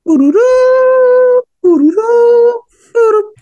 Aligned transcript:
Ururú, 0.00 1.44
ururú, 1.60 2.08
ururú. 2.96 3.36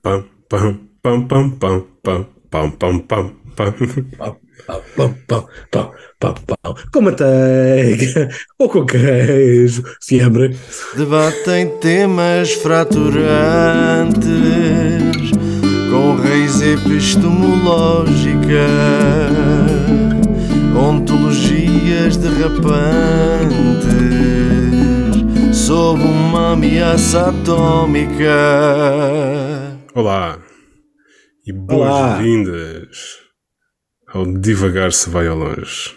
Pam, 0.00 0.24
pam, 0.48 0.88
pam, 1.02 1.28
pam, 1.28 1.50
pam, 1.60 1.84
pam, 2.02 2.24
pam, 2.48 2.70
pam, 2.72 3.00
pam, 3.04 3.36
pam. 3.54 3.74
Pau, 4.16 4.40
pau, 4.66 4.82
pau, 4.96 5.12
pau, 5.28 5.44
pau, 5.70 5.92
pau, 6.18 6.34
pau. 6.62 6.74
Com 6.94 7.02
manteiga 7.02 8.30
ou 8.58 8.70
com 8.70 8.86
queijo, 8.86 9.82
fiambre. 10.00 10.56
Debatem 10.96 11.68
temas 11.78 12.54
fraturantes 12.54 13.20
com 15.90 16.16
raiz 16.16 16.62
epistemológica, 16.62 18.66
ontologias 20.74 22.16
derrapantes 22.16 24.41
sob 25.66 26.02
uma 26.02 26.54
ameaça 26.54 27.28
atômica. 27.28 28.34
Olá 29.94 30.42
e 31.46 31.52
boas-vindas 31.52 32.88
ao 34.08 34.26
Devagar 34.26 34.92
se 34.92 35.08
vai 35.08 35.28
ao 35.28 35.36
longe. 35.36 35.94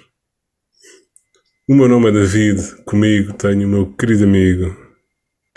O 1.67 1.73
meu 1.73 1.89
nome 1.89 2.09
é 2.09 2.11
David, 2.11 2.61
comigo 2.85 3.33
tenho 3.33 3.67
o 3.67 3.71
meu 3.71 3.91
querido 3.93 4.25
amigo. 4.25 4.77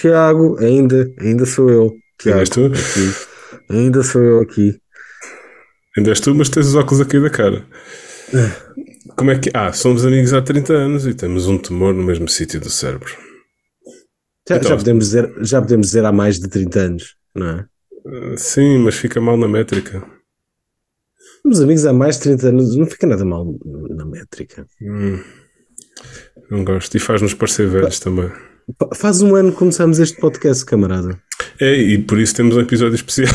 Tiago, 0.01 0.57
ainda, 0.59 1.13
ainda 1.21 1.45
sou 1.45 1.69
eu. 1.69 1.93
Tiago, 2.19 2.41
és 2.41 2.49
tu? 2.49 2.65
aqui. 2.65 3.69
Ainda 3.69 4.03
sou 4.03 4.23
eu 4.23 4.41
aqui. 4.41 4.81
Ainda 5.99 6.13
és 6.13 6.21
tu, 6.21 6.35
mas 6.35 6.49
tens 6.49 6.69
os 6.69 6.75
óculos 6.75 7.03
aqui 7.03 7.21
da 7.21 7.29
cara. 7.29 7.67
Como 9.17 9.31
é 9.31 9.39
que. 9.39 9.51
Ah, 9.53 9.71
somos 9.75 10.07
amigos 10.07 10.33
há 10.33 10.41
30 10.41 10.73
anos 10.73 11.07
e 11.07 11.13
temos 11.13 11.47
um 11.47 11.59
tumor 11.59 11.93
no 11.93 12.03
mesmo 12.03 12.27
sítio 12.27 12.59
do 12.59 12.71
cérebro. 12.71 13.28
Já, 14.49 14.57
Então. 14.57 14.71
já 14.71 14.77
podemos 14.77 15.05
dizer, 15.07 15.35
já 15.43 15.61
podemos 15.61 15.87
dizer 15.89 16.05
há 16.05 16.13
mais 16.13 16.39
de 16.41 16.49
30 16.49 16.81
anos, 16.81 17.17
não 17.35 17.47
é? 17.49 17.67
Ah, 18.07 18.37
Sim, 18.37 18.79
mas 18.79 18.95
fica 18.95 19.21
mal 19.21 19.37
na 19.37 19.49
métrica. 19.49 20.03
Somos 21.43 21.61
amigos 21.61 21.85
há 21.87 21.93
mais 21.93 22.17
de 22.17 22.23
30 22.23 22.49
anos, 22.49 22.77
não 22.77 22.87
fica 22.87 23.07
nada 23.07 23.25
mal 23.25 23.55
na 23.91 24.05
métrica. 24.07 24.67
Hum, 24.83 25.21
não 26.51 26.65
gosto. 26.65 26.97
E 26.97 27.01
faz-nos 27.01 27.35
parecer 27.35 27.69
velhos 27.69 28.01
também. 28.01 28.31
Faz 28.95 29.23
um 29.23 29.35
ano 29.35 29.53
que 29.53 29.59
começamos 29.59 29.99
este 29.99 30.19
podcast, 30.21 30.65
camarada. 30.65 31.21
É, 31.61 31.75
e 31.75 31.99
por 31.99 32.19
isso 32.19 32.35
temos 32.35 32.57
um 32.57 32.61
episódio 32.61 32.95
especial. 32.97 33.33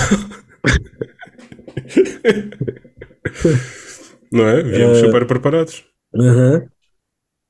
Não 4.31 4.47
é? 4.47 4.63
Viemos 4.63 4.97
Eh, 4.97 5.01
super 5.05 5.25
preparados. 5.25 5.83
Aham. 6.15 6.63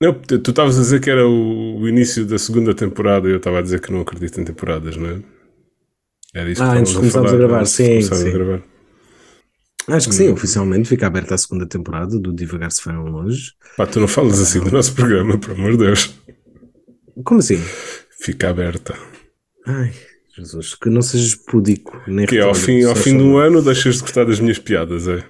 Não, 0.04 0.14
tu 0.14 0.50
estavas 0.50 0.78
a 0.78 0.82
dizer 0.82 1.00
que 1.00 1.10
era 1.10 1.26
o, 1.28 1.80
o 1.80 1.88
início 1.88 2.26
da 2.26 2.38
segunda 2.38 2.74
temporada 2.76 3.28
e 3.28 3.32
eu 3.32 3.38
estava 3.38 3.60
a 3.60 3.62
dizer 3.62 3.80
que 3.80 3.92
não 3.92 4.02
acredito 4.02 4.40
em 4.42 4.44
temporadas, 4.44 4.98
não 4.98 5.10
é? 5.10 5.20
Era 6.34 6.50
isso 6.52 6.62
que 6.62 6.68
Ah, 6.68 6.74
antes 6.74 6.92
de 6.92 6.98
começarmos 6.98 7.34
a 7.34 7.38
gravar, 7.38 7.66
sim, 7.66 8.02
sim. 8.02 8.28
a 8.28 8.32
gravar. 8.32 8.64
Acho 9.88 10.10
que 10.10 10.16
sim, 10.16 10.30
Hum. 10.30 10.34
oficialmente 10.34 10.90
fica 10.90 11.08
aberta 11.08 11.36
a 11.36 11.38
segunda 11.38 11.66
temporada 11.68 12.18
do 12.20 12.34
Divagar 12.34 12.72
se 12.72 12.84
vai 12.86 12.96
longe. 12.96 13.52
Pá, 13.78 13.86
tu 13.86 14.00
não 14.00 14.08
falas 14.08 14.40
assim 14.42 14.60
do 14.62 14.72
nosso 14.72 14.94
programa, 14.94 15.38
por 15.38 15.52
amor 15.52 15.72
de 15.74 15.78
Deus. 15.80 16.14
Como 17.24 17.40
assim? 17.40 17.60
Fica 18.20 18.50
aberta. 18.50 18.98
Ai, 19.66 19.92
Jesus, 20.36 20.76
que 20.76 20.90
não 20.90 21.02
sejas 21.02 21.36
pudico. 21.36 22.02
Nem 22.08 22.26
Que 22.26 22.38
é, 22.38 22.42
ao 22.42 22.56
fim, 22.56 22.84
ao 22.84 22.96
fim 22.96 23.18
do 23.18 23.38
ano 23.38 23.62
deixas 23.62 23.96
de 23.96 24.02
gostar 24.02 24.26
das 24.26 24.40
minhas 24.40 24.58
piadas, 24.58 25.08
é? 25.08 25.24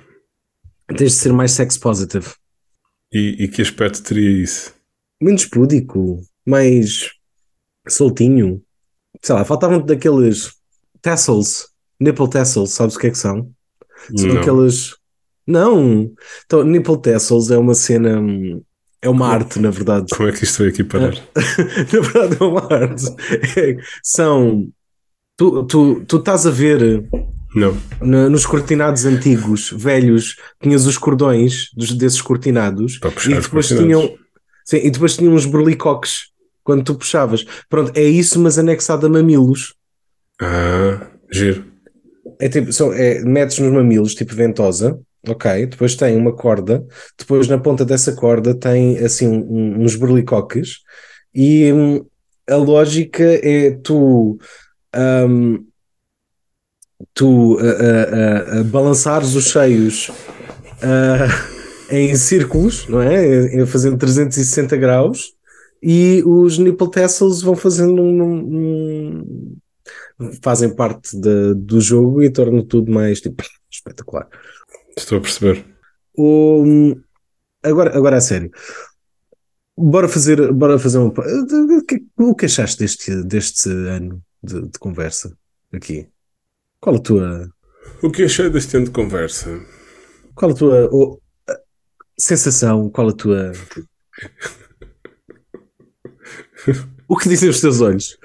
Tens 0.87 1.11
de 1.13 1.17
ser 1.17 1.33
mais 1.33 1.51
sex 1.51 1.77
positive. 1.77 2.27
E, 3.13 3.43
e 3.43 3.47
que 3.47 3.61
aspecto 3.61 4.01
teria 4.01 4.43
isso? 4.43 4.73
Menos 5.21 5.45
pudico, 5.45 6.21
mais 6.45 7.11
soltinho. 7.87 8.61
Sei 9.21 9.35
lá, 9.35 9.45
faltavam 9.45 9.79
daqueles 9.85 10.53
tassels, 11.01 11.67
nipple 11.99 12.29
tassels, 12.29 12.71
sabes 12.71 12.95
o 12.95 12.99
que 12.99 13.07
é 13.07 13.11
que 13.11 13.17
são? 13.17 13.51
São 14.17 14.29
Não. 14.29 14.41
aqueles. 14.41 14.95
Não! 15.45 16.11
Então, 16.45 16.63
nipple 16.63 16.99
tassels 17.01 17.51
é 17.51 17.57
uma 17.57 17.75
cena. 17.75 18.19
É 19.01 19.09
uma 19.09 19.27
arte, 19.27 19.59
na 19.59 19.69
verdade. 19.69 20.07
Como 20.15 20.29
é 20.29 20.31
que 20.31 20.43
isto 20.43 20.59
veio 20.59 20.71
aqui 20.71 20.83
parar? 20.83 21.13
na 21.35 21.99
verdade, 21.99 22.37
é 22.39 22.43
uma 22.43 22.73
arte. 22.73 23.05
É, 23.59 23.77
são. 24.01 24.69
Tu, 25.35 25.63
tu, 25.65 26.05
tu 26.05 26.17
estás 26.17 26.47
a 26.47 26.51
ver 26.51 27.03
Não. 27.55 27.77
na- 28.01 28.29
nos 28.29 28.45
cortinados 28.45 29.05
antigos, 29.05 29.71
velhos, 29.75 30.35
tinhas 30.61 30.85
os 30.85 30.97
cordões 30.97 31.69
dos, 31.75 31.91
desses 31.95 32.21
cortinados 32.21 32.97
Para 32.97 33.11
puxar 33.11 33.31
e 33.31 33.33
os 33.37 33.45
depois 33.45 33.67
tinham. 33.67 34.15
Sim, 34.65 34.77
e 34.77 34.89
depois 34.89 35.15
tinham 35.17 35.33
uns 35.33 35.45
berlicoques 35.45 36.31
quando 36.63 36.83
tu 36.83 36.95
puxavas. 36.95 37.45
Pronto, 37.69 37.91
é 37.95 38.03
isso, 38.03 38.39
mas 38.39 38.57
anexado 38.57 39.05
a 39.05 39.09
mamilos. 39.09 39.75
Ah, 40.41 41.07
giro. 41.31 41.65
É 42.39 42.49
tipo, 42.49 42.71
são, 42.73 42.91
é, 42.93 43.19
metes 43.23 43.59
nos 43.59 43.71
mamilos, 43.71 44.15
tipo 44.15 44.33
ventosa, 44.33 44.97
ok? 45.27 45.65
Depois 45.67 45.95
tem 45.95 46.15
uma 46.17 46.33
corda, 46.33 46.83
depois 47.17 47.47
na 47.47 47.57
ponta 47.57 47.85
dessa 47.85 48.13
corda 48.13 48.55
tem 48.55 48.97
assim 48.99 49.27
um- 49.27 49.83
uns 49.83 49.95
berlicoques, 49.95 50.77
e 51.35 51.71
hum, 51.71 52.05
a 52.49 52.55
lógica 52.55 53.23
é 53.23 53.71
tu. 53.83 54.37
hum, 54.95 55.65
tu 57.13 57.57
a- 57.59 58.59
a 58.59 58.63
balançares 58.63 59.35
os 59.35 59.53
ah, 60.81 61.27
em 61.89 62.15
círculos, 62.15 62.87
não 62.87 63.01
é? 63.01 63.65
Fazendo 63.65 63.97
360 63.97 64.75
graus, 64.77 65.33
e 65.81 66.23
os 66.25 66.57
nipple 66.57 66.89
tassels 66.89 67.41
vão 67.41 67.55
fazendo 67.55 68.01
um- 68.01 68.23
um, 68.23 69.57
fazem 70.41 70.73
parte 70.73 71.19
da- 71.19 71.53
do 71.53 71.81
jogo 71.81 72.21
e 72.23 72.29
tornam 72.29 72.65
tudo 72.65 72.91
mais 72.91 73.19
tipo, 73.21 73.43
espetacular. 73.71 74.27
Estou 74.97 75.17
a 75.17 75.21
perceber. 75.21 75.65
O, 76.17 76.95
agora, 77.63 77.95
agora 77.97 78.17
a 78.17 78.21
sério. 78.21 78.51
Bora 79.75 80.07
fazer, 80.07 80.51
bora 80.53 80.77
fazer 80.77 80.99
um. 80.99 81.07
O 81.07 81.83
que, 81.85 82.05
o 82.17 82.35
que 82.35 82.45
achaste 82.45 82.77
deste, 82.77 83.23
deste 83.23 83.69
ano 83.69 84.21
de, 84.41 84.61
de 84.69 84.79
conversa 84.79 85.35
aqui? 85.73 86.07
Qual 86.83 86.97
a 86.97 86.99
tua, 86.99 87.49
O 88.01 88.11
que 88.11 88.23
achei 88.23 88.49
deste 88.49 88.75
ano 88.75 88.87
de 88.87 88.91
conversa? 88.91 89.49
qual 90.35 90.51
a 90.51 90.53
tua 90.53 90.89
o- 90.91 91.17
a 91.49 91.53
sensação? 92.19 92.89
Qual 92.89 93.07
a 93.07 93.13
tua. 93.13 93.51
O 97.07 97.17
que 97.17 97.29
dizem 97.29 97.49
os 97.49 97.59
teus 97.61 97.79
olhos? 97.81 98.17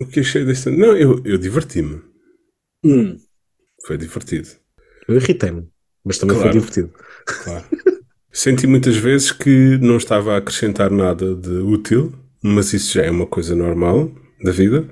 O 0.00 0.06
que 0.06 0.20
achei 0.20 0.44
deste 0.44 0.68
ano? 0.68 0.78
Não, 0.78 0.96
eu, 0.96 1.22
eu 1.24 1.38
diverti-me. 1.38 2.02
Hum, 2.84 3.16
Foi 3.86 3.96
divertido. 3.96 4.48
eu 5.08 5.16
irritei-me, 5.16 5.68
mas 6.04 6.18
também 6.18 6.36
Claro. 6.36 6.52
foi 6.52 6.60
divertido. 6.60 6.92
Claro. 7.44 7.64
Senti 8.32 8.66
muitas 8.66 8.96
vezes 8.96 9.32
que 9.32 9.78
não 9.78 9.96
estava 9.96 10.34
a 10.34 10.38
acrescentar 10.38 10.90
nada 10.90 11.34
de 11.34 11.50
útil, 11.58 12.12
mas 12.42 12.72
isso 12.72 12.94
já 12.94 13.02
é 13.04 13.10
uma 13.10 13.26
coisa 13.26 13.54
normal 13.54 14.10
da 14.42 14.52
vida. 14.52 14.88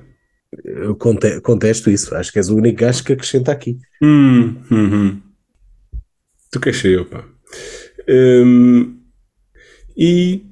Eu 0.65 0.95
conte- 0.95 1.41
contesto 1.41 1.91
isso. 1.91 2.15
Acho 2.15 2.33
que 2.33 2.39
és 2.39 2.49
o 2.49 2.57
único 2.57 2.79
gajo 2.79 3.03
que 3.05 3.13
acrescenta 3.13 3.51
aqui. 3.53 3.79
Hum, 4.03 4.57
hum, 4.71 4.95
hum. 4.95 5.21
Tu 6.51 6.61
que 6.61 6.69
achei 6.71 6.95
eu, 6.97 7.05
pá. 7.07 7.25
Hum, 8.09 9.01
e 9.97 10.45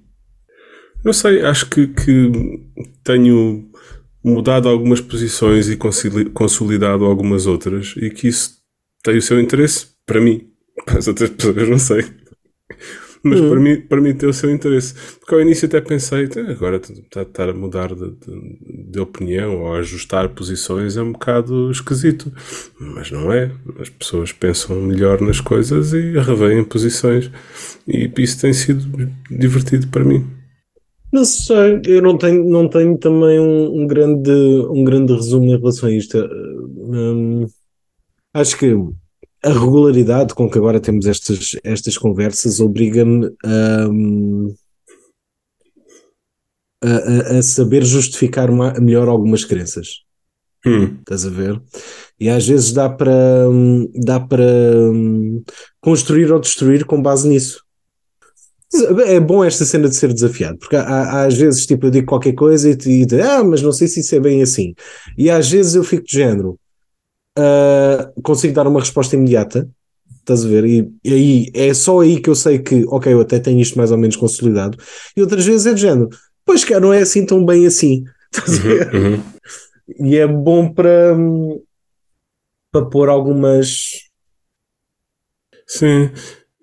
não 1.04 1.12
sei, 1.12 1.42
acho 1.42 1.68
que, 1.68 1.88
que 1.88 2.30
tenho 3.04 3.70
mudado 4.24 4.68
algumas 4.68 5.00
posições 5.00 5.68
e 5.68 5.76
consoli- 5.76 6.30
consolidado 6.30 7.04
algumas 7.04 7.46
outras 7.46 7.94
e 7.96 8.10
que 8.10 8.28
isso 8.28 8.58
tem 9.02 9.16
o 9.18 9.22
seu 9.22 9.40
interesse 9.40 9.88
para 10.06 10.20
mim. 10.20 10.48
Para 10.86 10.98
as 10.98 11.06
outras 11.06 11.28
pessoas, 11.30 11.68
não 11.68 11.78
sei. 11.78 12.04
Mas 13.24 13.40
para, 13.40 13.60
mim, 13.60 13.80
para 13.80 14.00
mim 14.00 14.14
tem 14.14 14.28
o 14.28 14.32
seu 14.32 14.50
interesse. 14.50 14.94
Porque 15.20 15.34
ao 15.34 15.40
início 15.40 15.66
até 15.66 15.80
pensei, 15.80 16.28
"Ah, 16.36 16.50
agora 16.50 16.80
t- 16.80 16.92
t- 16.92 17.20
estar 17.20 17.48
a 17.48 17.52
mudar 17.54 17.94
de, 17.94 18.10
de- 18.10 18.90
de 18.90 19.00
opinião 19.00 19.62
ou 19.62 19.74
ajustar 19.76 20.28
posições 20.30 20.96
é 20.96 21.02
um 21.02 21.12
bocado 21.12 21.70
esquisito. 21.70 22.32
Mas 22.80 23.10
não 23.10 23.32
é. 23.32 23.50
As 23.78 23.88
pessoas 23.88 24.32
pensam 24.32 24.76
melhor 24.80 25.20
nas 25.20 25.40
coisas 25.40 25.92
e 25.92 26.12
revêem 26.18 26.64
posições. 26.64 27.30
E 27.86 28.10
isso 28.18 28.40
tem 28.40 28.52
sido 28.52 29.08
divertido 29.30 29.86
para 29.88 30.04
mim. 30.04 30.26
Não 31.12 31.24
sei, 31.26 31.80
eu 31.86 32.00
não 32.00 32.16
tenho, 32.16 32.42
não 32.48 32.68
tenho 32.68 32.96
também 32.98 33.38
um, 33.38 33.82
um 33.82 33.86
grande, 33.86 34.30
um 34.30 34.82
grande 34.82 35.12
resumo 35.12 35.44
em 35.44 35.58
relação 35.58 35.88
a 35.88 35.92
isto. 35.92 36.16
Hum, 36.18 37.46
acho 38.34 38.58
que 38.58 38.74
a 39.44 39.48
regularidade 39.50 40.34
com 40.34 40.48
que 40.50 40.58
agora 40.58 40.80
temos 40.80 41.06
estas, 41.06 41.56
estas 41.64 41.98
conversas 41.98 42.60
obriga-me 42.60 43.26
a, 43.44 43.86
a, 46.84 47.38
a- 47.38 47.42
saber 47.42 47.84
justificar 47.84 48.50
ma- 48.50 48.74
melhor 48.80 49.08
algumas 49.08 49.44
crenças. 49.44 50.00
Hum, 50.64 50.98
Estás 51.00 51.26
a 51.26 51.30
ver? 51.30 51.60
E 52.20 52.28
às 52.28 52.46
vezes 52.46 52.72
dá 52.72 52.88
para 52.88 53.12
dá 53.94 54.20
para 54.20 54.44
construir 55.80 56.30
ou 56.32 56.38
destruir 56.38 56.84
com 56.84 57.02
base 57.02 57.28
nisso. 57.28 57.60
É 59.06 59.20
bom 59.20 59.44
esta 59.44 59.66
cena 59.66 59.86
de 59.88 59.94
ser 59.96 60.14
desafiado, 60.14 60.56
porque 60.58 60.76
há, 60.76 60.82
há, 60.82 61.24
às 61.26 61.34
vezes 61.34 61.66
tipo, 61.66 61.86
eu 61.86 61.90
digo 61.90 62.06
qualquer 62.06 62.32
coisa 62.32 62.70
e, 62.70 62.72
e 62.72 63.04
digo, 63.04 63.22
ah, 63.22 63.44
mas 63.44 63.60
não 63.60 63.70
sei 63.72 63.86
se 63.86 64.00
isso 64.00 64.14
é 64.14 64.20
bem 64.20 64.40
assim. 64.40 64.72
E 65.18 65.28
às 65.28 65.50
vezes 65.50 65.74
eu 65.74 65.84
fico 65.84 66.04
de 66.06 66.12
género, 66.12 66.58
uh, 67.38 68.22
consigo 68.22 68.54
dar 68.54 68.66
uma 68.66 68.80
resposta 68.80 69.16
imediata, 69.16 69.68
estás 70.20 70.44
a 70.44 70.48
ver? 70.48 70.64
E, 70.64 70.92
e, 71.04 71.12
aí 71.12 71.50
é 71.54 71.74
só 71.74 72.00
aí 72.00 72.20
que 72.20 72.30
eu 72.30 72.34
sei 72.34 72.58
que, 72.58 72.84
ok, 72.88 73.12
eu 73.12 73.20
até 73.20 73.38
tenho 73.38 73.60
isto 73.60 73.76
mais 73.76 73.90
ou 73.90 73.98
menos 73.98 74.16
consolidado, 74.16 74.78
e 75.16 75.20
outras 75.20 75.44
vezes 75.44 75.66
é 75.66 75.74
de 75.74 75.80
género, 75.80 76.08
pois 76.44 76.64
cá 76.64 76.80
não 76.80 76.92
é 76.92 77.00
assim 77.00 77.24
tão 77.26 77.44
bem 77.44 77.66
assim, 77.66 78.04
estás 78.32 78.58
a 78.58 78.62
ver? 78.62 78.94
Uhum, 78.94 79.14
uhum. 79.14 79.22
E 79.98 80.16
é 80.16 80.26
bom 80.26 80.72
para, 80.72 81.16
para 82.70 82.86
pôr 82.86 83.08
algumas. 83.08 84.08
Sim. 85.66 86.10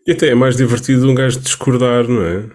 E 0.07 0.11
até 0.11 0.29
é 0.29 0.35
mais 0.35 0.55
divertido 0.55 1.07
um 1.07 1.13
gajo 1.13 1.39
discordar, 1.39 2.07
não 2.07 2.23
é? 2.23 2.49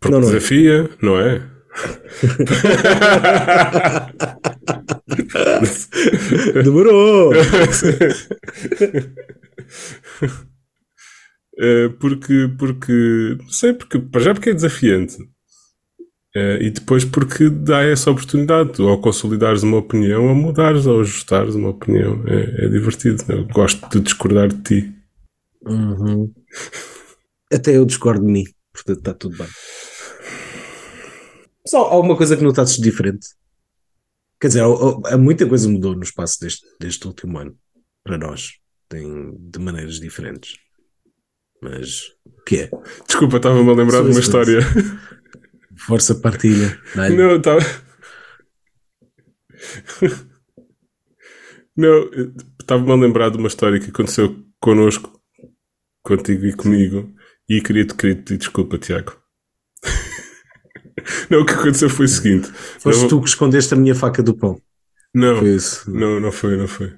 Porque 0.00 0.12
não, 0.12 0.20
não 0.20 0.28
é. 0.28 0.32
desafia, 0.32 0.90
é. 0.90 1.04
não 1.04 1.20
é? 1.20 1.48
Demorou! 6.64 7.32
Eh, 11.58 11.88
porque, 12.00 12.50
porque, 12.58 13.36
não 13.40 13.50
sei, 13.50 13.72
porque, 13.72 13.98
para 13.98 14.20
já 14.20 14.34
porque 14.34 14.50
é 14.50 14.54
desafiante. 14.54 15.22
Uh, 16.36 16.60
e 16.60 16.70
depois 16.70 17.04
porque 17.04 17.50
dá 17.50 17.82
essa 17.82 18.08
oportunidade, 18.08 18.80
ou 18.80 19.00
consolidares 19.00 19.64
uma 19.64 19.78
opinião, 19.78 20.28
ou 20.28 20.34
mudares, 20.34 20.86
ou 20.86 21.00
ajustares 21.00 21.56
uma 21.56 21.70
opinião. 21.70 22.22
É, 22.28 22.66
é 22.66 22.68
divertido. 22.68 23.24
Eu 23.28 23.48
gosto 23.48 23.88
de 23.90 24.00
discordar 24.00 24.48
de 24.48 24.62
ti. 24.62 24.94
Uhum. 25.66 26.32
Até 27.52 27.76
eu 27.76 27.84
discordo 27.84 28.24
de 28.24 28.32
mim, 28.32 28.44
portanto 28.72 28.98
está 28.98 29.12
tudo 29.12 29.36
bem. 29.36 29.48
Só 31.66 31.78
alguma 31.78 32.16
coisa 32.16 32.36
que 32.36 32.42
notasses 32.42 32.78
diferente? 32.78 33.28
Quer 34.40 34.48
dizer, 34.48 34.62
há, 34.62 35.18
muita 35.18 35.46
coisa 35.46 35.68
mudou 35.68 35.94
no 35.94 36.02
espaço 36.02 36.40
deste, 36.40 36.66
deste 36.80 37.06
último 37.06 37.38
ano 37.38 37.56
para 38.02 38.16
nós, 38.16 38.52
tem, 38.88 39.36
de 39.38 39.58
maneiras 39.58 40.00
diferentes. 40.00 40.58
Mas 41.62 42.06
o 42.24 42.42
que 42.42 42.60
é? 42.62 42.70
Desculpa, 43.06 43.36
estava-me 43.36 43.70
a 43.70 43.74
lembrar 43.74 44.02
de 44.02 44.10
uma 44.10 44.20
história. 44.20 44.60
Força 45.76 46.14
partilha. 46.14 46.80
Não, 46.96 47.36
estava. 47.36 47.60
Não, 51.76 52.10
estava-me 52.60 52.92
a 52.92 52.94
lembrar 52.94 53.30
de 53.30 53.36
uma 53.36 53.48
história 53.48 53.78
que 53.78 53.90
aconteceu 53.90 54.44
connosco, 54.58 55.20
contigo 56.02 56.46
e 56.46 56.54
comigo, 56.54 57.14
e 57.48 57.60
queria-te 57.60 57.94
queria 57.94 58.16
pedir 58.16 58.38
desculpa, 58.38 58.78
Tiago. 58.78 59.20
Não, 61.28 61.40
o 61.40 61.46
que 61.46 61.52
aconteceu 61.52 61.90
foi 61.90 62.06
o 62.06 62.08
seguinte: 62.08 62.50
Foste 62.78 63.02
não... 63.02 63.08
tu 63.08 63.20
que 63.20 63.28
escondeste 63.28 63.74
a 63.74 63.76
minha 63.76 63.94
faca 63.94 64.22
do 64.22 64.34
pão. 64.34 64.60
Não, 65.14 65.38
foi 65.38 65.48
isso. 65.50 65.90
não, 65.90 66.20
não 66.20 66.30
foi, 66.30 66.56
não 66.56 66.68
foi. 66.68 66.92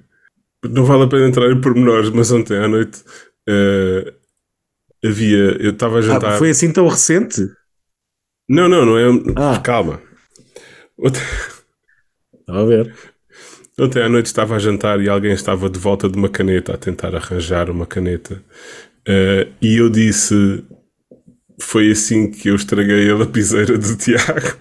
Não 0.69 0.85
vale 0.85 1.03
a 1.03 1.07
pena 1.07 1.27
entrar 1.27 1.51
em 1.51 1.59
pormenores, 1.59 2.09
mas 2.09 2.31
ontem 2.31 2.57
à 2.57 2.67
noite 2.67 3.01
uh, 3.49 4.13
havia. 5.03 5.57
Eu 5.59 5.71
estava 5.71 5.95
a 5.95 5.99
ah, 5.99 6.01
jantar. 6.01 6.33
Ah, 6.33 6.37
foi 6.37 6.49
assim 6.49 6.71
tão 6.71 6.87
recente? 6.87 7.41
Não, 8.47 8.69
não, 8.69 8.85
não 8.85 8.97
é. 8.97 9.05
Ah. 9.35 9.59
Calma. 9.59 10.01
Ontem... 10.97 11.21
Estava 12.39 12.61
a 12.61 12.65
ver. 12.65 12.93
Ontem 13.79 14.03
à 14.03 14.09
noite 14.09 14.27
estava 14.27 14.55
a 14.55 14.59
jantar 14.59 15.01
e 15.01 15.09
alguém 15.09 15.33
estava 15.33 15.69
de 15.69 15.79
volta 15.79 16.07
de 16.07 16.17
uma 16.17 16.29
caneta 16.29 16.73
a 16.73 16.77
tentar 16.77 17.15
arranjar 17.15 17.69
uma 17.69 17.85
caneta. 17.85 18.43
Uh, 19.07 19.51
e 19.61 19.77
eu 19.77 19.89
disse: 19.89 20.63
Foi 21.59 21.91
assim 21.91 22.29
que 22.29 22.49
eu 22.49 22.55
estraguei 22.55 23.09
a 23.09 23.15
lapiseira 23.15 23.77
do 23.77 23.95
Tiago. 23.95 24.57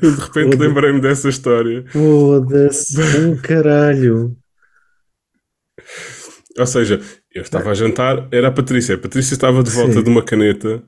Eu 0.00 0.12
de 0.14 0.20
repente 0.20 0.56
lembrei-me 0.56 1.00
dessa 1.00 1.28
história. 1.28 1.84
Foda-se, 1.88 3.00
um 3.20 3.36
caralho. 3.36 4.36
Ou 6.58 6.66
seja, 6.66 7.00
eu 7.34 7.42
estava 7.42 7.70
a 7.70 7.74
jantar, 7.74 8.26
era 8.32 8.48
a 8.48 8.52
Patrícia. 8.52 8.94
A 8.94 8.98
Patrícia 8.98 9.34
estava 9.34 9.62
de 9.62 9.70
volta 9.70 9.94
Sim. 9.94 10.02
de 10.02 10.08
uma 10.08 10.22
caneta 10.22 10.82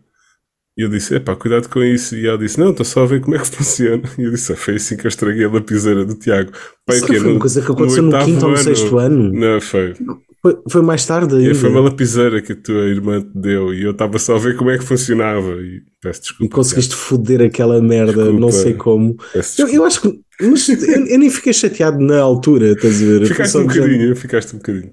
e 0.79 0.83
eu 0.83 0.89
disse: 0.89 1.17
Epá, 1.17 1.35
cuidado 1.35 1.69
com 1.69 1.83
isso. 1.83 2.17
E 2.17 2.27
ela 2.27 2.39
disse: 2.39 2.61
Não, 2.61 2.71
estou 2.71 2.87
só 2.87 3.03
a 3.03 3.07
ver 3.07 3.21
como 3.21 3.35
é 3.35 3.39
que 3.41 3.47
funciona. 3.51 4.03
E 4.17 4.23
eu 4.23 4.31
disse: 4.31 4.53
ah, 4.53 4.57
Foi 4.57 4.77
assim 4.77 4.97
que 4.97 5.07
eu 5.07 5.09
estraguei 5.09 5.45
a 5.45 5.51
lapiseira 5.51 6.05
do 6.05 6.15
Tiago. 6.15 6.53
Pai, 6.87 7.01
que 7.01 7.07
foi 7.07 7.33
uma 7.33 7.41
coisa 7.41 7.61
que 7.61 7.73
aconteceu 7.73 8.03
no, 8.05 8.11
no 8.11 8.25
quinto 8.25 8.45
ou 8.45 8.53
no 8.53 8.57
sexto 8.57 8.99
ano? 8.99 9.33
Não, 9.33 9.61
foi. 9.61 9.95
Foi, 10.41 10.57
foi 10.71 10.83
mais 10.83 11.05
tarde 11.05 11.35
ainda. 11.35 11.55
foi 11.55 11.69
uma 11.69 11.81
lapiseira 11.81 12.41
que 12.41 12.53
a 12.53 12.57
tua 12.57 12.87
irmã 12.87 13.21
te 13.21 13.31
deu 13.35 13.75
e 13.75 13.83
eu 13.83 13.91
estava 13.91 14.19
só 14.19 14.37
a 14.37 14.39
ver 14.39 14.57
como 14.57 14.71
é 14.71 14.79
que 14.79 14.85
funcionava. 14.85 15.53
E 15.61 15.83
peço 16.01 16.23
desculpa. 16.23 16.45
E 16.45 16.49
conseguiste 16.49 16.95
foder 16.95 17.43
aquela 17.43 17.81
merda, 17.83 18.13
desculpa. 18.13 18.41
não 18.41 18.53
sei 18.53 18.75
como. 18.75 19.17
Eu, 19.59 19.69
eu, 19.69 19.85
acho 19.85 20.01
que. 20.03 20.21
Mas 20.41 20.69
eu, 20.69 21.07
eu, 21.07 21.19
nem 21.19 21.29
fiquei 21.29 21.53
chateado 21.53 21.99
na 21.99 22.21
altura, 22.21 22.73
estás 22.73 23.03
a 23.03 23.05
ver? 23.05 23.27
Ficaste 23.27 23.59
um 23.59 23.67
bocadinho, 23.67 24.17
ficaste 24.17 24.55
um 24.55 24.59
bocadinho. 24.59 24.93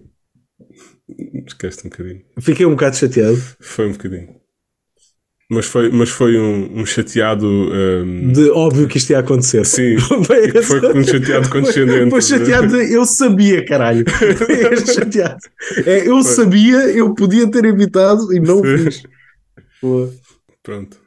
Esquece 1.47 1.85
um 1.85 1.89
bocadinho. 1.89 2.21
Fiquei 2.39 2.65
um 2.65 2.71
bocado 2.71 2.95
chateado. 2.95 3.39
Foi 3.59 3.87
um 3.87 3.91
bocadinho. 3.91 4.44
Mas 5.49 5.67
foi, 5.67 5.91
mas 5.91 6.09
foi 6.09 6.39
um, 6.39 6.81
um 6.81 6.85
chateado. 6.85 7.45
Um... 7.47 8.31
De 8.31 8.49
óbvio 8.49 8.87
que 8.87 8.97
isto 8.97 9.11
ia 9.11 9.19
acontecer. 9.19 9.63
Sim. 9.63 9.97
foi 9.99 10.97
um 10.97 11.03
chateado 11.03 11.49
condescendente. 11.51 12.09
Foi, 12.09 12.21
chateado 12.21 12.67
de 12.69 12.93
eu 12.93 13.05
sabia, 13.05 13.63
caralho. 13.63 14.03
Chateado. 14.91 15.37
É, 15.85 16.07
eu 16.07 16.23
foi. 16.23 16.33
sabia, 16.33 16.77
eu 16.91 17.13
podia 17.13 17.49
ter 17.49 17.63
evitado 17.65 18.33
e 18.33 18.39
não 18.39 18.63
Sim. 18.63 18.77
fiz. 18.77 19.03
Pô. 19.79 20.09
Pronto. 20.63 20.97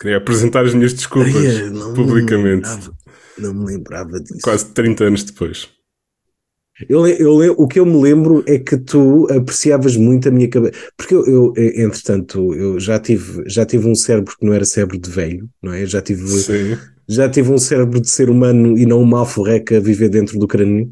Queria 0.00 0.16
apresentar 0.16 0.64
as 0.64 0.74
minhas 0.74 0.92
desculpas 0.92 1.34
Ai, 1.36 1.70
publicamente. 1.94 2.68
Me 2.68 2.92
não 3.38 3.54
me 3.54 3.66
lembrava 3.66 4.18
disso. 4.18 4.40
Quase 4.42 4.66
30 4.66 5.04
anos 5.04 5.22
depois. 5.22 5.68
Eu, 6.88 7.06
eu, 7.06 7.54
o 7.56 7.66
que 7.66 7.80
eu 7.80 7.86
me 7.86 8.00
lembro 8.02 8.44
é 8.46 8.58
que 8.58 8.76
tu 8.76 9.26
apreciavas 9.30 9.96
muito 9.96 10.28
a 10.28 10.30
minha 10.30 10.48
cabeça. 10.48 10.74
Porque 10.96 11.14
eu, 11.14 11.24
eu, 11.26 11.54
entretanto, 11.56 12.54
eu 12.54 12.78
já 12.78 12.98
tive, 12.98 13.44
já 13.46 13.64
tive 13.64 13.88
um 13.88 13.94
cérebro 13.94 14.36
que 14.38 14.44
não 14.44 14.52
era 14.52 14.64
cérebro 14.64 14.98
de 14.98 15.08
velho, 15.08 15.48
não 15.62 15.72
é? 15.72 15.86
Já 15.86 16.02
tive, 16.02 16.22
já 17.08 17.28
tive 17.28 17.50
um 17.50 17.58
cérebro 17.58 18.00
de 18.00 18.10
ser 18.10 18.28
humano 18.28 18.76
e 18.76 18.84
não 18.84 19.00
uma 19.00 19.20
alforreca 19.20 19.78
a 19.78 19.80
viver 19.80 20.10
dentro 20.10 20.38
do 20.38 20.46
crânio. 20.46 20.90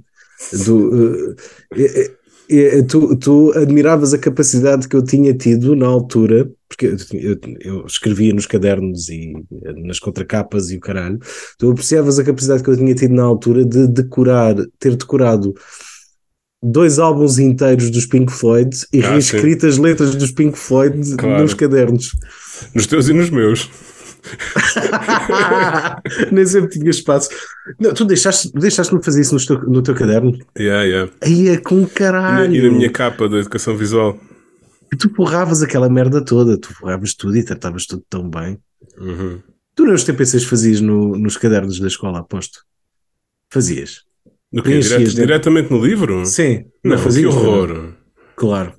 Do, 0.65 1.33
uh, 1.33 1.37
tu, 2.89 3.17
tu 3.17 3.53
admiravas 3.57 4.13
a 4.13 4.19
capacidade 4.19 4.89
que 4.89 4.97
eu 4.97 5.03
tinha 5.03 5.35
tido 5.35 5.75
na 5.75 5.87
altura, 5.87 6.51
porque 6.69 6.87
eu, 6.87 6.97
eu, 7.13 7.39
eu, 7.61 7.87
escrevia 7.87 8.35
nos 8.35 8.47
cadernos 8.47 9.09
e 9.09 9.33
nas 9.79 9.99
contracapas 9.99 10.71
e 10.71 10.77
o 10.77 10.81
caralho, 10.81 11.19
tu 11.59 11.71
apreciavas 11.71 12.19
a 12.19 12.25
capacidade 12.25 12.63
que 12.63 12.71
eu 12.71 12.77
tinha 12.77 12.95
tido 12.95 13.15
na 13.15 13.23
altura 13.23 13.65
de 13.65 13.87
decorar, 13.87 14.55
ter 14.79 14.97
decorado 14.97 15.55
dois 16.63 16.99
álbuns 16.99 17.39
inteiros 17.39 17.91
dos 17.91 18.07
Pink 18.07 18.33
Floyd 18.33 18.75
e 18.93 19.03
ah, 19.03 19.11
reescrito 19.11 19.67
as 19.67 19.77
letras 19.77 20.15
dos 20.15 20.31
Pink 20.31 20.59
Floyd 20.59 21.17
claro. 21.17 21.43
nos 21.43 21.55
cadernos. 21.55 22.11
Nos 22.75 22.87
teus 22.87 23.09
e 23.09 23.13
nos 23.13 23.29
meus. 23.29 23.71
Nem 26.33 26.47
sempre 26.47 26.71
tinha 26.71 26.91
espaço. 26.91 27.29
Não, 27.79 27.93
tu 27.93 28.05
deixaste-me 28.05 28.61
deixaste 28.61 28.95
fazer 29.03 29.21
isso 29.21 29.35
no 29.35 29.47
teu, 29.47 29.71
no 29.71 29.83
teu 29.83 29.95
caderno? 29.95 30.37
Yeah, 30.59 30.85
yeah. 30.85 31.13
Aí 31.21 31.49
é 31.49 31.59
com 31.59 31.87
caralho. 31.87 32.55
E 32.55 32.61
na, 32.61 32.67
e 32.67 32.71
na 32.71 32.77
minha 32.77 32.91
capa 32.91 33.29
da 33.29 33.39
educação 33.39 33.77
visual. 33.77 34.19
E 34.93 34.97
tu 34.97 35.09
porravas 35.11 35.63
aquela 35.63 35.89
merda 35.89 36.25
toda, 36.25 36.59
tu 36.59 36.73
porravas 36.79 37.15
tudo 37.15 37.37
e 37.37 37.45
tratavas 37.45 37.87
tudo 37.87 38.05
tão 38.09 38.29
bem. 38.29 38.59
Uhum. 38.99 39.41
Tu 39.75 39.85
nos 39.85 40.05
TPCs 40.05 40.45
fazias 40.45 40.81
no, 40.81 41.17
nos 41.17 41.37
cadernos 41.37 41.81
da 41.81 41.89
escola, 41.89 42.21
aposto? 42.21 42.61
Fazias? 43.51 44.03
No 44.53 44.63
quê? 44.63 44.79
Direto, 44.79 45.15
diretamente 45.15 45.71
no 45.71 45.85
livro? 45.85 46.25
Sim. 46.25 46.67
Não, 46.85 46.97
não 46.97 47.03
fazias, 47.03 47.35
que 47.35 47.41
horror. 47.41 47.93
Claro. 48.37 48.75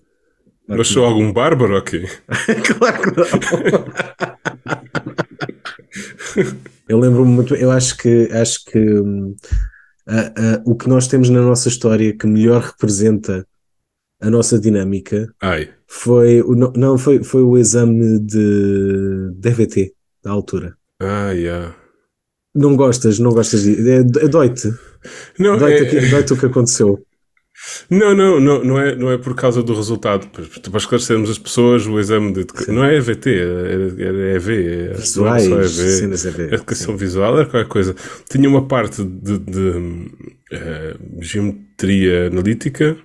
Mas 0.67 0.87
sou 0.87 1.05
algum 1.05 1.31
bárbaro 1.31 1.77
aqui? 1.77 2.05
claro 2.79 3.01
que 3.01 3.17
não. 3.17 3.25
eu 6.88 7.00
lembro-me 7.00 7.32
muito, 7.32 7.56
eu 7.56 7.72
acho 7.72 7.98
que 7.98 8.30
acho 8.32 8.65
que 8.65 8.80
uh, 8.80 9.36
uh, 10.08 10.62
o 10.65 10.75
que 10.75 10.88
nós 10.88 11.08
temos 11.08 11.30
na 11.30 11.42
nossa 11.42 11.68
história 11.68 12.15
que 12.15 12.27
melhor 12.27 12.62
representa 12.62 13.48
a 14.22 14.30
nossa 14.30 14.60
dinâmica 14.60 15.34
Ai. 15.42 15.70
foi 15.88 16.44
não 16.75 16.98
foi, 16.98 17.24
foi 17.24 17.42
o 17.42 17.58
exame 17.58 18.20
de 18.20 19.32
DVT 19.36 19.94
da 20.24 20.32
altura. 20.32 20.75
Ah, 21.00 21.32
yeah. 21.32 21.75
Não 22.54 22.75
gostas, 22.75 23.20
não 23.20 23.32
gostas 23.32 23.63
de. 23.63 23.89
É, 23.89 23.98
é 23.98 24.27
dói-te. 24.27 24.74
Não, 25.38 25.58
dói-te, 25.58 25.98
é... 25.98 26.10
dói 26.10 26.22
o 26.22 26.38
que 26.38 26.46
aconteceu. 26.46 27.06
Não, 27.89 28.15
não, 28.15 28.39
não, 28.39 28.63
não, 28.63 28.79
é, 28.79 28.95
não 28.95 29.12
é 29.12 29.17
por 29.17 29.36
causa 29.36 29.62
do 29.62 29.74
resultado. 29.74 30.27
Para 30.27 30.77
esclarecermos 30.77 31.29
as 31.29 31.38
pessoas, 31.38 31.86
o 31.86 32.00
exame 32.00 32.34
de. 32.34 32.45
Não 32.67 32.84
é 32.84 32.95
EVT, 32.95 33.29
é, 33.29 34.34
é 34.34 34.36
EV. 34.36 34.67
É, 34.67 34.93
Visuais, 34.93 35.48
não 35.48 35.60
é 35.60 35.67
só 35.67 35.84
EV. 35.84 36.13
EV 36.13 36.53
educação 36.53 36.93
sim. 36.93 36.98
visual 36.98 37.38
era 37.38 37.45
qualquer 37.45 37.67
coisa. 37.67 37.95
Tinha 38.29 38.50
uma 38.50 38.67
parte 38.67 39.03
de, 39.03 39.38
de 39.38 39.69
uh, 39.69 41.22
geometria 41.22 42.27
analítica. 42.27 42.98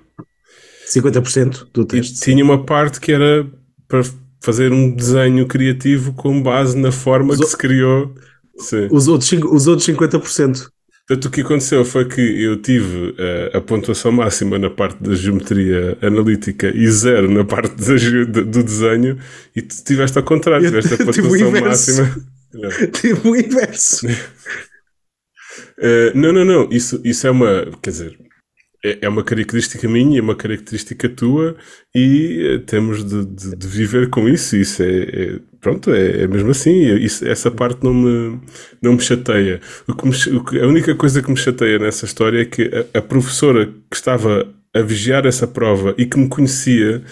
50% 0.89 1.67
do 1.73 1.85
teste. 1.85 2.17
E 2.17 2.21
tinha 2.21 2.45
uma 2.45 2.65
parte 2.65 3.01
que 3.01 3.13
era 3.13 3.47
para 3.87 4.03
fazer 4.41 4.73
um 4.73 4.95
desenho 4.95 5.47
criativo 5.47 6.13
com 6.15 6.43
base 6.43 6.77
na 6.77 6.91
forma 6.91 7.37
que 7.37 7.45
se 7.45 7.57
criou. 7.57 8.15
Sim. 8.57 8.89
Os 8.91 9.09
outros, 9.09 9.31
os 9.33 9.67
outros 9.67 9.87
50%. 9.89 10.69
Portanto, 11.11 11.25
o 11.25 11.31
que 11.33 11.41
aconteceu 11.41 11.85
foi 11.85 12.05
que 12.07 12.21
eu 12.21 12.57
tive 12.63 13.17
eh, 13.19 13.51
a 13.53 13.61
pontuação 13.61 14.13
máxima 14.13 14.61
na 14.61 14.71
parte 14.71 15.03
da 15.03 15.13
geometria 15.13 15.99
analítica 16.01 16.71
e 16.73 16.89
zero 16.89 17.29
na 17.29 17.45
parte 17.45 17.75
da 17.75 18.43
do 18.45 18.63
desenho, 18.63 19.19
e 19.57 19.61
tu 19.61 19.75
tiveste 19.83 20.17
ao 20.19 20.23
contrário, 20.23 20.69
tiveste 20.69 20.95
a 20.95 20.97
tive 21.13 21.23
pontuação 21.29 21.51
máxima. 21.51 22.17
Tipo 22.95 23.31
o 23.31 23.37
inverso. 23.37 24.07
Eh, 25.83 26.13
não, 26.15 26.33
não, 26.33 26.45
não. 26.45 26.69
Isso, 26.71 27.01
isso 27.05 27.27
é 27.27 27.31
uma. 27.31 27.67
Quer 27.83 27.91
dizer, 27.91 28.19
é, 28.85 28.99
é 29.03 29.09
uma 29.09 29.25
característica 29.25 29.89
minha, 29.89 30.19
é 30.19 30.23
uma 30.23 30.37
característica 30.37 31.09
tua 31.09 31.57
e 31.95 32.55
eh, 32.55 32.59
temos 32.59 33.03
de, 33.05 33.25
de- 33.27 33.57
de 33.57 33.67
viver 33.67 34.09
com 34.11 34.29
isso. 34.29 34.57
Isso 34.57 34.81
é. 34.83 35.03
é- 35.03 35.41
pronto, 35.61 35.91
é, 35.93 36.23
é 36.23 36.27
mesmo 36.27 36.51
assim. 36.51 36.95
Isso- 36.97 37.27
essa 37.27 37.51
parte 37.51 37.83
não 37.85 37.93
me, 37.95 38.41
não 38.83 38.93
me 38.95 39.01
chateia. 39.01 39.61
O 39.89 39.95
que 39.95 40.07
me 40.09 40.37
o 40.39 40.45
que- 40.45 40.61
a 40.61 40.67
única 40.67 40.95
coisa 40.95 41.23
que 41.23 41.31
me 41.31 41.37
chateia 41.37 41.79
nessa 41.79 42.05
história 42.05 42.43
é 42.43 42.45
que 42.45 42.71
a, 42.95 42.99
a 42.99 43.03
professora 43.03 43.67
que 43.91 43.97
estava 43.97 44.47
a 44.75 44.81
vigiar 44.83 45.27
essa 45.27 45.47
prova 45.47 45.95
e 45.99 46.07
que 46.07 46.19
me 46.19 46.29
conhecia. 46.29 47.03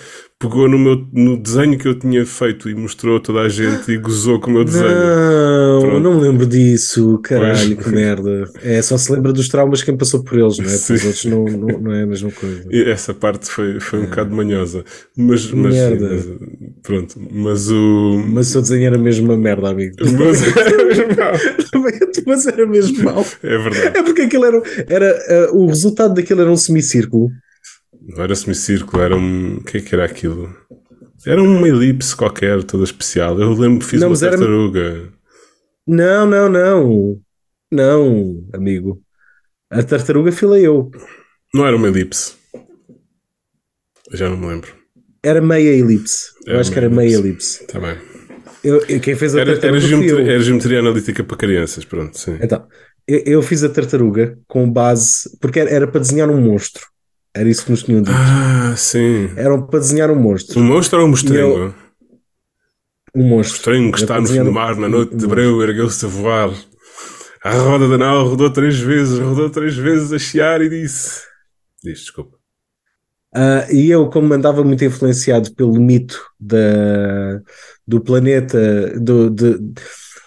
Pegou 0.41 0.69
no, 0.69 0.79
meu, 0.79 1.05
no 1.13 1.37
desenho 1.37 1.77
que 1.77 1.89
eu 1.89 1.99
tinha 1.99 2.25
feito 2.25 2.71
e 2.71 2.75
mostrou 2.75 3.17
a 3.17 3.21
toda 3.21 3.41
a 3.41 3.49
gente 3.49 3.91
e 3.91 3.99
gozou 3.99 4.39
com 4.39 4.53
o 4.53 4.55
meu 4.55 4.65
desenho. 4.65 4.85
Não, 4.89 5.81
Pronto. 5.81 6.01
não 6.01 6.15
me 6.15 6.21
lembro 6.29 6.47
disso. 6.47 7.19
Caralho, 7.25 7.75
Pois. 7.75 7.87
que 7.89 7.93
merda. 7.93 8.45
É, 8.63 8.81
só 8.81 8.97
se 8.97 9.11
lembra 9.11 9.33
dos 9.33 9.49
traumas 9.49 9.83
quem 9.83 9.97
passou 9.97 10.23
por 10.23 10.39
eles, 10.39 10.59
não 10.59 10.67
é? 10.67 10.69
Sim. 10.69 10.95
Os 10.95 11.05
outros 11.05 11.25
não, 11.25 11.45
não, 11.45 11.81
não 11.81 11.93
é 11.93 12.05
a 12.05 12.07
mesma 12.07 12.31
coisa. 12.31 12.63
E 12.71 12.89
essa 12.89 13.13
parte 13.13 13.51
foi, 13.51 13.81
foi 13.81 13.99
um 13.99 14.05
bocado 14.05 14.33
manhosa. 14.33 14.85
Mas, 15.17 15.51
mas, 15.51 15.75
Merda. 15.75 16.09
mas, 16.09 16.27
pronto, 16.85 17.21
mas 17.33 17.69
o. 17.73 18.23
Mas 18.29 18.47
o 18.47 18.51
seu 18.53 18.63
desenho 18.63 18.87
era 18.87 18.99
mesmo 18.99 19.27
uma 19.27 19.37
merda, 19.37 19.71
amigo. 19.71 19.97
Mas 20.21 20.57
era 20.57 20.85
mesmo 20.85 21.07
mau. 21.19 21.33
Mas 22.29 22.47
era 22.47 22.65
mesmo 22.65 23.03
mau. 23.03 23.27
É 23.43 23.59
verdade. 23.59 23.99
É 23.99 24.03
porque 24.05 24.23
aquilo 24.23 24.45
era, 24.45 24.63
era 24.89 25.07
eh, 25.07 25.49
o 25.53 25.67
resultado 25.67 26.15
daquilo 26.15 26.43
era 26.43 26.51
um 26.53 26.57
semicírculo. 26.57 27.29
Não 28.09 28.23
era 28.25 28.35
semicírculo, 28.35 29.03
era 29.03 29.17
um. 29.17 29.59
O 29.59 29.65
que 29.65 29.79
é 29.79 29.81
que 29.81 29.95
era 29.95 30.05
aquilo? 30.05 30.55
Era 31.27 31.43
uma 31.43 31.69
elipse 31.69 32.17
qualquer, 32.17 32.63
toda 32.65 32.85
especial. 32.85 33.39
Eu 33.41 33.53
lembro 33.53 33.81
que 33.81 33.85
fiz 33.87 34.01
Não, 34.01 34.09
uma 34.09 34.13
mas 34.13 34.23
era- 34.23 34.33
tartaruga. 34.33 35.13
Não, 35.87 36.27
não, 36.27 36.49
não. 36.49 37.21
Não, 37.71 38.49
amigo. 38.55 39.03
A 39.71 39.83
tartaruga 39.83 40.33
filei 40.33 40.67
eu. 40.67 40.91
Não 41.55 41.67
era 41.67 41.77
uma 41.77 41.89
elipse. 41.89 42.35
Eu 44.11 44.17
já 44.17 44.29
não 44.31 44.37
me 44.39 44.47
lembro. 44.47 44.73
Era 45.23 45.41
meia 45.41 45.71
elipse. 45.71 46.29
Eu 46.47 46.53
Era 46.53 46.61
acho 46.61 46.73
que 46.73 46.79
era 46.79 46.89
meia 46.89 47.11
meia 47.11 47.19
elipse. 47.19 47.63
Está 47.65 47.79
bem. 47.79 47.99
Eu, 48.65 48.77
eu- 48.89 49.01
quem 49.01 49.15
fez 49.15 49.35
a 49.35 49.41
Era, 49.41 49.51
era, 49.51 49.61
tartaruga 49.61 49.81
fui 49.81 49.89
geometria, 49.91 50.25
eu. 50.25 50.31
era 50.31 50.41
geometria 50.43 50.81
analítica 50.81 51.25
para 51.25 51.37
crianças, 51.37 51.85
pronto, 51.85 52.19
sim. 52.19 52.39
Então, 52.41 52.67
eu, 53.07 53.23
eu 53.27 53.43
fiz 53.43 53.63
a 53.65 53.69
tartaruga 53.69 54.39
com 54.47 54.71
base. 54.71 55.37
Porque 55.41 55.61
era, 55.61 55.69
era 55.71 55.87
para 55.89 56.01
desenhar 56.01 56.31
um 56.31 56.41
monstro. 56.41 56.87
Era 57.39 57.49
isso 57.49 57.65
que 57.65 57.71
nos 57.71 57.83
tinham 57.83 58.03
dito. 58.03 58.15
Ah, 58.17 58.75
sim. 58.77 59.31
Eram 59.37 59.63
para 59.67 59.79
desenhar 59.81 60.11
um 60.11 60.17
monstro. 60.17 60.59
Um 60.61 60.65
monstro 60.65 61.01
ou 61.01 61.07
um 61.07 61.11
mostrengo? 61.11 61.75
Um 63.15 63.23
monstro. 63.29 63.57
Estranho 63.59 63.93
que 63.93 63.99
Era 63.99 64.05
está 64.05 64.21
no 64.21 64.27
fim 64.27 64.43
do 64.45 64.51
um- 64.51 64.53
mar, 64.53 64.77
na 64.77 64.89
noite 64.89 65.15
de 65.17 65.25
um 65.25 65.29
breu, 65.29 65.63
ergueu-se 65.63 66.05
a 66.05 66.09
voar. 66.09 66.51
A 67.45 67.53
roda 67.55 67.89
da 67.89 67.97
nau 67.97 68.27
rodou 68.29 68.51
três 68.51 68.79
vezes, 68.79 69.19
rodou 69.19 69.49
três 69.49 69.77
vezes 69.77 70.13
a 70.13 70.19
chiar 70.19 70.61
e 70.61 70.69
disse. 70.69 71.23
Diz, 71.83 72.01
desculpa. 72.01 72.37
Ah, 73.35 73.67
e 73.71 73.89
eu, 73.91 74.09
como 74.11 74.33
andava 74.35 74.65
muito 74.65 74.85
influenciado 74.85 75.55
pelo 75.55 75.75
mito 75.81 76.21
da, 76.41 77.41
do 77.87 78.01
planeta, 78.01 78.99
do, 78.99 79.31
de, 79.31 79.59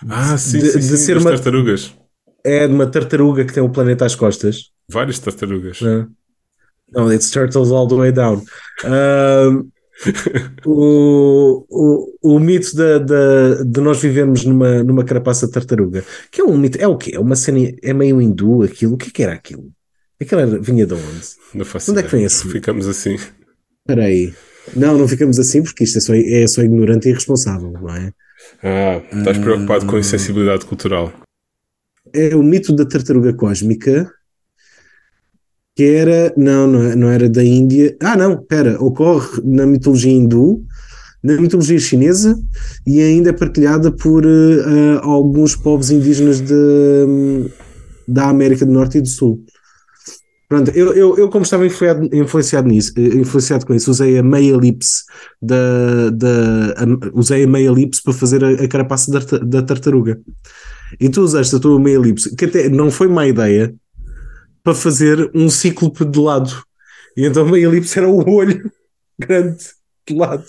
Ah, 0.08 0.38
sim, 0.38 0.60
de- 0.60 0.72
sim, 0.72 0.80
de 0.80 0.86
sim, 0.86 0.98
ser 0.98 1.18
uma- 1.18 1.32
tartarugas. 1.32 1.94
é 2.44 2.68
de 2.68 2.74
uma 2.74 2.88
tartaruga 2.88 3.44
que 3.44 3.54
tem 3.54 3.62
o 3.64 3.70
planeta 3.70 4.06
às 4.06 4.16
costas. 4.16 4.72
Várias 4.90 5.20
tartarugas. 5.20 5.80
Não, 6.92 7.12
it's 7.12 7.30
turtles 7.30 7.72
all 7.72 7.88
the 7.88 7.96
way 7.96 8.12
down. 8.12 8.44
Ah, 8.84 9.50
o, 10.66 11.66
o, 11.70 12.36
o 12.36 12.40
mito 12.40 12.76
da, 12.76 12.98
da- 13.00 13.64
de 13.64 13.82
nós 13.82 14.02
vivemos 14.02 14.44
numa, 14.46 14.84
numa 14.84 15.04
carapaça 15.04 15.46
de 15.48 15.54
tartaruga, 15.54 16.04
que 16.32 16.42
é 16.42 16.44
um 16.44 16.58
mito, 16.58 16.78
é 16.80 16.88
o 16.88 16.98
quê? 16.98 17.12
É 17.14 17.20
uma 17.20 17.36
cena, 17.36 17.72
é 17.82 17.94
meio 17.94 18.22
hindu 18.22 18.64
aquilo? 18.64 18.96
O 18.96 18.98
que 18.98 19.10
é 19.10 19.12
que 19.12 19.24
era 19.24 19.34
aquilo? 19.34 19.70
Aquilo 20.20 20.42
era, 20.42 20.60
vinha 20.60 20.86
de 20.86 20.94
onde? 20.94 21.28
Não 21.54 21.66
faço 21.66 21.92
Onde 21.92 22.02
é 22.02 22.04
que 22.04 22.12
vem 22.12 22.24
esse? 22.24 22.48
Ficamos 22.48 22.88
assim. 22.88 23.16
Espera 23.82 24.06
aí. 24.06 24.34
Não, 24.76 24.98
não 24.98 25.08
ficamos 25.08 25.40
assim 25.40 25.64
porque 25.64 25.84
isto 25.84 25.98
é 25.98 26.02
só, 26.02 26.14
é 26.16 26.48
só 26.48 26.62
ignorante 26.62 27.08
e 27.08 27.12
irresponsável, 27.12 27.72
não 27.72 27.90
é? 27.90 28.12
Ah, 28.64 29.02
estás 29.18 29.38
preocupado 29.38 29.86
com 29.86 29.96
a 29.96 30.00
insensibilidade 30.00 30.66
cultural. 30.66 31.12
É 32.14 32.36
o 32.36 32.44
mito 32.44 32.76
da 32.76 32.86
tartaruga 32.86 33.34
cósmica 33.34 34.12
que 35.76 35.84
era, 35.84 36.34
não, 36.38 36.68
não, 36.68 36.84
é- 36.84 36.96
não 36.96 37.10
era 37.10 37.30
da 37.30 37.44
Índia. 37.44 37.96
Ah, 38.02 38.16
não, 38.18 38.34
espera, 38.34 38.82
ocorre 38.82 39.42
na 39.44 39.66
mitologia 39.66 40.12
hindu, 40.12 40.62
na 41.24 41.40
mitologia 41.40 41.80
chinesa 41.80 42.38
e 42.86 43.02
ainda 43.02 43.30
é 43.30 43.34
partilhada 43.34 43.92
por 43.92 44.26
eh, 44.26 45.00
alguns 45.02 45.56
povos 45.56 45.92
indígenas 45.92 46.42
de, 46.42 46.56
da 48.08 48.30
América 48.30 48.66
do 48.66 48.72
Norte 48.72 48.98
e 48.98 49.02
do 49.02 49.08
Sul. 49.08 49.44
Pronto, 50.50 50.70
eu, 50.72 50.92
eu, 50.94 51.18
eu 51.18 51.30
como 51.30 51.44
estava 51.46 51.66
influenciado, 51.66 52.10
influenciado 52.14 52.68
nisso, 52.68 52.92
eh, 52.98 53.02
influenciado 53.16 53.66
com 53.66 53.74
isso, 53.74 53.90
usei 53.90 54.18
a 54.18 54.24
meia 54.24 54.54
elipse 54.54 55.04
da, 55.42 56.10
da 56.10 56.74
a- 56.78 57.10
usei 57.14 57.46
a 57.46 57.48
meia 57.48 57.68
elipse 57.70 58.04
para 58.04 58.12
fazer 58.14 58.44
a, 58.44 58.50
a 58.50 58.68
carapaça 58.68 59.10
da, 59.12 59.20
da 59.38 59.62
tartaruga. 59.62 60.20
E 61.00 61.08
tu 61.08 61.22
usaste 61.22 61.56
a 61.56 61.60
tua 61.60 61.80
meia 61.80 61.96
elipse, 61.96 62.36
que 62.36 62.46
até 62.46 62.68
não 62.68 62.92
foi 62.92 63.08
má 63.08 63.26
ideia, 63.26 63.74
para 64.64 64.76
fazer 64.76 65.32
um 65.34 65.50
cíclope 65.50 66.06
de 66.06 66.20
lado. 66.20 66.64
E 67.18 67.26
então 67.26 67.54
a 67.54 67.60
elipse 67.60 67.98
era 67.98 68.08
o 68.08 68.30
olho 68.30 68.72
grande 69.20 69.64
de 70.08 70.16
lado. 70.16 70.46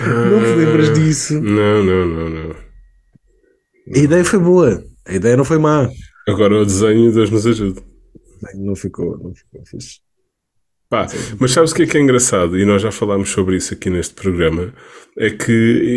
Não 0.00 0.40
te 0.40 0.54
lembras 0.56 0.92
disso? 0.92 1.40
Não, 1.40 1.82
não, 1.82 2.06
não, 2.06 2.28
não. 2.28 2.56
A 3.94 3.98
ideia 3.98 4.24
foi 4.24 4.38
boa. 4.38 4.84
A 5.06 5.14
ideia 5.14 5.36
não 5.36 5.44
foi 5.44 5.58
má. 5.58 5.88
Agora 6.28 6.60
o 6.60 6.64
desenho, 6.64 7.12
Deus 7.12 7.30
nos 7.30 7.46
ajude. 7.46 7.80
Não 8.54 8.76
ficou, 8.76 9.18
não 9.18 9.34
ficou 9.34 9.64
fixe. 9.64 10.00
Pá, 10.90 11.06
mas 11.38 11.52
sabes 11.52 11.70
o 11.70 11.74
que 11.74 11.82
é 11.82 11.86
que 11.86 11.98
é 11.98 12.00
engraçado? 12.00 12.58
E 12.58 12.64
nós 12.64 12.80
já 12.80 12.90
falámos 12.90 13.28
sobre 13.28 13.56
isso 13.56 13.74
aqui 13.74 13.90
neste 13.90 14.14
programa. 14.14 14.72
É 15.18 15.28
que 15.28 15.52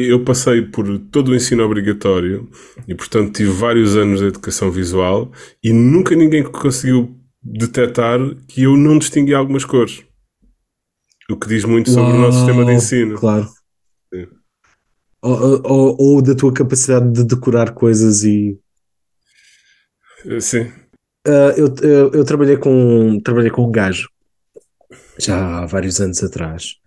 eu 0.10 0.22
passei 0.24 0.62
por 0.62 1.00
todo 1.12 1.30
o 1.30 1.36
ensino 1.36 1.64
obrigatório 1.64 2.50
e, 2.88 2.94
portanto, 2.94 3.38
tive 3.38 3.52
vários 3.52 3.96
anos 3.96 4.20
de 4.20 4.26
educação 4.26 4.70
visual 4.70 5.32
e 5.64 5.72
nunca 5.72 6.14
ninguém 6.14 6.44
conseguiu 6.44 7.16
detectar 7.42 8.20
que 8.48 8.64
eu 8.64 8.78
não 8.78 8.98
distinguia 8.98 9.38
algumas 9.38 9.66
cores. 9.66 10.04
O 11.30 11.38
que 11.38 11.48
diz 11.48 11.64
muito 11.66 11.90
sobre 11.90 12.12
o 12.14 12.18
nosso 12.18 12.38
sistema 12.40 12.64
de 12.64 12.70
Uau, 12.72 12.78
ensino. 12.78 13.18
Claro. 13.18 13.48
Ou, 15.22 15.62
ou- 15.64 15.96
ou 16.00 16.22
da 16.22 16.36
tua 16.36 16.54
capacidade 16.54 17.12
de 17.14 17.24
decorar 17.24 17.74
coisas 17.74 18.24
e. 18.24 18.58
Eh, 20.26 20.40
Sim. 20.40 20.72
Ah, 21.28 21.54
eu, 21.56 21.74
eu, 21.84 22.12
eu 22.14 22.26
trabalhei 22.26 22.58
com 22.58 23.20
trabalhei 23.24 23.52
com 23.52 23.68
um 23.68 23.72
gajo 23.72 24.10
já 25.20 25.60
há 25.60 25.66
vários 25.68 26.02
anos 26.02 26.24
atrás 26.24 26.78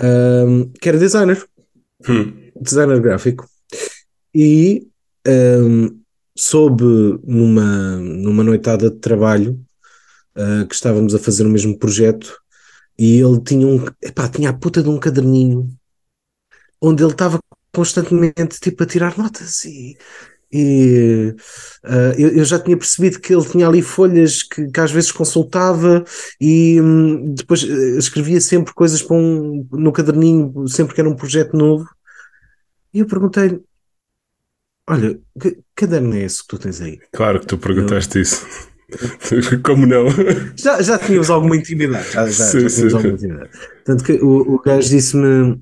ahm, 0.00 0.70
que 0.80 0.88
era 0.88 0.96
designer, 0.98 1.44
Hum. 2.08 2.50
designer 2.58 2.98
gráfico 3.00 3.46
e 4.34 4.88
ahm, 5.26 5.98
soube 6.36 6.82
numa, 7.24 7.96
numa 7.98 8.42
noitada 8.42 8.90
de 8.90 8.96
trabalho 8.98 9.60
ah, 10.38 10.64
que 10.66 10.74
estávamos 10.74 11.14
a 11.14 11.18
fazer 11.18 11.44
o 11.44 11.50
mesmo 11.50 11.76
projeto 11.76 12.32
e 12.96 13.20
ele 13.20 13.40
tinha 13.40 13.66
um 13.66 13.84
epá, 14.00 14.28
tinha 14.28 14.50
a 14.50 14.52
puta 14.52 14.80
de 14.82 14.88
um 14.88 14.98
caderninho 14.98 15.68
onde 16.80 17.02
ele 17.02 17.10
estava 17.10 17.40
constantemente 17.74 18.60
tipo 18.60 18.82
a 18.84 18.86
tirar 18.86 19.18
notas 19.18 19.64
e, 19.64 19.98
e 20.52 21.34
ah, 21.82 22.14
eu, 22.16 22.28
eu 22.36 22.44
já 22.44 22.58
tinha 22.60 22.76
percebido 22.76 23.18
que 23.20 23.34
ele 23.34 23.44
tinha 23.44 23.66
ali 23.66 23.82
folhas 23.82 24.44
que, 24.44 24.70
que 24.70 24.80
às 24.80 24.92
vezes 24.92 25.10
consultava 25.10 26.04
e 26.40 26.80
hum, 26.80 27.34
depois 27.34 27.64
eh, 27.64 27.98
escrevia 27.98 28.40
sempre 28.40 28.72
coisas 28.72 29.02
para 29.02 29.16
um, 29.16 29.66
no 29.72 29.90
caderninho, 29.92 30.68
sempre 30.68 30.94
que 30.94 31.00
era 31.00 31.10
um 31.10 31.16
projeto 31.16 31.56
novo. 31.56 31.88
E 32.94 33.00
eu 33.00 33.06
perguntei-lhe: 33.06 33.60
Olha, 34.88 35.18
que 35.40 35.58
caderno 35.74 36.14
é 36.14 36.22
esse 36.22 36.42
que 36.42 36.48
tu 36.48 36.58
tens 36.58 36.80
aí? 36.80 36.98
Claro 37.12 37.40
que 37.40 37.46
tu 37.46 37.58
perguntaste 37.58 38.20
isso. 38.20 38.46
Como 39.62 39.86
não? 39.86 40.06
Já, 40.56 40.80
já 40.82 40.98
tínhamos 40.98 41.30
alguma 41.30 41.56
intimidade. 41.56 42.10
Já, 42.12 42.26
já, 42.26 42.44
Sim, 42.44 42.60
já 42.60 42.68
tínhamos 42.68 42.92
sim. 42.92 42.96
alguma 42.96 43.14
intimidade. 43.14 43.50
Tanto 43.84 44.04
que 44.04 44.12
o, 44.12 44.54
o 44.54 44.62
gajo 44.62 44.88
disse-me: 44.88 45.60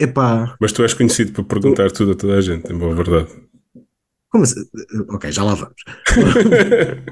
Epá, 0.00 0.56
Mas 0.60 0.72
tu 0.72 0.82
és 0.82 0.92
conhecido 0.94 1.32
por 1.32 1.44
perguntar 1.44 1.90
tudo 1.92 2.12
a 2.12 2.14
toda 2.16 2.34
a 2.34 2.40
gente, 2.40 2.72
em 2.72 2.76
boa 2.76 2.94
verdade. 2.94 3.28
como 4.28 4.44
assim? 4.44 4.64
Ok, 5.10 5.30
já 5.30 5.44
lá 5.44 5.54
vamos. 5.54 5.82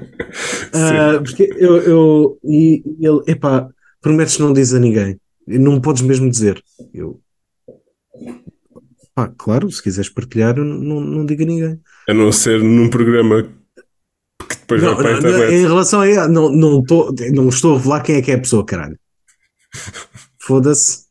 Ah, 0.73 1.19
porque 1.23 1.47
eu, 1.57 1.77
eu 1.77 2.39
e 2.43 2.83
ele, 2.99 3.21
epá, 3.27 3.69
prometes 4.01 4.39
não 4.39 4.51
dizer 4.51 4.77
a 4.77 4.79
ninguém, 4.79 5.19
não 5.47 5.79
podes 5.79 6.01
mesmo 6.01 6.29
dizer. 6.29 6.61
Eu, 6.93 7.21
Pá, 9.15 9.31
claro, 9.37 9.71
se 9.71 9.81
quiseres 9.81 10.09
partilhar, 10.09 10.55
não, 10.57 10.99
não 10.99 11.25
diga 11.25 11.43
a 11.43 11.47
ninguém. 11.47 11.79
A 12.09 12.13
não 12.13 12.31
ser 12.31 12.59
num 12.63 12.89
programa 12.89 13.47
que 14.47 14.55
depois 14.55 14.81
Não, 14.81 14.95
vai 14.95 15.03
para 15.03 15.11
não, 15.21 15.29
internet. 15.29 15.53
em 15.53 15.61
relação 15.61 16.01
a. 16.01 16.27
Não, 16.27 16.49
não, 16.49 16.83
tô, 16.83 17.13
não 17.33 17.49
estou 17.49 17.73
a 17.73 17.77
revelar 17.77 18.01
quem 18.03 18.15
é 18.15 18.21
que 18.21 18.31
é 18.31 18.35
a 18.35 18.39
pessoa, 18.39 18.65
caralho. 18.65 18.97
Foda-se. 20.41 21.03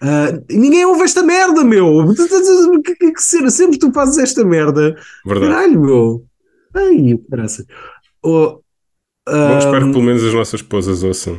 Ah, 0.00 0.38
ninguém 0.50 0.84
ouve 0.84 1.02
esta 1.04 1.22
merda, 1.22 1.64
meu. 1.64 2.14
Que, 2.84 2.94
que, 2.94 3.12
que 3.12 3.22
sempre 3.50 3.78
tu 3.78 3.92
fazes 3.92 4.18
esta 4.18 4.44
merda. 4.44 4.94
Verdade. 5.24 5.52
Caralho, 5.52 5.80
meu. 5.80 6.26
Ai, 6.74 7.18
graça. 7.28 7.64
Oh, 8.22 8.60
Bom, 9.26 9.58
espero 9.58 9.84
que 9.84 9.88
ah, 9.90 9.92
pelo 9.92 10.02
menos 10.02 10.22
as 10.24 10.34
nossas 10.34 10.60
esposas 10.60 11.02
ouçam. 11.02 11.38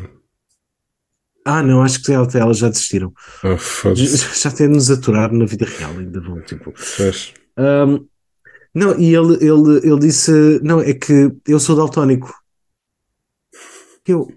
ah, 1.46 1.62
não, 1.62 1.84
acho 1.84 2.02
que 2.02 2.12
elas 2.12 2.58
já 2.58 2.70
desistiram. 2.70 3.14
Oh, 3.44 3.94
Já, 3.94 4.34
já 4.34 4.50
até 4.50 4.68
nos 4.68 4.90
aturar 4.90 5.32
na 5.32 5.46
vida 5.46 5.66
real, 5.66 5.92
ainda 5.92 6.20
vão, 6.22 6.42
tipo. 6.42 6.74
Pois. 6.98 7.34
Não, 8.76 9.00
e 9.00 9.16
ele, 9.16 9.36
ele, 9.36 9.88
ele 9.88 10.00
disse: 10.00 10.32
Não, 10.62 10.82
é 10.82 10.94
que 10.94 11.32
eu 11.48 11.60
sou 11.60 11.76
daltónico. 11.76 12.34
Eu. 14.08 14.28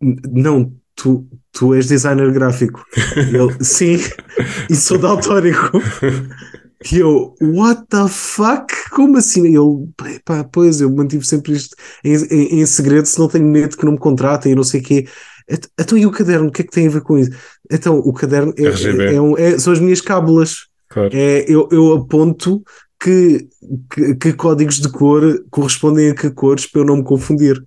Não, 0.00 0.72
tu, 0.94 1.26
tu 1.52 1.74
és 1.74 1.86
designer 1.86 2.30
gráfico. 2.32 2.84
Ele, 3.16 3.56
sim, 3.64 3.96
e 4.70 4.76
sou 4.76 4.98
daltónico. 4.98 5.80
E 6.92 6.98
eu, 6.98 7.34
what 7.40 7.86
the 7.88 8.06
fuck? 8.08 8.72
Como 8.90 9.16
assim? 9.18 9.46
Ele, 9.46 10.20
pá, 10.24 10.44
pois, 10.44 10.80
eu 10.80 10.88
mantive 10.94 11.26
sempre 11.26 11.52
isto 11.54 11.74
em, 12.04 12.14
em, 12.14 12.60
em 12.60 12.66
segredo, 12.66 13.06
se 13.06 13.18
não 13.18 13.28
tenho 13.28 13.44
medo 13.46 13.76
que 13.76 13.84
não 13.84 13.92
me 13.92 13.98
contratem 13.98 14.52
e 14.52 14.54
não 14.54 14.62
sei 14.62 14.80
o 14.80 14.84
quê. 14.84 15.08
Então, 15.80 15.98
e 15.98 16.06
o 16.06 16.10
caderno? 16.12 16.48
O 16.48 16.52
que 16.52 16.62
é 16.62 16.64
que 16.64 16.70
tem 16.70 16.86
a 16.86 16.90
ver 16.90 17.00
com 17.00 17.18
isso? 17.18 17.30
Então, 17.70 17.98
o 17.98 18.12
caderno 18.12 18.52
é, 18.56 18.62
é- 18.90 19.14
é 19.14 19.20
um- 19.20 19.36
é- 19.36 19.58
são 19.58 19.72
as 19.72 19.80
minhas 19.80 20.00
cábulas. 20.00 20.67
Claro. 20.88 21.10
É, 21.14 21.44
eu, 21.50 21.68
eu 21.70 21.92
aponto 21.94 22.62
que, 23.00 23.48
que, 23.92 24.14
que 24.16 24.32
códigos 24.32 24.80
de 24.80 24.88
cor 24.90 25.44
correspondem 25.50 26.10
a 26.10 26.14
que 26.14 26.30
cores 26.30 26.66
para 26.66 26.80
eu 26.80 26.84
não 26.84 26.96
me 26.96 27.04
confundir. 27.04 27.62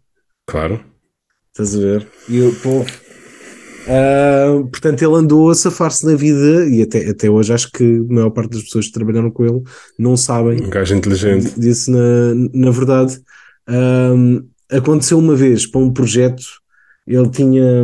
Claro. 0.48 0.84
Estás 1.52 1.76
a 1.76 1.80
ver? 1.80 2.08
E 2.28 2.38
eu, 2.38 2.54
pô, 2.64 2.86
ah, 3.88 4.64
portanto, 4.72 5.02
ele 5.02 5.16
andou 5.16 5.50
a 5.50 5.56
safar-se 5.56 6.06
na 6.06 6.16
vida 6.16 6.68
e 6.70 6.82
até, 6.82 7.10
até 7.10 7.30
hoje 7.30 7.54
acho 7.54 7.72
que 7.72 7.84
a 7.84 8.14
maior 8.14 8.30
parte 8.30 8.52
das 8.52 8.64
pessoas 8.64 8.88
que 8.88 8.94
trabalharam 8.94 9.32
com 9.32 9.46
ele 9.46 9.62
não 9.98 10.16
sabem 10.16 10.62
Um 10.64 10.70
gajo 10.70 10.96
inteligente. 10.96 11.54
d- 11.56 11.60
disso 11.62 11.92
na, 11.92 12.34
na 12.54 12.72
verdade. 12.72 13.20
Aconteceu 14.72 15.18
uma 15.20 15.36
vez 15.36 15.66
para 15.68 15.82
um 15.82 15.92
projeto, 15.92 16.44
ele 17.06 17.30
tinha, 17.30 17.84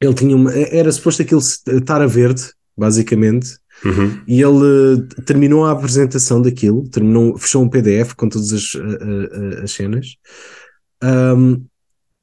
ele 0.00 0.14
tinha 0.14 0.34
uma, 0.34 0.52
era 0.52 0.90
suposto 0.90 1.22
aquilo 1.22 1.40
estar 1.40 2.02
a 2.02 2.06
verde, 2.06 2.42
basicamente, 2.76 3.58
Uhum. 3.84 4.20
e 4.26 4.42
ele 4.42 5.06
eh, 5.18 5.22
terminou 5.24 5.64
a 5.64 5.70
apresentação 5.70 6.42
daquilo, 6.42 6.86
terminou, 6.88 7.38
fechou 7.38 7.62
um 7.62 7.68
PDF 7.68 8.14
com 8.14 8.28
todas 8.28 8.52
as, 8.52 8.74
a- 8.76 9.60
a- 9.60 9.64
as 9.64 9.70
cenas, 9.72 10.16
Ahm, 11.02 11.62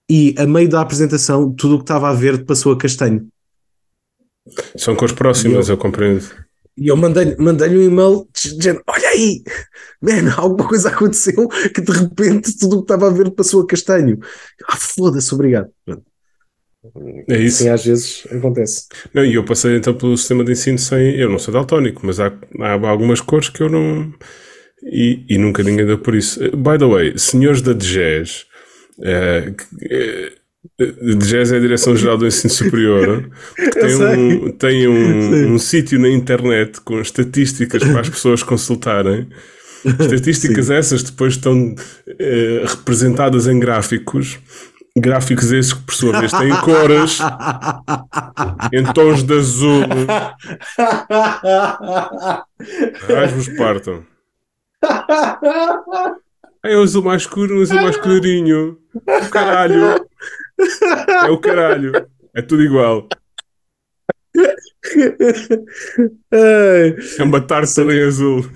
e 0.10 0.36
a 0.38 0.46
meio 0.46 0.70
da 0.70 0.82
apresentação, 0.82 1.52
tudo 1.52 1.76
o 1.76 1.78
que 1.80 1.84
estava 1.84 2.10
a 2.10 2.14
verde 2.14 2.46
passou 2.46 2.72
a 2.72 2.78
castanho. 2.78 3.28
São 4.78 4.96
cores 4.96 5.14
próximas, 5.14 5.68
eu 5.68 5.78
compreendo. 5.78 6.24
E 6.78 6.88
eu 6.88 6.96
mandei-lhe 6.96 7.36
mandei 7.38 7.76
um 7.76 7.82
e-mail 7.82 8.28
dizendo: 8.34 8.82
Olha 8.88 9.10
aí, 9.10 9.42
man, 10.02 10.32
alguma 10.38 10.68
coisa 10.70 10.90
aconteceu 10.90 11.48
que 11.74 11.82
de 11.82 11.92
repente 11.92 12.56
tudo 12.58 12.76
o 12.76 12.80
que 12.80 12.84
estava 12.94 13.08
a 13.08 13.10
verde 13.10 13.32
passou 13.32 13.62
a 13.64 13.68
castanho. 13.68 14.20
Ah, 14.70 14.78
foda-se, 14.78 15.34
obrigado. 15.34 15.70
Pronto. 15.84 16.04
É 17.30 17.38
isso. 17.38 17.64
Sim, 17.64 17.70
às 17.70 17.86
vezes 17.86 18.28
acontece. 18.32 18.88
Não, 19.14 19.26
e 19.26 19.36
eu 19.36 19.44
passei 19.44 19.76
então 19.76 19.94
pelo 19.94 20.18
sistema 20.18 20.44
de 20.44 20.52
ensino 20.52 20.78
sem. 20.78 21.16
Eu 21.16 21.30
não 21.30 21.40
sou 21.40 21.54
daltónico, 21.54 22.06
mas 22.06 22.20
há, 22.20 22.32
há 22.60 22.90
algumas 22.90 23.22
cores 23.22 23.50
que 23.50 23.62
eu 23.62 23.70
não. 23.70 24.14
E, 24.84 25.26
e 25.30 25.38
nunca 25.38 25.64
ninguém 25.64 25.86
deu 25.86 25.98
por 25.98 26.16
isso. 26.16 26.44
Eh, 26.44 26.50
By 26.50 26.78
the 26.78 26.86
way, 26.86 27.18
senhores 27.18 27.62
da 27.62 27.74
DGES, 27.74 28.46
eh, 29.04 29.54
que, 29.58 29.94
eh, 29.94 30.32
DGES 31.16 31.52
é 31.52 31.58
a 31.58 31.60
Direção-Geral 31.60 32.18
do 32.18 32.28
Ensino 32.28 32.54
Superior, 32.54 33.30
que 33.56 33.70
tem 33.72 33.96
um, 33.96 34.52
tem 34.52 34.82
Sim. 34.82 34.88
um, 34.88 35.54
um 35.54 35.58
sítio 35.58 36.00
na 36.00 36.10
internet 36.10 36.80
com 36.82 37.02
estatísticas 37.02 37.84
para 37.84 38.02
as 38.02 38.10
pessoas 38.10 38.44
consultarem. 38.44 39.28
Estatísticas 40.00 40.70
essas 40.70 41.04
depois 41.04 41.34
estão 41.34 41.76
eh, 42.20 42.64
representadas 42.66 43.48
em 43.48 43.60
gráficos. 43.60 44.40
Gráficos 45.00 45.52
esses 45.52 45.74
que, 45.74 45.82
por 45.82 45.94
sua 45.94 46.20
vez, 46.20 46.32
têm 46.32 46.56
cores 46.62 47.20
em 48.74 48.84
tons 48.94 49.22
de 49.22 49.38
azul. 49.38 49.84
Raios 53.08 53.32
vos 53.34 53.50
partam. 53.58 54.04
É 56.64 56.76
o 56.76 56.82
azul 56.82 57.04
mais 57.04 57.22
escuro, 57.22 57.60
o 57.60 57.62
azul 57.62 57.82
mais 57.82 57.98
clarinho. 57.98 58.78
O 58.96 59.30
caralho. 59.30 60.06
É 61.26 61.30
o 61.30 61.38
caralho. 61.38 61.92
É 62.36 62.42
tudo 62.42 62.64
igual. 62.64 63.08
Ai, 66.32 66.96
É 67.20 67.24
uma 67.24 67.42
tarta 67.42 67.82
em 67.82 68.04
azul. 68.04 68.50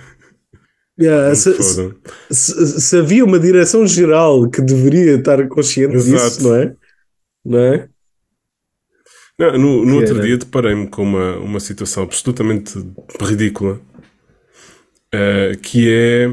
Yeah, 1.01 1.29
Não 1.29 1.35
se, 1.35 1.53
se- 1.61 1.93
se- 2.31 2.81
se 2.81 2.97
havia 2.97 3.23
uma 3.25 3.39
direção 3.39 3.85
geral 3.87 4.49
que 4.49 4.61
deveria 4.61 5.15
estar 5.15 5.47
consciente 5.47 5.95
Exato. 5.95 6.29
disso, 6.29 6.43
não 6.43 6.55
é? 6.55 6.75
Não 7.43 7.59
é? 7.59 7.89
Não, 9.39 9.57
no, 9.57 9.85
no 9.85 9.95
outro 9.97 10.21
dia 10.21 10.37
deparei-me 10.37 10.87
com 10.87 11.03
uma, 11.03 11.37
uma 11.37 11.59
situação 11.59 12.03
absolutamente 12.03 12.73
ridícula 13.19 13.79
eh, 15.13 15.57
que 15.61 15.89
é 15.91 16.31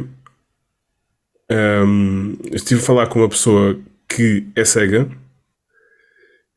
ehm, 1.51 2.35
estive 2.53 2.81
a 2.81 2.85
falar 2.85 3.07
com 3.07 3.21
uma 3.21 3.29
pessoa 3.29 3.79
que 4.09 4.47
é 4.55 4.65
cega 4.65 5.09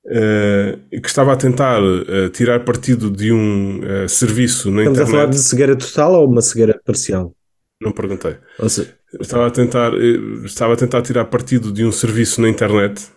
eh, 0.08 0.78
e 0.92 1.00
que 1.00 1.08
estava 1.08 1.32
a 1.34 1.38
tentar 1.38 1.80
eh, 1.82 2.30
tirar 2.30 2.66
partido 2.66 3.10
de 3.10 3.32
um 3.32 3.82
serviço 4.08 4.70
na 4.72 4.82
Estamos 4.82 5.00
a 5.00 5.06
falar 5.06 5.18
internet. 5.24 5.38
de 5.38 5.44
cegueira 5.44 5.76
total 5.78 6.14
ou 6.16 6.28
uma 6.30 6.42
cegueira 6.42 6.80
parcial? 6.86 7.34
Não 7.82 7.92
perguntei. 7.92 8.38
Seja, 8.68 8.96
Estava 9.20 9.48
a 9.48 9.52
tentar, 9.52 9.94
eh, 9.94 10.46
estava 10.46 10.74
a 10.74 10.78
tentar 10.78 11.02
tirar 11.02 11.26
partido 11.26 11.72
de 11.72 11.84
um 11.84 11.92
serviço 11.92 12.42
na 12.42 12.48
internet 12.50 13.08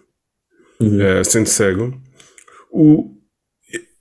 Uhum. 0.81 1.01
eh, 1.01 1.23
sendo 1.23 1.49
cego. 1.49 1.95
O, 2.73 3.11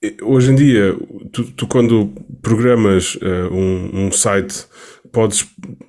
eh, 0.01 0.15
hoje 0.23 0.51
em 0.51 0.55
dia, 0.55 0.95
tu, 1.31 1.43
tu 1.51 1.67
quando 1.67 2.11
programas 2.41 3.17
eh, 3.21 3.43
um, 3.51 4.07
um 4.07 4.11
site, 4.11 4.65
podes 5.11 5.45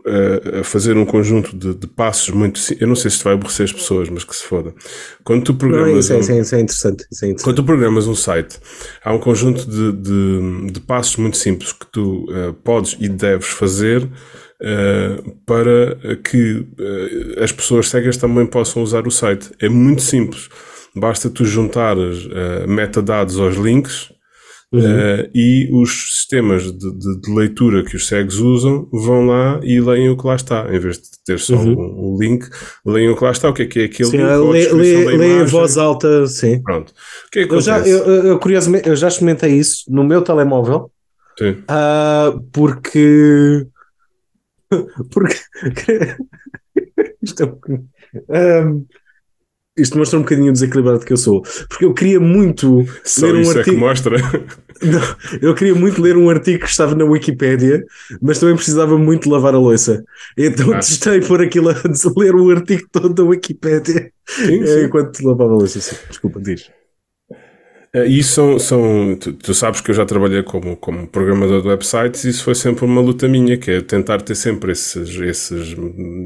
eh, 0.06 0.62
fazer 0.62 0.98
um 0.98 1.06
conjunto 1.06 1.56
de, 1.56 1.74
de 1.74 1.86
passos 1.86 2.28
muito. 2.34 2.60
Eu 2.78 2.86
não 2.86 2.94
sei 2.94 3.10
se 3.10 3.16
isto 3.16 3.24
vai 3.24 3.32
aborrecer 3.32 3.64
as 3.64 3.72
pessoas, 3.72 4.10
mas 4.10 4.22
que 4.24 4.36
se 4.36 4.44
foda. 4.44 4.74
Quando 5.24 5.44
tu 5.44 5.52
não, 5.52 5.58
programas. 5.58 6.04
isso, 6.04 6.12
é, 6.12 6.16
um- 6.16 6.20
isso, 6.20 6.32
é, 6.32 6.40
isso 6.40 6.54
é 6.54 6.60
interessante. 6.60 7.06
Isso 7.10 7.24
é 7.24 7.28
interessante. 7.28 7.44
quando 7.44 7.56
tu 7.56 7.64
programas 7.64 8.06
um 8.06 8.14
site, 8.14 8.58
há 9.02 9.14
um 9.14 9.18
conjunto 9.18 9.64
de, 9.66 9.92
de, 9.92 10.72
de 10.72 10.80
passos 10.80 11.16
muito 11.16 11.38
simples 11.38 11.72
que 11.72 11.86
tu 11.90 12.26
eh, 12.30 12.52
podes 12.62 12.94
e 13.00 13.08
deves 13.08 13.46
fazer 13.48 14.06
eh, 14.62 15.22
para 15.46 16.16
que 16.22 16.66
eh, 16.78 17.42
as 17.42 17.52
pessoas 17.52 17.88
cegas 17.88 18.16
também 18.16 18.46
possam 18.46 18.82
usar 18.82 19.06
o 19.06 19.10
site. 19.10 19.50
É 19.60 19.68
muito 19.68 20.02
simples. 20.02 20.48
Basta 20.96 21.28
tu 21.28 21.44
juntares 21.44 22.28
eh, 22.32 22.66
metadados 22.66 23.38
aos 23.38 23.56
links 23.56 24.12
eh, 24.72 25.30
e 25.34 25.68
os 25.72 26.14
sistemas 26.16 26.64
de, 26.64 26.78
de- 26.78 27.20
de 27.20 27.32
leitura 27.34 27.84
que 27.84 27.94
os 27.96 28.06
cegos 28.08 28.38
usam 28.38 28.88
vão 28.92 29.26
lá 29.26 29.60
e 29.62 29.80
leem 29.80 30.08
o 30.10 30.16
que 30.16 30.26
lá 30.26 30.34
está. 30.36 30.66
Em 30.72 30.78
vez 30.78 30.96
de 30.98 31.04
ter 31.24 31.38
só 31.38 31.54
Uhum. 31.54 31.74
um, 31.74 32.14
um 32.14 32.18
link, 32.18 32.44
leem 32.84 33.08
o 33.08 33.16
que 33.16 33.22
lá 33.24 33.30
está. 33.32 33.48
O 33.50 33.54
que 33.54 33.62
é 33.62 33.66
que 33.66 33.80
é 33.80 33.84
aquele 33.84 34.08
Sim, 34.08 34.16
link? 34.18 34.72
lê, 34.72 35.42
em 35.42 35.44
voz 35.44 35.76
alta, 35.78 36.26
sim. 36.26 36.60
Pronto. 36.62 36.90
O 36.90 37.30
que 37.30 37.40
é 37.40 37.46
que 37.46 37.54
Eu 37.54 37.60
já, 37.60 37.78
eu, 37.80 37.98
eu- 38.24 38.38
curiosamente, 38.38 38.88
eu 38.88 38.96
já 38.96 39.08
experimentei 39.08 39.52
isso 39.52 39.84
no 39.88 40.02
meu 40.04 40.22
telemóvel, 40.22 40.90
Sim. 41.38 41.56
ah, 41.68 42.34
porque. 42.52 43.66
Porque. 45.10 45.36
isto, 47.22 47.42
é 47.42 47.46
um 47.46 47.88
Ahm, 48.30 48.84
isto 49.76 49.98
mostra 49.98 50.18
um 50.18 50.22
bocadinho 50.22 50.50
o 50.50 50.52
desequilibrado 50.52 51.04
que 51.04 51.12
eu 51.12 51.16
sou. 51.16 51.42
Porque 51.68 51.84
eu 51.84 51.92
queria 51.92 52.20
muito 52.20 52.84
Só 53.04 53.26
ler 53.26 53.34
um 53.36 53.40
isso 53.40 53.50
é 53.50 53.54
que 53.54 53.58
artigo. 53.60 53.78
mostra. 53.78 54.16
Não, 54.82 55.00
eu 55.40 55.54
queria 55.54 55.74
muito 55.74 56.02
ler 56.02 56.16
um 56.16 56.28
artigo 56.28 56.60
que 56.64 56.68
estava 56.68 56.94
na 56.94 57.04
Wikipédia, 57.04 57.84
mas 58.20 58.38
também 58.38 58.56
precisava 58.56 58.98
muito 58.98 59.30
lavar 59.30 59.54
a 59.54 59.58
louça. 59.58 60.04
Então 60.36 60.72
Ah. 60.72 60.78
testei 60.78 61.20
por 61.20 61.40
aquilo 61.40 61.70
a 61.70 61.74
ler 62.16 62.34
o 62.34 62.50
artigo 62.50 62.82
todo 62.92 63.14
da 63.14 63.22
Wikipédia 63.22 64.12
Sim, 64.26 64.66
sim. 64.66 64.84
enquanto 64.84 65.20
lavava 65.26 65.52
a 65.52 65.56
louça. 65.56 65.78
Desculpa, 66.08 66.40
diz. 66.40 66.70
Eh, 67.94 68.06
E 68.08 68.18
isso 68.18 68.32
são, 68.34 68.58
são 68.58 69.16
tu, 69.16 69.32
tu 69.34 69.54
sabes 69.54 69.80
que 69.80 69.90
eu 69.90 69.94
já 69.94 70.04
trabalhei 70.04 70.42
como, 70.42 70.76
como 70.76 71.06
programador 71.06 71.62
de 71.62 71.68
websites 71.68 72.24
e 72.24 72.30
isso 72.30 72.44
foi 72.44 72.54
sempre 72.54 72.84
uma 72.84 73.00
luta 73.00 73.28
minha, 73.28 73.56
que 73.56 73.70
é 73.70 73.80
tentar 73.80 74.20
ter 74.22 74.34
sempre 74.34 74.72
esses, 74.72 75.08
esses 75.20 75.74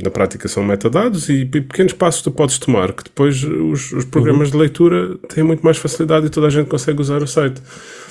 na 0.02 0.10
prática 0.10 0.48
são 0.48 0.64
metadados 0.64 1.28
e 1.28 1.44
pe- 1.44 1.60
pequenos 1.62 1.92
passos 1.92 2.22
tu 2.22 2.30
podes 2.30 2.58
tomar, 2.58 2.92
que 2.92 3.04
depois 3.04 3.42
os, 3.44 3.92
os 3.92 4.04
programas 4.04 4.50
de 4.50 4.56
leitura 4.56 5.16
têm 5.28 5.44
muito 5.44 5.62
mais 5.62 5.76
facilidade 5.76 6.26
e 6.26 6.30
toda 6.30 6.46
a 6.46 6.50
gente 6.50 6.68
consegue 6.68 7.00
usar 7.00 7.22
o 7.22 7.26
site. 7.26 7.60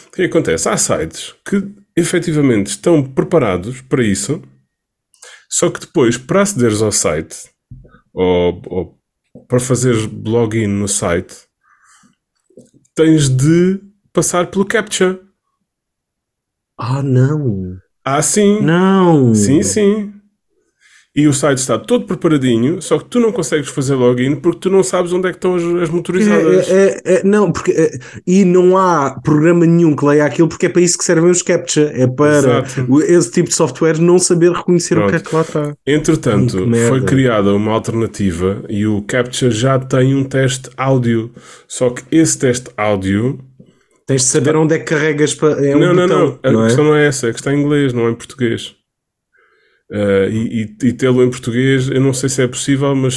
O 0.07 0.11
que 0.17 0.23
acontece? 0.23 0.67
Há 0.69 0.77
sites 0.77 1.33
que 1.47 1.63
efetivamente 1.95 2.67
estão 2.67 3.03
preparados 3.03 3.81
para 3.81 4.03
isso, 4.03 4.41
só 5.49 5.69
que 5.69 5.79
depois, 5.79 6.17
para 6.17 6.41
acederes 6.41 6.81
ao 6.81 6.91
site, 6.91 7.35
ou, 8.13 8.61
ou 8.67 8.97
para 9.47 9.59
fazeres 9.59 10.07
login 10.25 10.67
no 10.67 10.87
site, 10.87 11.35
tens 12.97 13.29
de 13.29 13.79
passar 14.11 14.47
pelo 14.47 14.65
CAPTCHA. 14.65 15.19
Ah, 16.75 17.03
não. 17.03 17.77
Ah, 18.03 18.23
sim. 18.23 18.59
Não. 18.59 19.35
Sim, 19.35 19.61
sim. 19.61 20.16
E 21.17 21.27
o 21.27 21.33
site 21.33 21.57
está 21.57 21.79
todo 21.79 22.05
preparadinho, 22.05 22.79
só 22.79 22.99
que 22.99 23.05
tu 23.05 23.19
não 23.19 23.31
consegues 23.31 23.69
fazer 23.69 23.95
login 23.95 24.35
porque 24.35 24.59
tu 24.59 24.69
não 24.69 24.83
sabes 24.83 25.11
onde 25.11 25.27
é 25.27 25.31
que 25.31 25.37
estão 25.37 25.55
as, 25.55 25.63
as 25.63 25.89
motorizadas. 25.89 26.69
É, 26.69 27.01
é, 27.03 27.13
é, 27.15 27.23
não, 27.23 27.51
porque 27.51 27.71
é, 27.71 27.97
e 28.27 28.45
não 28.45 28.77
há 28.77 29.19
programa 29.23 29.65
nenhum 29.65 29.95
que 29.95 30.05
leia 30.05 30.23
aquilo 30.23 30.47
porque 30.47 30.67
é 30.67 30.69
para 30.69 30.79
isso 30.79 30.95
que 30.95 31.03
servem 31.03 31.31
os 31.31 31.41
CAPTCHA. 31.41 31.91
É 31.95 32.05
para 32.05 32.37
Exato. 32.37 33.01
esse 33.01 33.31
tipo 33.31 33.49
de 33.49 33.55
software 33.55 33.99
não 33.99 34.19
saber 34.19 34.51
reconhecer 34.51 34.99
o 34.99 35.07
que 35.07 35.15
é 35.15 35.19
Pronto. 35.19 35.29
que 35.29 35.35
lá 35.35 35.41
está. 35.41 35.77
Entretanto, 35.87 36.69
foi 36.87 37.01
criada 37.01 37.51
uma 37.51 37.71
alternativa 37.71 38.63
e 38.69 38.85
o 38.85 39.01
CAPTCHA 39.01 39.49
já 39.49 39.79
tem 39.79 40.13
um 40.13 40.23
teste 40.23 40.69
áudio. 40.77 41.31
Só 41.67 41.89
que 41.89 42.03
esse 42.11 42.37
teste 42.37 42.69
áudio. 42.77 43.39
Tens 44.05 44.21
de 44.21 44.27
saber 44.27 44.55
onde 44.55 44.75
é 44.75 44.77
que 44.77 44.85
carregas 44.85 45.33
para. 45.33 45.65
É 45.65 45.75
um 45.75 45.79
não, 45.79 45.93
não, 45.95 46.07
botão, 46.07 46.19
não. 46.19 46.39
A 46.43 46.51
não 46.51 46.61
é? 46.61 46.65
questão 46.67 46.85
não 46.85 46.95
é 46.95 47.07
essa, 47.07 47.27
é 47.27 47.33
que 47.33 47.39
está 47.39 47.51
em 47.51 47.59
inglês, 47.59 47.91
não 47.91 48.07
é 48.07 48.11
em 48.11 48.15
português. 48.15 48.76
Uh, 49.89 50.27
e 50.29 50.75
e- 50.83 50.91
tê-lo 50.93 51.23
em 51.23 51.29
português, 51.29 51.87
eu 51.89 52.01
não 52.01 52.11
sei 52.13 52.27
se 52.27 52.41
é 52.41 52.47
possível, 52.47 52.93
mas 52.93 53.13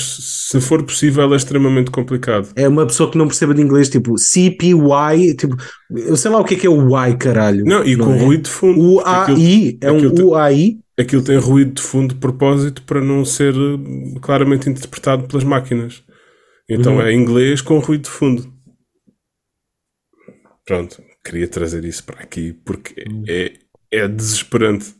se 0.50 0.60
for 0.60 0.84
possível, 0.84 1.32
é 1.32 1.36
extremamente 1.36 1.90
complicado. 1.90 2.48
É 2.54 2.68
uma 2.68 2.86
pessoa 2.86 3.10
que 3.10 3.18
não 3.18 3.26
perceba 3.26 3.52
de 3.52 3.60
inglês, 3.60 3.88
tipo 3.88 4.16
CPY, 4.16 5.34
tipo, 5.36 5.56
eu 5.90 6.16
sei 6.16 6.30
lá 6.30 6.38
o 6.38 6.44
que 6.44 6.54
é 6.54 6.56
que 6.58 6.66
é 6.68 6.70
o 6.70 6.96
Y, 6.96 7.16
caralho. 7.18 7.64
Não, 7.64 7.84
e 7.84 7.96
com 7.96 8.14
é? 8.14 8.18
ruído 8.22 8.42
de 8.44 8.50
fundo. 8.50 8.80
O 8.80 9.00
Aquilo- 9.00 9.36
AI, 9.38 9.78
é 9.80 9.90
um 9.90 10.26
UAI. 10.28 10.78
Aquilo 10.96 11.22
tem 11.24 11.38
ruído 11.38 11.72
de 11.72 11.82
fundo 11.82 12.14
de 12.14 12.20
propósito 12.20 12.82
para 12.82 13.00
não 13.00 13.24
ser 13.24 13.52
uh, 13.56 14.20
claramente 14.20 14.68
interpretado 14.70 15.26
pelas 15.26 15.42
máquinas. 15.42 16.04
Então 16.68 16.96
Uhum. 16.96 17.02
é 17.02 17.12
inglês 17.12 17.60
com 17.60 17.78
ruído 17.80 18.02
de 18.04 18.10
fundo. 18.10 18.46
Pronto, 20.64 21.02
queria 21.24 21.48
trazer 21.48 21.84
isso 21.84 22.04
para 22.04 22.20
aqui 22.20 22.52
porque 22.64 22.94
Uhum. 23.10 23.24
é, 23.28 23.52
é 23.90 24.06
desesperante. 24.06 24.94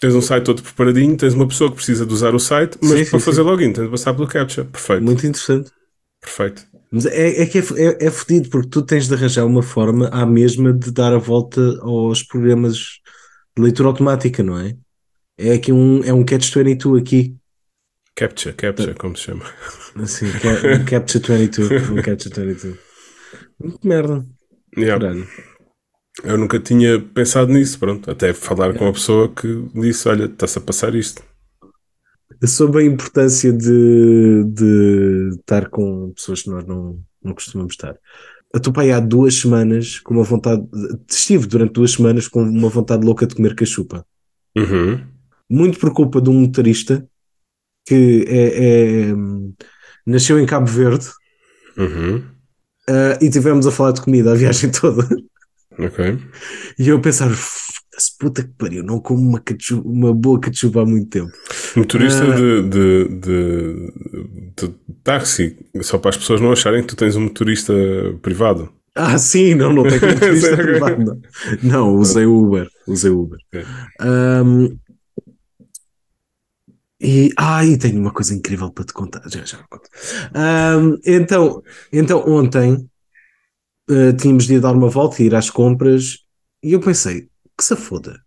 Tens 0.00 0.14
um 0.14 0.20
site 0.20 0.44
todo 0.44 0.62
preparadinho, 0.62 1.16
tens 1.16 1.34
uma 1.34 1.46
pessoa 1.48 1.70
que 1.70 1.76
precisa 1.76 2.04
de 2.04 2.12
usar 2.12 2.34
o 2.34 2.38
site, 2.40 2.76
mas 2.82 2.90
Sim, 2.90 3.04
para 3.10 3.18
sim, 3.18 3.24
fazer 3.24 3.42
login 3.42 3.72
tens 3.72 3.84
de 3.84 3.90
passar 3.90 4.12
pelo 4.14 4.26
CAPTCHA. 4.28 4.64
Perfeito, 4.66 5.02
Muito 5.02 5.26
interessante. 5.26 5.70
perfeito. 6.20 6.66
Mas 6.90 7.06
é, 7.06 7.42
é 7.42 7.46
que 7.46 7.58
é, 7.58 7.62
é, 7.62 8.06
é 8.06 8.10
fodido 8.10 8.48
porque 8.50 8.68
tu 8.68 8.82
tens 8.82 9.08
de 9.08 9.14
arranjar 9.14 9.44
uma 9.46 9.62
forma 9.62 10.08
à 10.08 10.24
mesma 10.26 10.72
de 10.72 10.90
dar 10.92 11.12
a 11.12 11.18
volta 11.18 11.60
aos 11.80 12.22
programas 12.22 12.76
de 13.56 13.62
leitura 13.62 13.88
automática, 13.88 14.42
não 14.42 14.58
é? 14.58 14.76
É 15.36 15.52
aqui 15.54 15.72
um, 15.72 16.04
é 16.04 16.12
um 16.12 16.24
catch-22 16.24 17.00
aqui. 17.00 17.36
CAPTCHA, 18.14 18.52
CAPTCHA, 18.52 18.94
como 18.94 19.16
se 19.16 19.22
chama. 19.24 19.44
Assim, 19.96 20.26
ca- 20.38 20.84
capture 20.84 21.36
22. 21.36 21.90
Um 21.90 22.02
capture 22.02 22.46
22. 22.46 22.76
Muito 23.58 23.86
merda. 23.88 24.24
Yeah. 24.76 25.00
Caralho. 25.00 25.28
Eu 26.22 26.38
nunca 26.38 26.60
tinha 26.60 27.00
pensado 27.00 27.52
nisso, 27.52 27.78
pronto. 27.78 28.10
Até 28.10 28.32
falar 28.32 28.74
com 28.74 28.86
a 28.86 28.92
pessoa 28.92 29.28
que 29.28 29.66
disse: 29.74 30.08
Olha, 30.08 30.26
está-se 30.26 30.58
a 30.58 30.62
passar 30.62 30.94
isto. 30.94 31.22
Sobre 32.46 32.82
a 32.82 32.86
importância 32.86 33.52
de, 33.52 34.44
de 34.44 35.30
estar 35.40 35.68
com 35.70 36.12
pessoas 36.12 36.42
que 36.42 36.50
nós 36.50 36.64
não, 36.66 37.00
não 37.22 37.34
costumamos 37.34 37.72
estar. 37.72 37.96
Eu 38.52 38.58
estou 38.58 38.72
para 38.72 38.84
aí 38.84 38.92
há 38.92 39.00
duas 39.00 39.34
semanas 39.34 39.98
com 39.98 40.14
uma 40.14 40.22
vontade. 40.22 40.62
Estive 41.08 41.46
durante 41.46 41.72
duas 41.72 41.92
semanas 41.92 42.28
com 42.28 42.42
uma 42.42 42.68
vontade 42.68 43.04
louca 43.04 43.26
de 43.26 43.34
comer 43.34 43.54
cachupa. 43.54 44.06
Uhum. 44.56 45.00
Muito 45.50 45.78
por 45.78 45.92
culpa 45.92 46.20
de 46.20 46.30
um 46.30 46.40
motorista 46.40 47.06
que 47.86 48.24
é, 48.28 49.08
é, 49.08 49.12
nasceu 50.06 50.38
em 50.38 50.46
Cabo 50.46 50.66
Verde 50.66 51.10
Uhum. 51.76 52.22
ah, 52.88 53.18
e 53.20 53.28
tivemos 53.28 53.66
a 53.66 53.72
falar 53.72 53.92
de 53.92 54.00
comida 54.00 54.32
a 54.32 54.36
viagem 54.36 54.70
toda. 54.72 55.08
Ok. 55.78 56.18
E 56.78 56.88
eu 56.88 56.96
a 56.96 57.00
pensar, 57.00 57.28
"Foda-se, 57.30 58.16
puta 58.18 58.42
que 58.42 58.50
pariu, 58.56 58.82
não 58.84 59.00
como 59.00 59.20
uma, 59.20 59.40
cachu- 59.40 59.82
uma 59.84 60.12
boa 60.14 60.38
cachupa 60.40 60.82
há 60.82 60.86
muito 60.86 61.08
tempo. 61.08 61.32
Motorista 61.76 62.24
Ah. 62.24 62.36
de, 62.36 62.62
de, 62.62 63.08
de, 63.20 63.92
de 64.56 64.74
táxi, 65.02 65.56
só 65.82 65.98
para 65.98 66.10
as 66.10 66.16
pessoas 66.16 66.40
não 66.40 66.52
acharem 66.52 66.82
que 66.82 66.88
tu 66.88 66.96
tens 66.96 67.16
um 67.16 67.22
motorista 67.22 67.72
privado. 68.22 68.72
Ah, 68.96 69.18
sim, 69.18 69.54
não, 69.54 69.72
não 69.72 69.82
tenho 69.82 70.00
motorista 70.14 70.56
privado. 70.56 71.04
Não. 71.04 71.20
não, 71.62 71.94
usei 71.96 72.24
o 72.26 72.36
Uber. 72.36 72.68
Usei 72.86 73.10
o 73.10 73.22
Uber. 73.22 73.38
Ahm, 74.00 74.76
e, 77.00 77.30
ah, 77.36 77.64
e 77.64 77.76
tenho 77.76 78.00
uma 78.00 78.12
coisa 78.12 78.34
incrível 78.34 78.70
para 78.70 78.84
te 78.84 78.92
contar. 78.92 79.22
Já, 79.28 79.44
já 79.44 79.58
conto. 79.68 79.88
Ahm, 80.34 80.96
então, 81.04 81.62
então, 81.92 82.24
ontem 82.26 82.88
ah, 83.88 84.12
tínhamos 84.16 84.46
de 84.46 84.54
ir 84.54 84.60
dar 84.60 84.72
uma 84.72 84.88
volta 84.88 85.22
e 85.22 85.26
ir 85.26 85.34
às 85.34 85.50
compras. 85.50 86.18
E 86.62 86.72
eu 86.72 86.80
pensei, 86.80 87.28
que 87.56 87.64
se 87.64 87.76
foda. 87.76 88.20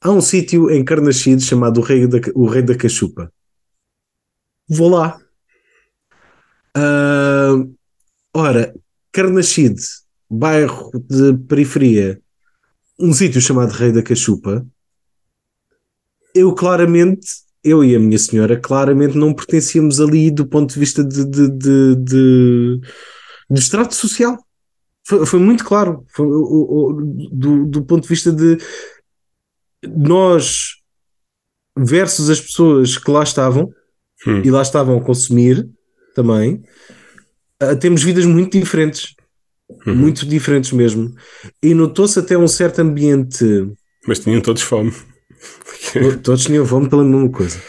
Há 0.00 0.10
um 0.10 0.20
sítio 0.20 0.70
em 0.70 0.84
Carnaxide 0.84 1.42
chamado 1.42 1.80
o 1.80 1.82
Rei 1.82 2.06
da, 2.06 2.18
o 2.34 2.46
Rei 2.46 2.62
da 2.62 2.76
Cachupa. 2.76 3.32
Vou 4.68 4.90
lá. 4.90 5.18
Ah, 6.76 7.54
ora, 8.34 8.74
Carnaxide, 9.12 9.82
bairro 10.30 10.90
de 11.08 11.36
periferia, 11.48 12.20
um 12.98 13.12
sítio 13.12 13.40
chamado 13.40 13.72
Rei 13.72 13.90
da 13.90 14.02
Cachupa. 14.02 14.64
Eu 16.34 16.54
claramente, 16.54 17.26
eu 17.64 17.82
e 17.82 17.96
a 17.96 17.98
minha 17.98 18.18
senhora, 18.18 18.60
claramente 18.60 19.16
não 19.16 19.34
pertencíamos 19.34 20.00
ali 20.00 20.30
do 20.30 20.46
ponto 20.46 20.72
de 20.72 20.78
vista 20.78 21.02
de, 21.02 21.24
de, 21.24 21.48
de, 21.50 21.96
de, 21.96 22.80
de 23.50 23.58
extrato 23.58 23.94
social. 23.94 24.38
Foi, 25.08 25.24
foi 25.26 25.38
muito 25.40 25.64
claro. 25.64 26.04
Foi, 26.08 26.26
o- 26.26 26.30
o- 26.90 26.92
do, 27.32 27.64
do 27.66 27.82
ponto 27.82 28.02
de 28.02 28.08
vista 28.08 28.30
de 28.30 28.58
nós 29.96 30.76
versus 31.76 32.28
as 32.30 32.40
pessoas 32.40 32.98
que 32.98 33.10
lá 33.10 33.22
estavam 33.22 33.72
Hum. 34.26 34.42
e 34.44 34.50
lá 34.50 34.60
estavam 34.62 34.98
a 34.98 35.00
consumir 35.00 35.68
também, 36.14 36.60
ah, 37.60 37.76
temos 37.76 38.02
vidas 38.02 38.24
muito 38.26 38.58
diferentes. 38.58 39.14
Uhum. 39.86 39.94
Muito 39.94 40.26
diferentes 40.26 40.72
mesmo. 40.72 41.14
E 41.62 41.72
notou-se 41.74 42.18
até 42.18 42.36
um 42.36 42.48
certo 42.48 42.80
ambiente. 42.80 43.44
Mas 44.06 44.18
tinham 44.18 44.40
todos 44.40 44.62
fome. 44.62 44.92
Todos 46.22 46.44
tinham 46.44 46.66
fome 46.66 46.88
pela 46.88 47.04
mesma 47.04 47.30
coisa. 47.30 47.60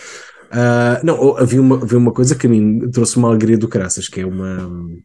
Ah, 0.50 1.00
não, 1.04 1.38
havia 1.38 1.62
uma, 1.62 1.76
havia 1.84 1.98
uma 1.98 2.12
coisa 2.12 2.36
que 2.36 2.48
a 2.48 2.50
mim 2.50 2.90
trouxe 2.90 3.18
uma 3.18 3.28
alegria 3.28 3.58
do 3.58 3.68
caraças, 3.68 4.08
que 4.08 4.22
é 4.22 4.26
uma 4.26 4.66
hum, 4.68 4.98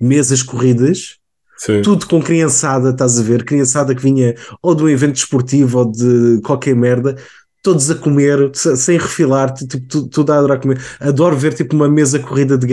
mesas 0.00 0.42
corridas, 0.42 1.16
Sim. 1.56 1.82
tudo 1.82 2.06
com 2.06 2.20
criançada, 2.22 2.90
estás 2.90 3.18
a 3.18 3.22
ver? 3.22 3.44
Criançada 3.44 3.94
que 3.94 4.02
vinha 4.02 4.34
ou 4.62 4.74
de 4.74 4.82
um 4.82 4.88
evento 4.88 5.14
desportivo 5.14 5.78
ou 5.78 5.90
de 5.92 6.40
qualquer 6.44 6.74
merda, 6.74 7.16
todos 7.62 7.90
a 7.90 7.94
comer, 7.94 8.50
se- 8.54 8.76
sem 8.76 8.98
refilar, 8.98 9.52
tipo, 9.54 9.78
tu- 9.88 10.08
tudo 10.08 10.32
a 10.32 10.38
adorar 10.38 10.60
comer. 10.60 10.78
Adoro 11.00 11.36
ver 11.36 11.54
tipo 11.54 11.74
uma 11.74 11.88
mesa 11.88 12.18
corrida 12.18 12.58
de 12.58 12.66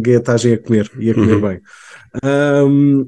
gaetagem 0.00 0.52
a 0.54 0.58
comer 0.58 0.90
e 0.98 1.10
a 1.10 1.14
comer 1.14 1.34
Uhum. 1.34 1.40
bem. 1.40 1.60
Ahm, 2.22 3.04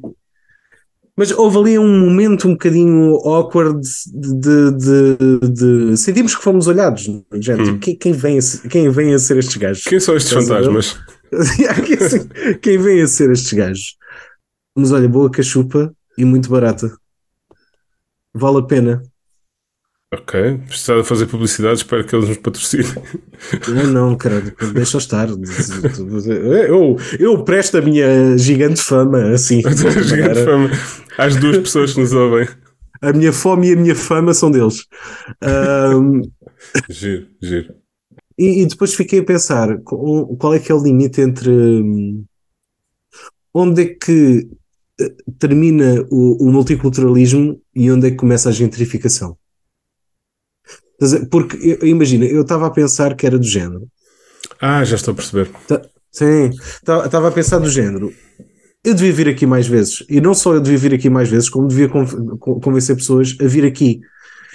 mas 1.16 1.30
houve 1.32 1.58
ali 1.58 1.78
um 1.78 2.00
momento 2.00 2.46
um 2.48 2.52
bocadinho 2.52 3.14
awkward 3.24 3.80
de, 4.06 4.34
de- 4.34 4.72
de- 4.72 5.48
de- 5.90 5.96
sentimos 5.96 6.34
que 6.34 6.42
fomos 6.42 6.66
olhados, 6.68 7.02
gente. 7.40 7.70
Hum. 7.70 7.78
Quem, 7.78 7.96
quem 7.96 8.12
vem 8.12 8.38
a, 8.38 8.42
ser- 8.42 8.68
quem 8.68 8.88
vem 8.90 9.14
a 9.14 9.18
ser 9.18 9.36
estes 9.38 9.56
gajos? 9.56 9.82
Quem 9.84 9.98
são 10.00 10.16
estes 10.16 10.32
fantasmas? 10.32 10.96
quem 12.62 12.78
vem 12.78 13.02
a 13.02 13.06
ser 13.06 13.30
estes 13.30 13.52
gajos? 13.52 13.97
Mas 14.78 14.92
olha, 14.92 15.08
boa 15.08 15.28
cachupa 15.28 15.92
e 16.16 16.24
muito 16.24 16.48
barata. 16.48 16.96
Vale 18.32 18.58
a 18.58 18.62
pena. 18.62 19.02
Ok. 20.14 20.58
Precisava 20.68 21.02
fazer 21.02 21.26
publicidade, 21.26 21.78
espero 21.78 22.06
que 22.06 22.14
eles 22.14 22.28
nos 22.28 22.38
patrocinem. 22.38 22.86
Não, 23.68 23.86
não, 23.88 24.16
caralho, 24.16 24.54
deixa 24.72 24.96
eu 24.96 25.00
estar. 25.00 25.28
Eu, 26.68 26.96
eu 27.18 27.44
presto 27.44 27.76
a 27.78 27.82
minha 27.82 28.38
gigante 28.38 28.80
fama 28.80 29.32
assim. 29.32 29.62
Gigante 30.04 30.44
fama. 30.44 30.70
Às 31.18 31.34
duas 31.36 31.58
pessoas 31.58 31.92
que 31.92 32.00
nos 32.00 32.12
ouvem. 32.12 32.46
A 33.02 33.12
minha 33.12 33.32
fome 33.32 33.68
e 33.68 33.72
a 33.72 33.76
minha 33.76 33.96
fama 33.96 34.32
são 34.32 34.48
deles. 34.50 34.86
Ahm, 35.42 36.22
Giro, 36.88 37.26
giro. 37.42 37.74
e, 38.38 38.62
e 38.62 38.66
depois 38.66 38.94
fiquei 38.94 39.18
a 39.20 39.24
pensar 39.24 39.76
qual 39.82 40.54
é 40.54 40.60
que 40.60 40.70
é 40.70 40.74
o 40.74 40.82
limite 40.82 41.20
entre 41.20 41.50
hum, 41.50 42.24
onde 43.52 43.82
é 43.82 43.86
que 43.86 44.48
termina 45.38 46.04
o, 46.11 46.46
o 46.48 46.52
multiculturalismo 46.52 47.61
e 47.74 47.90
onde 47.90 48.08
é 48.08 48.11
que 48.11 48.16
começa 48.16 48.48
a 48.48 48.52
gentrificação. 48.52 49.37
Porque 51.30 51.78
imagina, 51.82 52.24
eu 52.24 52.42
estava 52.42 52.66
a 52.66 52.70
pensar 52.70 53.14
que 53.14 53.26
era 53.26 53.38
do 53.38 53.46
género. 53.46 53.87
Ah, 54.61 54.84
já 54.84 54.96
estou 54.96 55.12
a 55.12 55.14
perceber. 55.14 55.50
Sim, 56.11 56.50
estava 56.50 57.28
a 57.28 57.32
pensar 57.32 57.58
do 57.58 57.70
género. 57.70 58.12
Eu 58.84 58.94
devia 58.94 59.12
vir 59.12 59.28
aqui 59.28 59.46
mais 59.46 59.66
vezes. 59.66 60.04
E 60.08 60.20
não 60.20 60.34
só 60.34 60.54
eu 60.54 60.61
devia 60.61 60.78
vir 60.78 60.94
aqui 60.94 61.08
mais 61.11 61.28
vezes, 61.28 61.48
como 61.48 61.68
devia 61.68 61.88
con- 61.88 62.06
con- 62.38 62.61
convencer 62.61 62.96
pessoas 62.96 63.37
a 63.40 63.44
vir 63.46 63.64
aqui. 63.64 64.00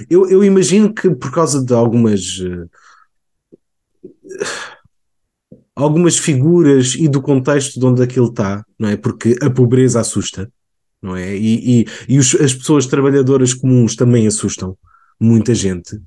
Eu, 0.09 0.29
eu 0.29 0.43
imagino 0.43 0.93
que 0.93 1.09
por 1.11 1.31
causa 1.31 1.63
de 1.63 1.73
algumas. 1.73 2.39
eh, 2.41 2.65
algumas 5.75 6.17
figuras 6.17 6.95
e 6.95 7.07
do 7.07 7.21
contexto 7.21 7.79
de 7.79 7.85
onde 7.85 8.03
aquilo 8.03 8.27
está, 8.27 8.63
não 8.79 8.89
é? 8.89 8.95
Porque 8.97 9.35
a 9.41 9.49
pobreza 9.49 9.99
assusta, 9.99 10.51
não 11.01 11.15
é? 11.15 11.35
E, 11.35 11.81
e, 11.81 11.85
e 12.09 12.19
os- 12.19 12.35
as 12.35 12.53
pessoas 12.53 12.85
trabalhadoras 12.85 13.53
comuns 13.53 13.95
também 13.95 14.27
assustam 14.27 14.77
muita 15.19 15.53
gente. 15.55 15.99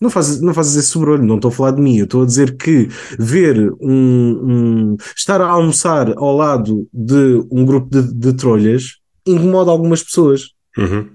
Não 0.00 0.10
fazes, 0.10 0.40
não 0.40 0.52
fazes 0.52 0.76
esse 0.76 0.88
sobrolho, 0.88 1.24
não 1.24 1.36
estou 1.36 1.48
a 1.48 1.52
falar 1.52 1.70
de 1.72 1.80
mim, 1.80 1.96
eu 1.96 2.04
estou 2.04 2.22
a 2.22 2.26
dizer 2.26 2.56
que 2.56 2.88
ver 3.18 3.72
um, 3.80 4.90
um- 4.92 4.96
estar 5.16 5.40
a 5.40 5.46
almoçar 5.46 6.12
ao 6.16 6.36
lado 6.36 6.86
de 6.92 7.40
um 7.50 7.64
grupo 7.64 7.88
de, 7.90 8.12
de 8.12 8.32
trolhas 8.34 8.96
incomoda 9.26 9.70
algumas 9.70 10.02
pessoas. 10.02 10.50
Uhum. 10.76 11.08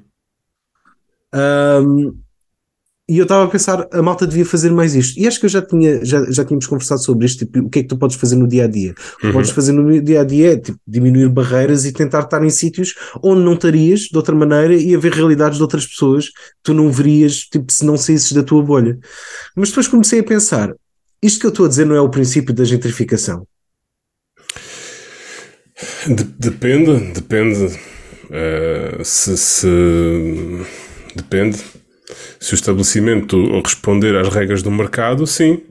Ahm, 1.31 2.13
e 3.09 3.17
eu 3.17 3.23
estava 3.23 3.45
a 3.45 3.47
pensar, 3.47 3.87
a 3.91 4.01
malta 4.03 4.27
devia 4.27 4.45
fazer 4.45 4.71
mais 4.71 4.93
isto. 4.95 5.19
E 5.19 5.27
acho 5.27 5.39
que 5.39 5.45
eu 5.47 5.49
já, 5.49 5.61
tinha, 5.61 6.05
já, 6.05 6.23
já 6.31 6.45
tínhamos 6.45 6.67
conversado 6.67 7.03
sobre 7.03 7.25
isto, 7.25 7.39
tipo, 7.45 7.59
o 7.65 7.69
que 7.69 7.79
é 7.79 7.81
que 7.81 7.87
tu 7.89 7.97
podes 7.97 8.15
fazer 8.15 8.35
no 8.35 8.47
dia 8.47 8.65
a 8.65 8.67
dia? 8.67 8.91
O 8.91 9.17
que 9.19 9.25
Uhum. 9.27 9.33
podes 9.33 9.49
fazer 9.51 9.71
no 9.71 10.01
dia 10.01 10.21
a 10.21 10.23
dia 10.23 10.53
é 10.53 10.57
tipo, 10.57 10.77
diminuir 10.87 11.27
barreiras 11.29 11.85
e 11.85 11.91
tentar 11.91 12.21
estar 12.21 12.43
em 12.43 12.49
sítios 12.49 12.93
onde 13.23 13.41
não 13.41 13.53
estarias 13.55 14.01
de 14.01 14.15
outra 14.17 14.35
maneira 14.35 14.75
e 14.75 14.93
haver 14.95 15.11
realidades 15.13 15.57
de 15.57 15.63
outras 15.63 15.85
pessoas 15.87 16.27
que 16.27 16.33
tu 16.63 16.73
não 16.73 16.91
verias 16.91 17.39
tipo, 17.39 17.71
se 17.71 17.83
não 17.85 17.97
saísses 17.97 18.31
da 18.31 18.43
tua 18.43 18.61
bolha. 18.63 18.97
Mas 19.55 19.69
depois 19.69 19.87
comecei 19.87 20.19
a 20.19 20.23
pensar, 20.23 20.71
isto 21.21 21.39
que 21.39 21.45
eu 21.47 21.49
estou 21.49 21.65
a 21.65 21.69
dizer 21.69 21.85
não 21.85 21.95
é 21.95 22.01
o 22.01 22.09
princípio 22.09 22.53
da 22.53 22.63
gentrificação. 22.63 23.45
De- 26.07 26.23
depende, 26.37 27.13
depende. 27.13 27.79
Eh, 28.31 29.01
se, 29.03 29.37
se- 29.37 30.65
depende. 31.15 31.57
Se 32.39 32.53
o 32.53 32.55
estabelecimento 32.55 33.37
responder 33.61 34.15
às 34.15 34.29
regras 34.29 34.63
do 34.63 34.71
mercado, 34.71 35.27
sim. 35.27 35.61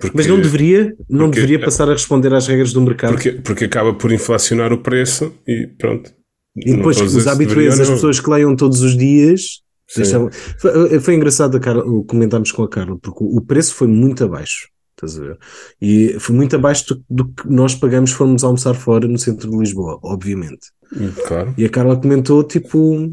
Porque, 0.00 0.16
Mas 0.16 0.26
não 0.26 0.40
deveria, 0.40 0.94
não 1.08 1.26
porque- 1.26 1.40
deveria 1.40 1.64
passar 1.64 1.88
a 1.88 1.92
responder 1.92 2.32
às 2.34 2.46
regras 2.46 2.72
do 2.72 2.80
mercado. 2.80 3.12
porque, 3.12 3.32
porque 3.32 3.64
acaba 3.64 3.94
por 3.94 4.12
inflacionar 4.12 4.72
o 4.72 4.78
preço 4.78 5.32
e 5.46 5.66
pronto. 5.78 6.12
E 6.56 6.76
depois 6.76 7.00
os 7.00 7.14
ou 7.14 7.32
as 7.80 7.90
pessoas 7.90 8.20
que 8.20 8.30
leiam 8.30 8.54
todos 8.56 8.80
os 8.82 8.96
dias. 8.96 9.62
Deixavam- 9.94 10.30
Foi, 10.58 10.98
foi 11.00 11.14
engraçado 11.14 11.56
a 11.56 11.60
Carla, 11.60 11.84
o 11.84 12.04
comentámos 12.04 12.50
com 12.50 12.62
a 12.62 12.68
Carla, 12.68 12.98
porque 13.00 13.22
o 13.22 13.40
preço 13.40 13.74
foi 13.74 13.86
muito 13.86 14.24
abaixo. 14.24 14.68
Estás 14.96 15.18
a 15.18 15.22
ver? 15.22 15.38
E 15.80 16.16
foi 16.18 16.34
muito 16.34 16.56
abaixo 16.56 16.94
do, 16.94 17.04
do 17.10 17.28
que 17.32 17.48
nós 17.48 17.74
pagamos 17.74 18.10
se 18.10 18.16
formos 18.16 18.42
almoçar 18.44 18.74
fora 18.74 19.06
no 19.06 19.18
centro 19.18 19.50
de 19.50 19.56
Lisboa, 19.58 19.98
obviamente. 20.02 20.68
Hum, 20.96 21.10
Claro. 21.26 21.54
E 21.58 21.64
a 21.64 21.68
Carla 21.68 21.96
comentou 22.00 22.42
tipo 22.44 23.12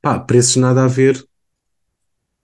pá, 0.00 0.18
preços 0.18 0.56
nada 0.56 0.84
a 0.84 0.88
ver 0.88 1.24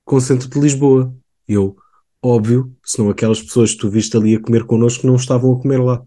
com 0.04 0.16
o 0.16 0.20
centro 0.20 0.48
de 0.48 0.58
Lisboa. 0.60 1.14
Eu, 1.48 1.76
óbvio, 2.22 2.74
senão 2.84 3.10
aquelas 3.10 3.42
pessoas 3.42 3.72
que 3.72 3.78
tu 3.78 3.90
viste 3.90 4.16
ali 4.16 4.36
a 4.36 4.40
comer 4.40 4.64
connosco 4.64 5.06
não 5.06 5.16
estavam 5.16 5.52
a 5.52 5.60
comer 5.60 5.78
lá. 5.78 6.02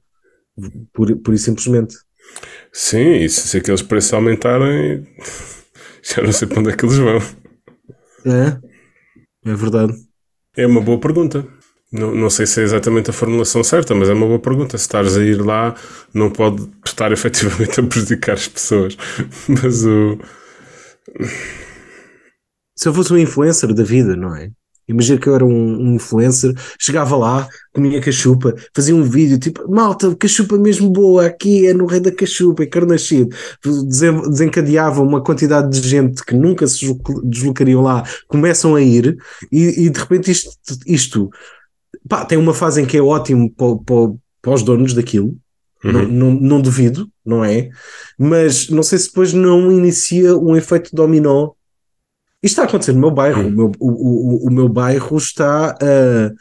Por, 0.93 1.15
por 1.17 1.33
isso 1.33 1.45
simplesmente. 1.45 1.95
Sim, 2.71 3.15
e 3.15 3.29
se, 3.29 3.47
se 3.47 3.57
aqueles 3.57 3.81
preços 3.81 4.13
aumentarem, 4.13 5.07
já 6.03 6.21
não 6.21 6.31
sei 6.31 6.47
para 6.47 6.59
onde 6.59 6.69
é 6.71 6.75
que 6.75 6.85
eles 6.85 6.97
vão. 6.97 7.19
É, 8.25 8.59
é 9.49 9.55
verdade. 9.55 9.93
É 10.55 10.67
uma 10.67 10.81
boa 10.81 10.99
pergunta. 10.99 11.47
Não, 11.91 12.13
não 12.13 12.29
sei 12.29 12.45
se 12.45 12.61
é 12.61 12.63
exatamente 12.63 13.09
a 13.09 13.13
formulação 13.13 13.63
certa, 13.63 13.95
mas 13.95 14.09
é 14.09 14.13
uma 14.13 14.27
boa 14.27 14.39
pergunta. 14.39 14.77
Se 14.77 14.83
estares 14.83 15.17
a 15.17 15.23
ir 15.23 15.41
lá, 15.41 15.75
não 16.13 16.29
pode 16.29 16.69
estar 16.85 17.11
efetivamente 17.13 17.79
a 17.79 17.83
prejudicar 17.83 18.33
as 18.33 18.47
pessoas. 18.47 18.97
Mas 19.47 19.85
o. 19.85 20.19
se 22.75 22.87
eu 22.87 22.93
fosse 22.93 23.11
um 23.13 23.17
influencer 23.17 23.73
da 23.73 23.83
vida, 23.83 24.15
não 24.15 24.35
é? 24.35 24.49
Imagina 24.87 25.19
que 25.19 25.27
eu 25.29 25.35
era 25.35 25.45
um, 25.45 25.51
um 25.91 25.95
influencer, 25.95 26.51
chegava 26.79 27.15
lá, 27.15 27.47
comia 27.71 28.01
cachupa, 28.01 28.55
fazia 28.75 28.95
um 28.95 29.03
vídeo 29.03 29.37
tipo, 29.37 29.69
malta, 29.69 30.15
cachupa 30.15 30.57
mesmo 30.57 30.89
boa, 30.89 31.27
aqui 31.27 31.67
é 31.67 31.73
no 31.75 31.85
Rei 31.85 31.99
da 31.99 32.11
Cachupa, 32.11 32.63
em 32.63 32.69
Carnachide. 32.69 33.29
Desen- 33.63 34.27
Desencadeava 34.31 35.03
uma 35.03 35.21
quantidade 35.23 35.79
de 35.79 35.87
gente 35.87 36.25
que 36.25 36.33
nunca 36.33 36.65
se 36.65 36.79
desloc- 36.79 37.21
deslocariam 37.23 37.83
lá, 37.83 38.03
começam 38.27 38.73
a 38.73 38.81
ir, 38.81 39.15
e, 39.51 39.85
e 39.85 39.89
de 39.91 39.99
repente 39.99 40.31
isto, 40.31 40.49
isto 40.87 41.29
pá, 42.07 42.25
tem 42.25 42.39
uma 42.39 42.53
fase 42.55 42.81
em 42.81 42.85
que 42.87 42.97
é 42.97 43.01
ótimo 43.01 43.53
para, 43.53 43.75
para, 43.85 44.13
para 44.41 44.53
os 44.53 44.63
donos 44.63 44.95
daquilo, 44.95 45.37
não, 45.83 46.07
não, 46.07 46.31
não 46.31 46.61
duvido, 46.61 47.07
não 47.29 47.45
é? 47.45 47.69
Mas 48.17 48.69
não 48.69 48.83
sei 48.83 48.97
se 48.99 49.07
depois 49.07 49.31
não 49.33 49.71
inicia 49.71 50.35
um 50.37 50.55
efeito 50.55 50.89
dominó. 50.93 51.51
Isto 52.41 52.53
está 52.53 52.61
a 52.63 52.65
acontecer 52.65 52.93
no 52.93 52.99
meu 52.99 53.11
bairro. 53.11 53.47
O, 53.47 53.51
meu, 53.51 53.71
o, 53.79 53.89
o, 53.89 54.47
o 54.47 54.51
meu 54.51 54.67
bairro 54.67 55.17
está 55.17 55.77
ah, 55.81 56.31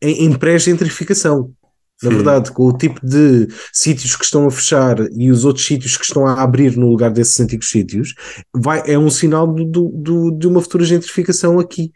em, 0.00 0.24
em 0.26 0.32
pré-gentrificação. 0.38 1.52
Na 2.00 2.10
Hum. 2.10 2.14
verdade, 2.14 2.52
com 2.52 2.62
o 2.64 2.72
tipo 2.78 3.04
de 3.04 3.48
sítios 3.72 4.14
que 4.14 4.24
estão 4.24 4.46
a 4.46 4.50
fechar 4.52 4.96
e 5.16 5.32
os 5.32 5.44
outros 5.44 5.66
sítios 5.66 5.96
que 5.96 6.04
estão 6.04 6.24
a 6.28 6.40
abrir 6.40 6.76
no 6.76 6.88
lugar 6.88 7.10
desses 7.10 7.40
antigos 7.40 7.68
sítios, 7.70 8.14
vai, 8.54 8.84
é 8.86 8.96
um 8.96 9.10
sinal 9.10 9.48
do, 9.52 9.64
do- 9.64 10.30
de 10.30 10.46
uma 10.46 10.60
futura 10.62 10.84
gentrificação 10.84 11.58
aqui. 11.58 11.90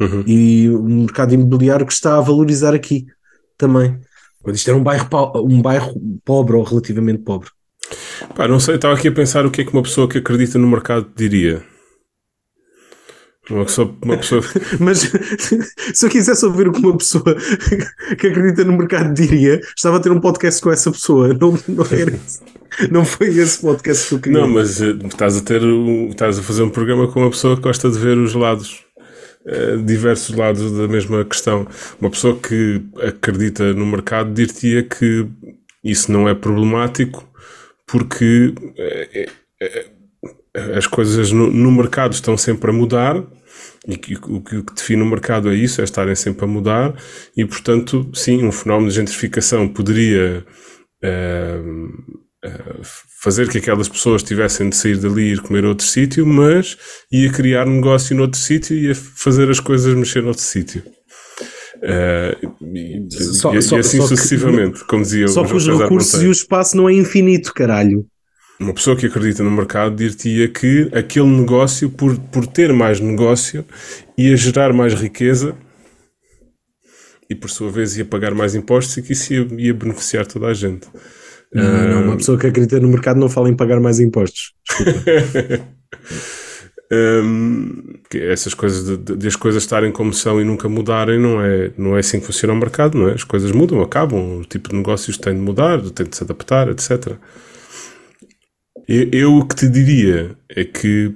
Uhum. 0.00 0.24
E 0.26 0.68
o 0.70 0.82
mercado 0.82 1.34
imobiliário 1.34 1.86
que 1.86 1.92
está 1.92 2.16
a 2.18 2.20
valorizar 2.20 2.74
aqui 2.74 3.06
também. 3.56 3.96
Quando 4.42 4.56
isto 4.56 4.68
era 4.68 4.76
um 4.76 4.82
bairro, 4.82 5.06
um 5.48 5.62
bairro 5.62 5.94
pobre 6.24 6.56
ou 6.56 6.64
relativamente 6.64 7.20
pobre. 7.22 7.48
Pá, 8.34 8.48
não 8.48 8.58
sei, 8.60 8.76
estava 8.76 8.94
aqui 8.94 9.08
a 9.08 9.12
pensar 9.12 9.44
o 9.46 9.50
que 9.50 9.60
é 9.62 9.64
que 9.64 9.72
uma 9.72 9.82
pessoa 9.82 10.08
que 10.08 10.18
acredita 10.18 10.58
no 10.58 10.68
mercado 10.68 11.06
diria. 11.16 11.62
Uma 13.50 13.64
pessoa. 13.64 13.94
Uma 14.02 14.16
pessoa 14.16 14.42
Mas 14.80 15.00
se 15.92 16.06
eu 16.06 16.10
quisesse 16.10 16.44
ouvir 16.46 16.68
o 16.68 16.72
que 16.72 16.80
uma 16.80 16.96
pessoa 16.96 17.24
que 18.18 18.26
acredita 18.26 18.64
no 18.64 18.76
mercado 18.76 19.12
diria, 19.12 19.60
estava 19.76 19.98
a 19.98 20.00
ter 20.00 20.10
um 20.10 20.20
podcast 20.20 20.62
com 20.62 20.70
essa 20.70 20.90
pessoa. 20.90 21.28
Não, 21.28 21.58
não, 21.68 21.84
era 21.90 22.10
esse. 22.14 22.40
não 22.90 23.04
foi 23.04 23.28
esse 23.28 23.60
podcast 23.60 24.08
que 24.08 24.14
eu 24.14 24.20
queria. 24.20 24.40
não, 24.40 24.48
mas 24.48 24.80
eh, 24.80 24.96
estás 25.04 25.36
a 25.36 25.42
ter. 25.42 25.62
estás 26.08 26.38
a 26.38 26.42
fazer 26.42 26.62
um 26.62 26.70
programa 26.70 27.06
com 27.10 27.20
uma 27.20 27.30
pessoa 27.30 27.56
que 27.56 27.62
gosta 27.62 27.90
de 27.90 27.98
ver 27.98 28.16
os 28.16 28.34
lados. 28.34 28.82
eh, 29.46 29.76
diversos 29.84 30.34
lados 30.34 30.72
da 30.72 30.88
mesma 30.88 31.24
questão. 31.24 31.66
Uma 32.00 32.10
pessoa 32.10 32.38
que 32.38 32.82
acredita 33.06 33.74
no 33.74 33.84
mercado 33.86 34.32
dir-te-ia 34.32 34.82
que 34.84 35.28
isso 35.84 36.10
não 36.10 36.26
é 36.28 36.34
problemático 36.34 37.28
porque 37.94 38.52
eh, 38.76 39.28
eh, 39.60 39.86
eh, 40.52 40.76
as 40.76 40.84
coisas 40.84 41.30
no, 41.30 41.48
no 41.48 41.70
mercado 41.70 42.12
estão 42.12 42.36
sempre 42.36 42.70
a 42.70 42.72
mudar 42.72 43.24
e 43.86 43.94
o, 44.26 44.40
que, 44.40 44.62
define 44.74 45.02
o 45.02 45.06
mercado 45.06 45.48
é 45.48 45.54
isso, 45.54 45.80
é 45.80 45.84
estarem 45.84 46.16
sempre 46.16 46.44
a 46.44 46.48
mudar 46.48 46.92
e 47.36 47.44
portanto 47.44 48.10
sim, 48.12 48.44
um 48.44 48.50
fenómeno 48.50 48.88
de 48.88 48.96
gentrificação 48.96 49.68
poderia 49.68 50.44
eh, 51.04 51.60
eh, 52.44 52.80
fazer 53.22 53.48
que 53.48 53.58
aquelas 53.58 53.88
pessoas 53.88 54.24
tivessem 54.24 54.70
de 54.70 54.76
sair 54.76 54.98
dali 54.98 55.22
e 55.22 55.32
ir 55.34 55.40
comer 55.40 55.64
a 55.64 55.68
outro 55.68 55.86
sítio, 55.86 56.26
mas 56.26 56.76
ia 57.12 57.30
criar 57.30 57.64
negócio 57.64 58.16
noutro 58.16 58.40
sítio 58.40 58.76
e 58.76 58.88
ia 58.88 58.94
fazer 58.96 59.48
as 59.48 59.60
coisas 59.60 59.94
mexer 59.94 60.22
noutro 60.24 60.42
sítio. 60.42 60.82
Eh, 61.86 62.38
e, 62.62 63.06
Só- 63.10 63.54
e- 63.54 63.60
só- 63.60 63.76
e 63.76 63.78
assim 63.78 63.98
só 63.98 64.08
que- 64.08 64.16
sucessivamente, 64.16 64.84
como 64.86 65.02
dizia 65.02 65.28
Só 65.28 65.42
o 65.42 65.46
que 65.46 65.54
os 65.54 65.66
recursos 65.66 66.22
e 66.22 66.26
o 66.26 66.32
espaço 66.32 66.76
não 66.76 66.88
é 66.88 66.94
infinito, 66.94 67.52
caralho. 67.52 68.06
Uma 68.58 68.72
pessoa 68.72 68.96
que 68.96 69.04
acredita 69.06 69.42
no 69.42 69.50
mercado 69.50 69.94
dir-te-ia 69.96 70.48
que 70.48 70.88
aquele 70.94 71.26
negócio, 71.26 71.90
por, 71.90 72.16
por 72.16 72.46
ter 72.46 72.72
mais 72.72 73.00
negócio, 73.00 73.64
ia 74.16 74.34
gerar 74.36 74.72
mais 74.72 74.94
riqueza 74.94 75.54
e, 77.28 77.34
por 77.34 77.50
sua 77.50 77.70
vez, 77.70 77.96
ia 77.98 78.04
pagar 78.04 78.32
mais 78.34 78.54
impostos 78.54 78.96
e 78.96 79.02
que 79.02 79.12
isso 79.12 79.34
ia, 79.34 79.46
ia 79.58 79.74
beneficiar 79.74 80.24
toda 80.26 80.46
a 80.46 80.54
gente. 80.54 80.86
Não, 81.52 81.88
não, 81.88 82.02
uma 82.04 82.16
pessoa 82.16 82.38
que 82.38 82.46
acredita 82.46 82.80
no 82.80 82.88
mercado 82.88 83.18
não 83.20 83.28
fala 83.28 83.48
em 83.50 83.54
pagar 83.56 83.78
mais 83.80 84.00
impostos. 84.00 84.54
Hum, 85.94 86.43
que 88.10 88.18
essas 88.18 88.54
coisas 88.54 88.84
de, 88.98 89.16
de- 89.16 89.26
as 89.28 89.36
coisas 89.36 89.62
estarem 89.62 89.92
como 89.92 90.12
são 90.12 90.40
e 90.40 90.44
nunca 90.44 90.68
mudarem 90.68 91.18
não 91.20 91.40
é, 91.42 91.70
não 91.76 91.96
é 91.96 92.00
assim 92.00 92.20
que 92.20 92.26
funciona 92.26 92.52
o 92.54 92.56
mercado, 92.56 92.98
não 92.98 93.08
é? 93.08 93.14
As 93.14 93.24
coisas 93.24 93.50
mudam, 93.52 93.80
acabam, 93.82 94.38
o 94.40 94.44
tipo 94.44 94.68
de 94.70 94.76
negócios 94.76 95.16
tem 95.18 95.34
de 95.34 95.40
mudar, 95.40 95.80
tem 95.90 96.06
de 96.06 96.16
se 96.16 96.24
adaptar, 96.24 96.68
etc. 96.68 97.16
Eu, 98.88 99.08
eu 99.12 99.34
o 99.36 99.46
que 99.46 99.54
te 99.56 99.68
diria 99.68 100.36
é 100.48 100.64
que 100.64 101.12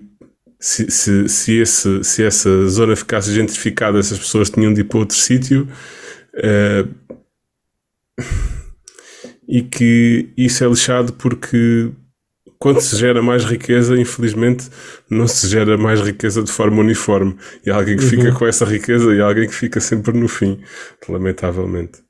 se, 0.60 0.90
se, 0.90 1.28
se, 1.28 1.58
esse, 1.58 2.02
se 2.04 2.24
essa 2.24 2.66
zona 2.68 2.96
ficasse 2.96 3.32
gentrificada, 3.32 3.98
essas 3.98 4.18
pessoas 4.18 4.50
tinham 4.50 4.72
de 4.72 4.80
ir 4.80 4.84
para 4.84 4.98
outro 4.98 5.16
sítio 5.16 5.68
eh, 6.34 6.84
e 9.48 9.62
que 9.62 10.28
isso 10.36 10.64
é 10.64 10.68
lixado 10.68 11.12
porque 11.14 11.90
quando 12.58 12.80
se 12.80 12.96
gera 12.96 13.22
mais 13.22 13.44
riqueza, 13.44 13.98
infelizmente, 13.98 14.68
não 15.08 15.28
se 15.28 15.46
gera 15.46 15.76
mais 15.76 16.00
riqueza 16.00 16.42
de 16.42 16.50
forma 16.50 16.80
uniforme. 16.80 17.36
E 17.64 17.70
há 17.70 17.76
alguém 17.76 17.96
que 17.96 18.04
fica 18.04 18.32
com 18.32 18.46
essa 18.46 18.64
riqueza 18.64 19.14
e 19.14 19.20
há 19.20 19.26
alguém 19.26 19.46
que 19.48 19.54
fica 19.54 19.78
sempre 19.80 20.12
no 20.18 20.26
fim, 20.28 20.58
lamentavelmente. 21.08 22.00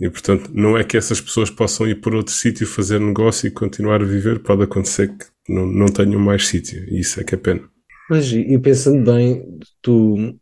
E 0.00 0.10
portanto, 0.10 0.50
não 0.52 0.76
é 0.76 0.82
que 0.82 0.96
essas 0.96 1.20
pessoas 1.20 1.50
possam 1.50 1.86
ir 1.86 1.96
por 2.00 2.14
outro 2.14 2.32
sítio 2.34 2.66
fazer 2.66 2.98
negócio 3.00 3.46
e 3.46 3.50
continuar 3.50 4.02
a 4.02 4.04
viver, 4.04 4.40
pode 4.40 4.62
acontecer 4.64 5.08
que 5.08 5.26
não, 5.48 5.66
não 5.66 5.86
tenham 5.86 6.20
mais 6.20 6.48
sítio. 6.48 6.82
E 6.88 7.00
isso 7.00 7.20
é 7.20 7.24
que 7.24 7.34
é 7.34 7.38
pena. 7.38 7.62
Mas, 8.10 8.32
e 8.32 8.58
pensando 8.58 9.04
bem, 9.04 9.44
tu, 9.80 10.34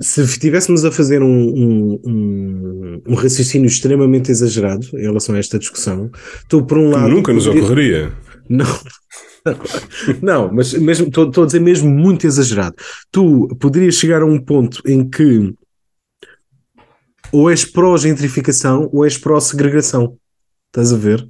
se 0.00 0.22
estivéssemos 0.22 0.84
a 0.84 0.92
fazer 0.92 1.22
um, 1.22 1.26
um, 1.26 2.00
um, 2.06 3.02
um 3.08 3.14
raciocínio 3.14 3.66
extremamente 3.66 4.30
exagerado 4.30 4.86
em 4.94 5.02
relação 5.02 5.34
a 5.34 5.38
esta 5.38 5.58
discussão, 5.58 6.10
tu, 6.48 6.64
por 6.64 6.78
um 6.78 6.90
lado. 6.90 7.08
Nunca 7.08 7.32
nos 7.32 7.44
poderia- 7.46 7.64
ocorreria. 7.64 8.12
Não. 8.48 8.66
Não, 10.22 10.52
mas 10.52 10.72
mesmo 10.74 11.08
estou 11.08 11.42
a 11.42 11.46
dizer 11.46 11.60
mesmo 11.60 11.90
muito 11.90 12.26
exagerado. 12.26 12.76
Tu 13.10 13.48
poderias 13.60 13.96
chegar 13.96 14.22
a 14.22 14.26
um 14.26 14.38
ponto 14.38 14.80
em 14.86 15.08
que 15.08 15.52
ou 17.32 17.50
és 17.50 17.64
pró-gentrificação 17.64 18.88
ou 18.92 19.04
és 19.04 19.18
pró-segregação. 19.18 20.16
Estás 20.68 20.92
a 20.92 20.96
ver? 20.96 21.28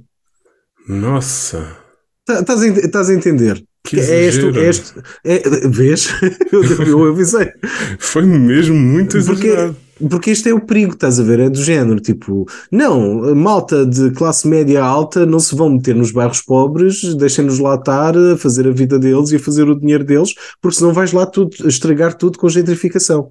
Nossa. 0.87 1.77
Tá- 2.25 2.41
Estás 2.41 3.09
a, 3.09 3.11
a 3.11 3.15
entender? 3.15 3.63
Que 3.85 3.99
é 3.99 4.25
este, 4.25 4.45
é 4.57 4.69
este, 4.69 4.93
é- 5.25 5.67
vês? 5.67 6.07
Eu, 6.51 6.63
eu 6.87 7.03
avisei. 7.11 7.51
Foi 7.99 8.23
mesmo 8.23 8.75
muito 8.75 9.17
Porque, 9.25 9.47
exagerado. 9.47 9.75
porque 10.09 10.29
este 10.31 10.47
é 10.49 10.53
o 10.53 10.65
perigo, 10.65 10.93
estás 10.93 11.19
a 11.19 11.23
ver? 11.23 11.39
É 11.41 11.49
do 11.49 11.61
género, 11.61 11.99
tipo, 11.99 12.45
não, 12.71 13.35
malta 13.35 13.85
de 13.85 14.11
classe 14.11 14.47
média 14.47 14.81
alta 14.81 15.25
não 15.25 15.37
se 15.39 15.53
vão 15.55 15.69
meter 15.69 15.95
nos 15.95 16.11
bairros 16.11 16.41
pobres, 16.41 17.13
deixem-nos 17.15 17.59
lá 17.59 17.75
estar 17.75 18.17
a 18.17 18.37
fazer 18.37 18.65
a 18.67 18.71
vida 18.71 18.97
deles 18.97 19.31
e 19.31 19.35
a 19.35 19.39
fazer 19.39 19.67
o 19.67 19.77
dinheiro 19.77 20.05
deles, 20.05 20.33
porque 20.61 20.77
senão 20.77 20.93
vais 20.93 21.11
lá 21.11 21.25
tudo, 21.25 21.51
estragar 21.67 22.13
tudo 22.15 22.37
com 22.39 22.47
gentrificação. 22.47 23.29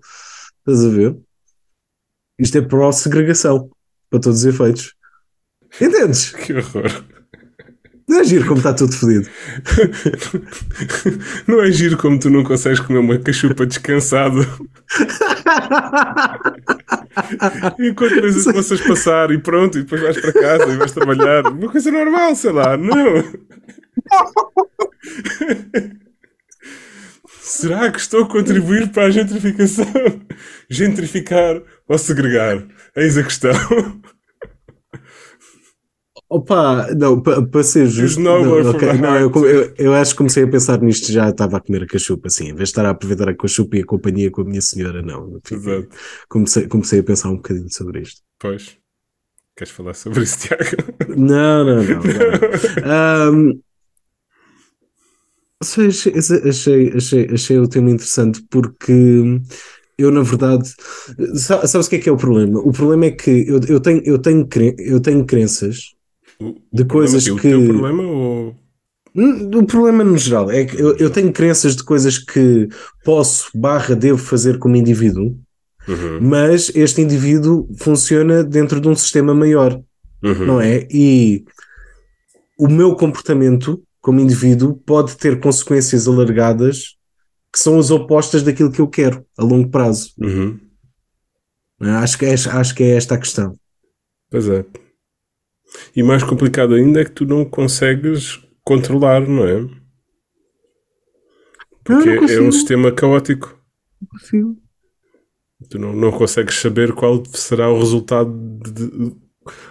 Estás 0.58 0.84
a 0.84 0.88
ver? 0.90 1.16
Isto 2.38 2.58
é 2.58 2.60
pró-segregação, 2.60 3.70
para 4.10 4.20
todos 4.20 4.40
os 4.40 4.44
efeitos. 4.44 4.94
Entendes? 5.80 6.30
Que 6.36 6.52
horror. 6.54 7.04
Não 8.08 8.20
é 8.20 8.24
giro 8.24 8.46
como 8.46 8.58
está 8.58 8.74
tudo 8.74 8.92
fodido. 8.92 9.28
Não 11.46 11.62
é 11.62 11.70
giro 11.70 11.96
como 11.96 12.18
tu 12.18 12.28
não 12.28 12.42
consegues 12.42 12.80
comer 12.80 12.98
uma 12.98 13.18
cachupa 13.18 13.64
descansado 13.64 14.40
enquanto 17.78 18.20
vês 18.20 18.46
as 18.46 18.54
moças 18.54 18.80
passar 18.80 19.30
e 19.30 19.38
pronto, 19.38 19.78
e 19.78 19.82
depois 19.82 20.00
vais 20.00 20.20
para 20.20 20.32
casa 20.32 20.72
e 20.72 20.76
vais 20.76 20.92
trabalhar. 20.92 21.46
Uma 21.46 21.70
coisa 21.70 21.90
normal, 21.90 22.34
sei 22.34 22.52
lá, 22.52 22.76
não. 22.76 23.24
Será 27.40 27.90
que 27.90 27.98
estou 27.98 28.24
a 28.24 28.28
contribuir 28.28 28.90
para 28.90 29.06
a 29.06 29.10
gentrificação? 29.10 29.86
Gentrificar 30.70 31.60
ou 31.88 31.98
segregar? 31.98 32.64
Eis 32.96 33.18
a 33.18 33.22
questão. 33.22 33.52
Opa, 36.34 36.88
não, 36.94 37.20
para 37.20 37.62
ser 37.62 37.86
justo. 37.86 38.18
não, 38.20 38.42
for 38.42 38.66
ok, 38.74 38.92
my 38.94 38.98
não, 38.98 39.16
eu, 39.16 39.30
eu, 39.46 39.74
eu 39.76 39.94
acho 39.94 40.12
que 40.12 40.16
comecei 40.16 40.44
a 40.44 40.48
pensar 40.48 40.80
nisto 40.80 41.12
já 41.12 41.28
estava 41.28 41.58
a 41.58 41.60
comer 41.60 41.82
a 41.82 41.86
cachupa, 41.86 42.28
assim, 42.28 42.44
em 42.44 42.54
vez 42.54 42.70
de 42.70 42.72
estar 42.72 42.86
a 42.86 42.90
aproveitar 42.90 43.28
a 43.28 43.36
cachupa 43.36 43.76
e 43.76 43.80
a 43.82 43.84
companhia 43.84 44.30
com 44.30 44.40
a 44.40 44.44
minha 44.44 44.62
senhora, 44.62 45.02
não. 45.02 45.38
Exato. 45.50 45.88
comecei, 46.30 46.66
comecei 46.66 47.00
a 47.00 47.02
pensar 47.02 47.28
um 47.28 47.36
bocadinho 47.36 47.70
sobre 47.70 48.00
isto. 48.00 48.22
Pois. 48.38 48.78
Queres 49.54 49.72
falar 49.74 49.92
sobre 49.92 50.22
isso, 50.22 50.38
Tiago? 50.38 50.64
Não, 51.14 51.64
não, 51.64 51.82
não. 51.84 52.00
não. 53.52 53.60
Só 55.62 55.82
achei, 55.82 56.14
achei, 56.48 56.92
achei, 56.96 57.28
achei 57.30 57.58
o 57.58 57.68
tema 57.68 57.90
interessante 57.90 58.42
porque 58.50 58.92
eu, 59.98 60.10
na 60.10 60.22
verdade, 60.22 60.68
sa- 61.34 61.66
sabes 61.66 61.86
o 61.86 61.90
que 61.90 61.96
é 61.96 61.98
que 62.00 62.08
é 62.08 62.12
o 62.12 62.16
problema? 62.16 62.58
O 62.60 62.72
problema 62.72 63.04
é 63.06 63.10
que 63.10 63.30
eu, 63.46 63.60
eu, 63.68 63.80
tenho, 63.80 64.02
eu, 64.04 64.18
tenho, 64.18 64.46
eu 64.78 65.00
tenho 65.00 65.24
crenças 65.24 65.94
De 66.72 66.84
coisas 66.84 67.24
que- 67.24 67.54
O 67.54 67.68
problema 67.68 68.02
ou... 68.02 68.56
O 69.14 69.66
problema 69.66 70.02
no 70.02 70.16
geral 70.16 70.50
é 70.50 70.64
que 70.64 70.80
eu, 70.80 70.96
eu 70.96 71.10
tenho 71.10 71.30
crenças 71.32 71.76
de 71.76 71.84
coisas 71.84 72.16
que 72.16 72.68
posso, 73.04 73.50
barra, 73.54 73.94
devo 73.94 74.18
fazer 74.18 74.58
como 74.58 74.76
indivíduo, 74.76 75.36
Uhum, 75.88 76.20
mas 76.20 76.70
este 76.76 77.00
indivíduo 77.02 77.68
funciona 77.76 78.44
dentro 78.44 78.80
de 78.80 78.88
um 78.88 78.94
sistema 78.94 79.34
maior, 79.34 79.82
uhum. 80.22 80.46
não 80.46 80.60
é? 80.60 80.86
E 80.90 81.44
o 82.56 82.68
meu 82.68 82.94
comportamento 82.94 83.82
como 84.00 84.20
indivíduo 84.20 84.74
pode 84.86 85.16
ter 85.16 85.40
consequências 85.40 86.06
alargadas 86.06 86.96
que 87.52 87.58
são 87.58 87.78
as 87.78 87.90
opostas 87.90 88.42
daquilo 88.42 88.70
que 88.70 88.80
eu 88.80 88.88
quero 88.88 89.26
a 89.36 89.44
longo 89.44 89.68
prazo. 89.68 90.12
Uhum. 90.18 90.58
é? 91.80 91.90
Acho 91.90 92.16
que, 92.16 92.26
é, 92.26 92.32
acho 92.32 92.74
que 92.74 92.82
é 92.82 92.96
esta 92.96 93.14
a 93.14 93.18
questão. 93.18 93.58
Pois 94.30 94.48
é. 94.48 94.64
E 95.94 96.02
mais 96.02 96.22
complicado 96.22 96.74
ainda 96.74 97.00
é 97.00 97.04
que 97.04 97.12
tu 97.12 97.24
não 97.26 97.44
consegues 97.44 98.40
controlar, 98.64 99.26
não 99.28 99.46
é? 99.46 99.68
Porque 101.84 102.06
não 102.06 102.12
é 102.14 102.18
consigo. 102.18 102.44
um 102.44 102.52
sistema 102.52 102.92
caótico. 102.92 103.58
Consigo. 104.10 104.56
Tu 105.70 105.78
não, 105.78 105.92
não 105.94 106.10
consegues 106.12 106.58
saber 106.60 106.92
qual 106.92 107.22
será 107.26 107.70
o 107.70 107.78
resultado 107.78 108.32
de, 108.64 108.72
de- 108.72 109.16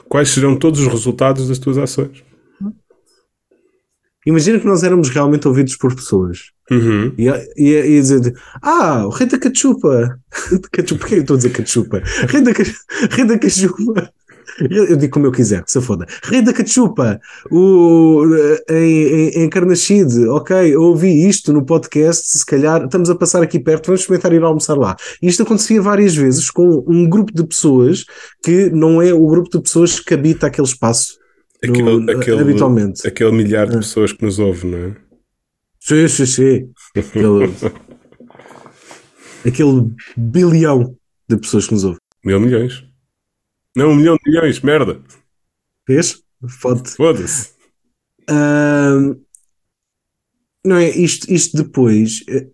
quais 0.08 0.30
serão 0.30 0.58
todos 0.58 0.80
os 0.80 0.88
resultados 0.88 1.48
das 1.48 1.60
tuas 1.60 1.78
ações. 1.78 2.24
Imagina 4.26 4.60
que 4.60 4.68
nós 4.68 4.84
éramos 4.84 5.10
realmente 5.10 5.48
ouvidos 5.48 5.76
por 5.76 5.96
pessoas. 5.96 6.52
Uhum. 6.70 7.12
E 7.18 7.24
ia 7.58 7.84
dizer: 8.02 8.34
Ah, 8.62 9.06
o 9.08 9.10
rei 9.10 9.28
da 9.28 9.40
cachupa. 9.40 10.20
cachupa. 10.72 11.00
Porquê 11.00 11.16
eu 11.16 11.22
estou 11.22 11.34
a 11.34 11.38
dizer 11.38 11.50
cachupa? 11.52 12.04
Rei 12.30 12.42
da, 12.42 12.52
rei 13.16 13.26
da 13.26 13.40
cachupa. 13.40 14.14
Eu 14.70 14.96
digo 14.96 15.14
como 15.14 15.26
eu 15.28 15.32
quiser, 15.32 15.64
se 15.68 15.82
foda. 15.82 16.06
Rei 16.24 16.42
da 16.42 16.54
cachupa. 16.54 17.20
O, 17.52 18.24
em, 18.70 18.76
em, 18.76 19.30
em 19.44 19.50
Carnaxide, 19.50 20.28
ok, 20.28 20.56
eu 20.76 20.82
ouvi 20.84 21.28
isto 21.28 21.52
no 21.54 21.66
podcast. 21.66 22.38
Se 22.38 22.46
calhar 22.46 22.84
estamos 22.86 23.10
a 23.10 23.16
passar 23.16 23.42
aqui 23.42 23.60
perto, 23.60 23.88
vamos 23.88 24.02
experimentar 24.02 24.34
ir 24.34 24.44
almoçar 24.44 24.78
lá. 24.78 24.96
Isto 25.22 25.44
acontecia 25.44 25.82
várias 25.82 26.16
vezes 26.16 26.50
com 26.52 26.84
um 26.88 27.08
grupo 27.10 27.34
de 27.34 27.46
pessoas 27.46 28.06
que 28.44 28.70
não 28.70 29.02
é 29.02 29.14
o 29.14 29.26
grupo 29.28 29.50
de 29.50 29.62
pessoas 29.62 30.00
que 30.00 30.14
habita 30.14 30.48
aquele 30.48 30.68
espaço. 30.68 31.20
no- 31.64 31.70
Aquele, 31.72 32.12
aquele, 32.12 32.42
habitualmente. 32.42 33.08
aquele 33.08 33.32
milhar 33.32 33.68
Ah. 33.68 33.72
de 33.72 33.78
pessoas 33.78 34.12
que 34.12 34.24
nos 34.26 34.40
ouve, 34.40 34.66
não 34.68 34.78
é? 34.78 34.96
Sim, 35.80 36.08
sim, 36.08 36.26
sim. 36.26 36.70
Aquele, 36.98 37.52
aquele 39.46 39.92
bilhão 40.18 40.96
de 41.30 41.38
pessoas 41.38 41.68
que 41.68 41.74
nos 41.74 41.84
ouvem. 41.84 42.00
Mil 42.24 42.40
milhões. 42.40 42.84
Não, 43.76 43.92
um 43.92 43.96
milhão 43.96 44.16
de 44.16 44.30
milhões, 44.30 44.60
merda. 44.62 45.02
Vês? 45.88 46.22
Foda 46.48 46.90
Foda-se. 46.90 47.52
Ahm, 48.30 49.16
não 50.66 50.76
é? 50.78 50.90
Isto, 50.90 51.32
isto 51.32 51.58
depois. 51.64 52.24
eh, 52.28 52.48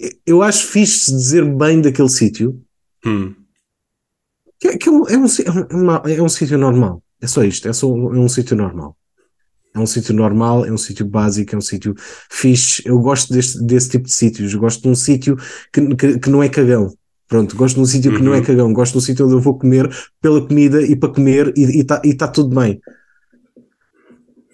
eh, 0.00 0.10
Eu 0.26 0.42
acho 0.42 0.66
fixe 0.66 1.10
dizer 1.12 1.44
bem 1.56 1.80
daquele 1.80 2.08
sítio. 2.08 2.62
Hum. 3.04 3.34
Que, 4.60 4.68
é- 4.68 4.78
que 4.78 4.88
é, 4.88 4.92
um, 4.92 5.06
é, 5.08 5.16
um, 5.16 5.24
é 5.26 5.50
um- 5.76 5.82
uma- 5.82 6.02
é 6.06 6.22
um 6.22 6.28
sítio 6.28 6.58
normal. 6.58 7.02
É 7.20 7.26
só 7.26 7.42
isto. 7.42 7.68
É, 7.68 7.72
só, 7.72 7.88
um- 7.92 8.14
é 8.14 8.18
um 8.18 8.28
sítio 8.28 8.56
normal. 8.56 8.96
É 9.74 9.78
um 9.78 9.86
sítio 9.86 10.14
normal, 10.14 10.66
é 10.66 10.72
um 10.72 10.76
sítio 10.76 11.06
básico, 11.06 11.54
é 11.54 11.58
um 11.58 11.62
sítio 11.62 11.94
fixe. 12.30 12.82
Eu 12.84 12.98
gosto 12.98 13.32
deste, 13.32 13.64
desse 13.64 13.88
tipo 13.88 14.04
de 14.04 14.12
sítios. 14.12 14.52
Eu 14.52 14.60
gosto 14.60 14.82
de 14.82 14.88
um 14.88 14.94
sítio 14.94 15.36
que, 15.72 15.94
que, 15.96 16.18
que 16.18 16.30
não 16.30 16.42
é 16.42 16.48
cagão. 16.48 16.94
Pronto, 17.28 17.56
gosto 17.56 17.76
de 17.76 17.80
um 17.80 17.86
sítio 17.86 18.14
que 18.14 18.22
não 18.22 18.34
é 18.34 18.38
Uhum. 18.38 18.44
cagão. 18.44 18.72
Gosto 18.72 18.92
de 18.92 18.98
um 18.98 19.00
sítio 19.00 19.24
onde 19.24 19.34
eu 19.34 19.40
vou 19.40 19.58
comer 19.58 19.88
pela 20.20 20.46
comida 20.46 20.82
e 20.82 20.94
para 20.94 21.12
comer 21.12 21.52
e 21.56 21.80
está 21.80 22.00
tá 22.18 22.28
tudo 22.28 22.54
bem. 22.54 22.80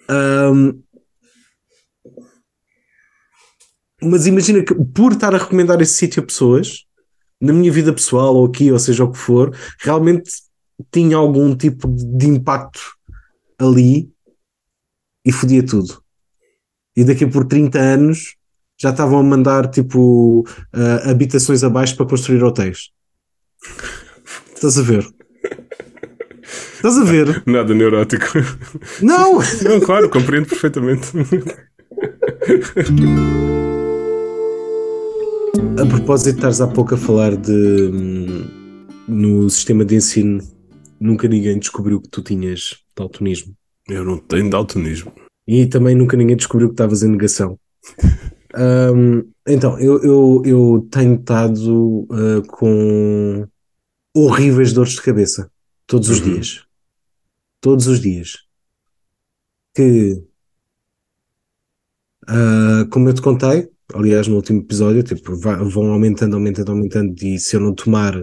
Ahm, 0.07 0.79
mas 4.01 4.25
imagina 4.27 4.63
que 4.63 4.73
por 4.73 5.11
estar 5.13 5.35
a 5.35 5.37
recomendar 5.37 5.81
esse 5.81 5.93
sítio 5.93 6.23
a 6.23 6.25
pessoas, 6.25 6.85
na 7.41 7.51
minha 7.53 7.71
vida 7.71 7.93
pessoal 7.93 8.35
ou 8.35 8.45
aqui, 8.45 8.71
ou 8.71 8.79
seja 8.79 9.03
o 9.03 9.11
que 9.11 9.17
for, 9.17 9.55
realmente 9.79 10.31
tinha 10.91 11.17
algum 11.17 11.55
tipo 11.55 11.87
de 11.87 12.27
impacto 12.27 12.79
ali 13.57 14.09
e 15.25 15.31
fodia 15.31 15.65
tudo. 15.65 16.01
E 16.95 17.03
daqui 17.03 17.27
por 17.27 17.45
30 17.45 17.77
anos 17.77 18.35
já 18.81 18.91
estavam 18.91 19.19
a 19.19 19.23
mandar 19.23 19.69
tipo 19.69 20.45
ah, 20.73 21.09
habitações 21.11 21.63
abaixo 21.63 21.95
para 21.95 22.05
construir 22.05 22.43
hotéis. 22.43 22.89
Estás 24.55 24.77
a 24.77 24.81
ver? 24.81 25.05
Estás 26.75 26.97
a 26.97 27.03
ver? 27.03 27.43
Nada 27.45 27.73
neurótico. 27.73 28.25
Não! 29.01 29.39
Não, 29.63 29.79
claro, 29.81 30.09
compreendo 30.09 30.47
perfeitamente. 30.47 31.11
A 35.81 35.85
propósito, 35.85 36.37
estás 36.37 36.61
há 36.61 36.67
pouco 36.67 36.95
a 36.95 36.97
falar 36.97 37.35
de 37.35 37.51
hum, 37.51 38.47
no 39.07 39.49
sistema 39.49 39.83
de 39.83 39.95
ensino 39.95 40.41
nunca 40.99 41.27
ninguém 41.27 41.57
descobriu 41.57 42.01
que 42.01 42.09
tu 42.09 42.21
tinhas 42.21 42.77
daltonismo. 42.95 43.53
Eu 43.87 44.03
não 44.03 44.17
tenho 44.17 44.49
daltonismo. 44.49 45.11
E 45.47 45.65
também 45.65 45.95
nunca 45.95 46.17
ninguém 46.17 46.35
descobriu 46.35 46.67
que 46.67 46.73
estavas 46.73 47.01
em 47.01 47.09
negação. 47.09 47.57
Então, 49.47 49.79
eu, 49.79 50.01
eu, 50.03 50.41
eu 50.45 50.87
tenho 50.91 51.15
estado 51.15 52.07
ah, 52.11 52.41
com 52.47 53.47
horríveis 54.15 54.73
dores 54.73 54.93
de 54.93 55.01
cabeça 55.01 55.51
todos 55.87 56.09
os 56.09 56.19
Uhum. 56.19 56.33
dias. 56.33 56.63
Todos 57.61 57.87
os 57.87 57.99
dias. 57.99 58.37
Que, 59.75 60.23
ah, 62.27 62.85
como 62.91 63.09
eu 63.09 63.13
te 63.13 63.21
contei, 63.21 63.69
aliás, 63.93 64.27
no 64.27 64.35
último 64.35 64.61
episódio, 64.61 65.03
tipo, 65.03 65.35
vão 65.35 65.91
aumentando, 65.91 66.35
aumentando, 66.35 66.71
aumentando, 66.71 67.15
e 67.23 67.39
se 67.39 67.55
eu 67.55 67.59
não 67.59 67.73
tomar 67.73 68.13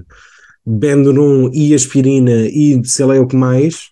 Bendorum 0.65 1.51
e 1.53 1.75
aspirina 1.75 2.33
e 2.49 2.81
sei 2.85 3.07
lá 3.07 3.15
o 3.21 3.27
que 3.27 3.37
mais, 3.37 3.89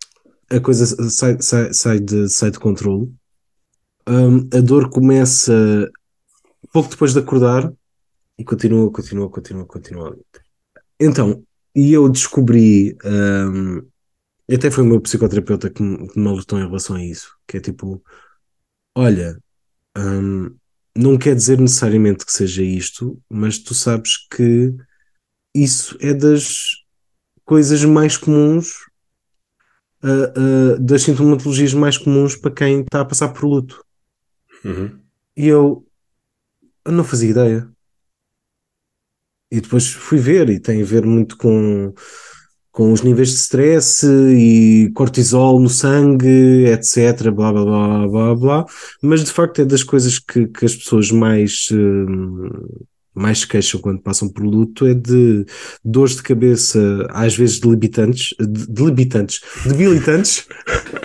a 0.51 0.59
coisa 0.61 0.87
sai, 1.09 1.37
sai, 1.41 1.73
sai, 1.73 2.01
de, 2.01 2.29
sai 2.29 2.51
de 2.51 2.59
controle. 2.59 3.13
Hum, 4.09 4.49
a 4.53 4.61
dor 4.61 4.91
começa 4.91 5.91
pouco 6.75 6.91
depois 6.91 7.13
de 7.13 7.21
acordar 7.21 7.73
e 8.37 8.45
continua, 8.45 8.91
continua, 8.91 9.31
continua, 9.31 9.65
continua. 9.65 10.19
Então, 10.99 11.47
e 11.73 11.93
eu 11.93 12.09
descobri, 12.09 12.99
hum, 13.05 13.87
até 14.53 14.73
foi 14.73 14.83
o 14.83 14.87
meu 14.87 15.01
psicoterapeuta 15.01 15.71
que 15.71 15.81
me, 15.81 16.09
que 16.09 16.19
me 16.19 16.29
alertou 16.29 16.59
em 16.59 16.67
relação 16.67 16.97
a 16.97 17.05
isso, 17.05 17.39
que 17.47 17.59
é 17.59 17.61
tipo, 17.61 18.03
olha, 18.93 19.39
hum, 19.97 20.57
não 20.97 21.17
quer 21.17 21.37
dizer 21.37 21.61
necessariamente 21.61 22.27
que 22.27 22.33
seja 22.33 22.65
isto, 22.65 23.23
mas 23.31 23.57
tu 23.61 23.73
sabes 23.73 24.27
que 24.29 24.75
isso 25.55 25.97
é 26.01 26.13
das 26.13 26.83
coisas 27.45 27.85
mais 27.85 28.17
comuns, 28.17 28.73
ah, 30.03 30.33
ah, 30.37 30.79
das 30.81 31.03
sintomatologias 31.03 31.73
mais 31.73 31.97
comuns 31.97 32.35
para 32.35 32.51
quem 32.51 32.81
está 32.81 33.01
a 33.01 33.05
passar 33.05 33.29
por 33.29 33.45
luto. 33.45 33.85
Uhum. 34.65 34.99
E 35.37 35.47
eu, 35.47 35.84
eu 36.85 36.93
não 36.93 37.05
fazia 37.05 37.31
ideia. 37.31 37.69
E 39.51 39.61
depois 39.61 39.89
fui 39.93 40.19
ver, 40.19 40.49
e 40.51 40.59
tem 40.61 40.83
a 40.83 40.85
ver 40.85 41.05
muito 41.07 41.37
com, 41.37 41.93
com 42.73 42.93
os 42.93 43.03
níveis 43.03 43.29
de 43.31 43.37
stress 43.37 44.05
e 44.07 44.91
cortisol 44.95 45.61
no 45.61 45.69
sangue, 45.69 46.67
etc. 46.67 47.31
Blá 47.31 47.53
blá 47.53 47.65
blá 47.65 48.09
blá 48.09 48.35
blá. 48.35 48.67
Mas 49.03 49.23
de 49.25 49.31
facto 49.31 49.61
é 49.63 49.65
das 49.65 49.85
coisas 49.85 50.19
que, 50.19 50.47
que 50.49 50.65
as 50.65 50.75
pessoas 50.75 51.11
mais, 51.13 51.69
hum, 51.73 52.49
mais 53.15 53.41
se 53.41 53.47
queixam 53.49 53.81
quando 53.81 54.03
passam 54.03 54.29
por 54.29 54.45
luto 54.45 54.87
é 54.87 54.95
de 54.95 55.45
dores 55.85 56.17
de 56.17 56.23
cabeça, 56.23 57.07
às 57.11 57.37
vezes 57.37 57.61
debilitantes, 57.61 58.35
de- 58.41 58.67
debilitantes, 58.69 59.41
debilitantes. 59.67 60.47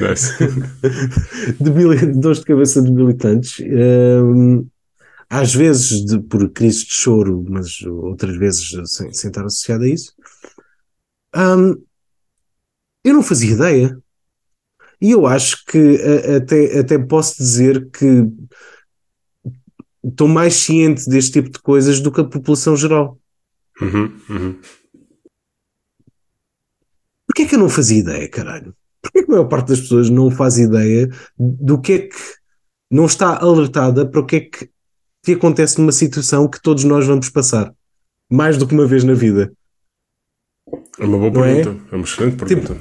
Nice. 0.00 0.32
debili- 1.60 2.06
dores 2.14 2.40
de 2.40 2.44
cabeça 2.46 2.80
debilitantes, 2.82 3.60
hum, 3.60 4.66
às 5.28 5.54
vezes 5.54 6.04
de- 6.04 6.20
por 6.20 6.48
crises 6.50 6.84
de 6.84 6.92
choro, 6.92 7.44
mas 7.48 7.82
outras 7.82 8.36
vezes 8.36 8.70
sem, 8.90 9.12
sem 9.12 9.28
estar 9.30 9.44
associado 9.44 9.84
a 9.84 9.88
isso. 9.88 10.12
Hum, 11.36 11.82
eu 13.04 13.14
não 13.14 13.22
fazia 13.22 13.52
ideia. 13.52 13.98
E 15.00 15.10
eu 15.10 15.26
acho 15.26 15.64
que 15.66 15.78
a- 15.78 16.36
até, 16.36 16.78
até 16.78 16.98
posso 16.98 17.36
dizer 17.36 17.90
que 17.90 18.26
estou 20.02 20.28
mais 20.28 20.54
ciente 20.54 21.08
deste 21.08 21.32
tipo 21.32 21.50
de 21.50 21.58
coisas 21.58 22.00
do 22.00 22.10
que 22.12 22.20
a 22.20 22.24
população 22.24 22.76
geral. 22.76 23.18
Uhum, 23.80 24.20
uhum. 24.30 24.60
Porquê 27.26 27.42
é 27.42 27.46
que 27.48 27.54
eu 27.56 27.58
não 27.58 27.68
fazia 27.68 27.98
ideia, 27.98 28.28
caralho? 28.30 28.74
Porquê 29.04 29.22
que 29.22 29.30
a 29.30 29.34
maior 29.34 29.48
parte 29.48 29.68
das 29.68 29.80
pessoas 29.80 30.08
não 30.08 30.30
faz 30.30 30.56
ideia 30.58 31.08
do 31.38 31.78
que 31.78 31.92
é 31.92 31.98
que 31.98 32.16
não 32.90 33.04
está 33.04 33.36
alertada 33.36 34.06
para 34.06 34.20
o 34.20 34.26
que 34.26 34.36
é 34.36 34.40
que, 34.40 34.70
que 35.22 35.32
acontece 35.32 35.78
numa 35.78 35.92
situação 35.92 36.48
que 36.48 36.60
todos 36.62 36.84
nós 36.84 37.06
vamos 37.06 37.28
passar? 37.28 37.72
Mais 38.30 38.56
do 38.56 38.66
que 38.66 38.72
uma 38.74 38.86
vez 38.86 39.04
na 39.04 39.12
vida. 39.12 39.52
É 40.98 41.04
uma 41.04 41.18
boa 41.18 41.30
Não 41.30 41.44
é? 41.44 41.62
pergunta. 41.62 41.84
É? 41.92 41.96
uma 41.96 42.04
excelente 42.04 42.36
pergunta. 42.36 42.76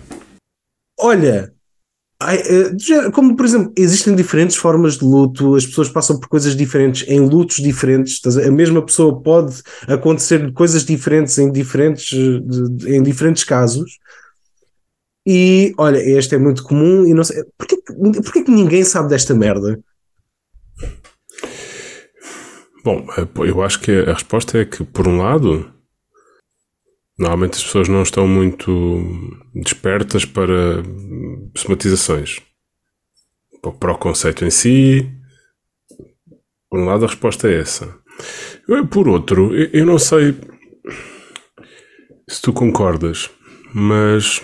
Olha, 0.99 1.53
ai, 2.21 2.37
eh, 2.37 3.11
como 3.11 3.35
por 3.35 3.45
exemplo, 3.45 3.73
existem 3.75 4.15
diferentes 4.15 4.55
formas 4.55 4.97
de 4.97 5.03
luto, 5.03 5.55
as 5.55 5.65
pessoas 5.65 5.89
passam 5.89 6.17
por 6.17 6.29
coisas 6.29 6.55
diferentes 6.55 7.05
em 7.09 7.19
lutos 7.19 7.57
diferentes. 7.57 8.21
a 8.37 8.51
mesma 8.51 8.81
pessoa 8.85 9.21
pode 9.21 9.61
acontecer 9.87 10.53
coisas 10.53 10.85
diferentes 10.85 11.37
em 11.37 11.51
diferentes, 11.51 12.13
eh, 12.13 12.95
em 12.95 13.03
diferentes 13.03 13.43
casos. 13.43 13.99
E 15.25 15.73
olha, 15.77 15.97
este 15.97 16.35
é 16.35 16.37
muito 16.37 16.63
comum 16.63 17.05
e 17.05 17.13
não 17.13 17.23
sei. 17.23 17.43
Porquê, 17.57 17.77
porquê 18.23 18.43
que 18.43 18.51
ninguém 18.51 18.83
sabe 18.83 19.09
desta 19.09 19.33
merda? 19.33 19.79
Bom, 22.83 23.07
eh, 23.17 23.27
eu 23.49 23.63
acho 23.63 23.79
que 23.79 23.91
a 23.91 24.13
resposta 24.13 24.57
é 24.59 24.65
que, 24.65 24.83
por 24.83 25.07
um 25.07 25.17
lado, 25.17 25.73
normalmente 27.17 27.53
as 27.55 27.63
pessoas 27.63 27.87
não 27.87 28.03
estão 28.03 28.27
muito 28.27 29.01
despertas 29.55 30.25
para 30.25 30.83
somatizações. 31.55 32.41
Para- 33.79 33.93
o 33.93 33.97
conceito 33.97 34.43
em 34.43 34.49
si, 34.49 35.09
por 36.69 36.79
um 36.79 36.85
lado, 36.85 37.05
a 37.05 37.07
resposta 37.07 37.47
é 37.47 37.61
essa. 37.61 37.97
Por 38.91 39.07
outro, 39.07 39.55
eu 39.55 39.85
não 39.85 39.97
sei 39.97 40.35
se 42.29 42.41
tu 42.41 42.51
concordas, 42.51 43.29
mas 43.73 44.41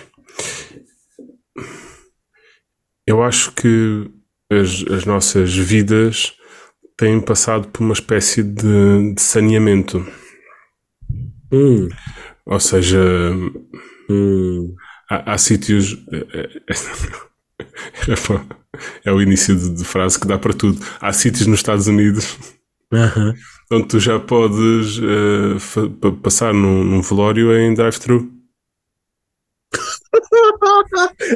eu 3.10 3.22
acho 3.22 3.52
que 3.52 4.10
as, 4.50 4.84
as 4.92 5.04
nossas 5.04 5.54
vidas 5.54 6.32
têm 6.96 7.20
passado 7.20 7.68
por 7.68 7.82
uma 7.82 7.94
espécie 7.94 8.42
de, 8.42 9.14
de 9.14 9.20
saneamento. 9.20 10.06
Hum, 11.52 11.88
Ou 12.46 12.60
seja, 12.60 12.98
hum. 14.08 14.74
há, 15.08 15.32
há 15.34 15.38
sítios. 15.38 15.96
É 19.04 19.12
o 19.12 19.20
início 19.20 19.54
de, 19.56 19.70
de 19.74 19.84
frase 19.84 20.18
que 20.18 20.26
dá 20.26 20.38
para 20.38 20.54
tudo. 20.54 20.78
Há 21.00 21.12
sítios 21.12 21.46
nos 21.46 21.58
Estados 21.58 21.86
Unidos 21.86 22.36
onde 23.70 23.86
tu 23.88 24.00
já 24.00 24.18
podes 24.18 24.98
pa- 26.00 26.12
passar 26.22 26.52
num, 26.52 26.84
num 26.84 27.02
velório 27.02 27.56
em 27.56 27.74
drive-thru 27.74 28.30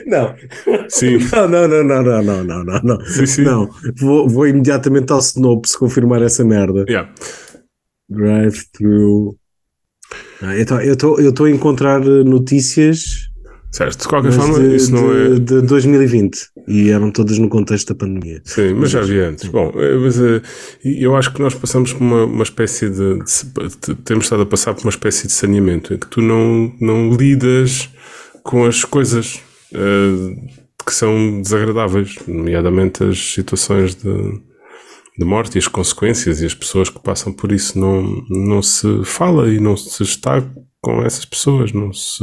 não. 0.07 0.35
Sim. 0.89 1.18
Não, 1.32 1.49
não, 1.49 1.68
não, 1.68 1.85
não, 1.85 2.22
não, 2.22 2.45
não, 2.45 2.64
não, 2.64 2.80
não. 2.82 3.07
Sim, 3.07 3.26
sim. 3.26 3.43
Não. 3.43 3.70
Vou, 3.97 4.28
vou 4.28 4.47
imediatamente 4.47 5.12
ao 5.12 5.18
Snopes 5.20 5.76
confirmar 5.76 6.22
essa 6.22 6.45
merda. 6.45 6.85
Yeah. 6.89 7.12
Drive 8.09 8.64
through. 8.72 9.37
Ah, 10.43 10.59
então, 10.59 10.80
eu 10.80 10.95
estou 10.95 11.47
a 11.47 11.51
encontrar 11.51 12.03
eh, 12.03 12.24
notícias. 12.24 13.30
Certo, 13.70 14.03
de 14.03 14.09
qualquer 14.09 14.30
forma, 14.30 14.61
de, 14.61 14.76
isso 14.76 14.93
não 14.93 15.12
de, 15.12 15.57
é. 15.57 15.61
De 15.61 15.66
2020 15.66 16.55
e 16.68 16.91
eram 16.91 17.11
todas 17.11 17.39
no 17.39 17.49
contexto 17.49 17.89
da 17.89 17.95
pandemia. 17.97 18.41
Sim, 18.45 18.74
mas 18.74 18.91
já 18.91 19.01
havia 19.01 19.28
antes. 19.30 19.47
Sim. 19.47 19.51
Bom, 19.51 19.72
eh, 19.74 19.97
mas 19.97 20.20
eh, 20.20 20.43
eu 20.85 21.16
acho 21.16 21.32
que 21.32 21.41
nós 21.41 21.55
passamos 21.55 21.93
por 21.93 22.01
uma, 22.01 22.24
uma 22.24 22.43
espécie 22.45 22.89
de, 22.89 23.18
de, 23.18 23.95
Temos 24.05 24.26
estado 24.26 24.43
a 24.43 24.47
passar 24.47 24.74
por 24.74 24.82
uma 24.82 24.91
espécie 24.91 25.26
de 25.26 25.32
saneamento 25.32 25.93
em 25.93 25.99
que 25.99 26.07
tu 26.07 26.22
não, 26.22 26.72
não 26.80 27.12
lidas 27.14 27.91
com 28.45 28.66
as 28.66 28.84
coisas 28.84 29.42
eh, 29.72 30.36
que 30.86 30.92
são 30.95 31.40
desagradáveis, 31.40 32.16
nomeadamente 32.28 33.03
as 33.03 33.18
situações 33.18 33.95
de, 33.95 34.12
de 35.18 35.24
morte 35.24 35.57
e 35.57 35.59
as 35.59 35.66
consequências 35.66 36.40
e 36.40 36.47
as 36.47 36.55
pessoas 36.55 36.90
que 36.90 37.01
passam 37.01 37.32
por 37.32 37.51
isso. 37.51 37.78
Não, 37.78 38.03
não 38.28 38.62
se 38.62 39.03
fala 39.05 39.49
e 39.49 39.59
não 39.59 39.76
se 39.76 40.03
está 40.03 40.42
com 40.80 41.03
essas 41.03 41.24
pessoas, 41.24 41.72
não 41.72 41.92
se. 41.92 42.22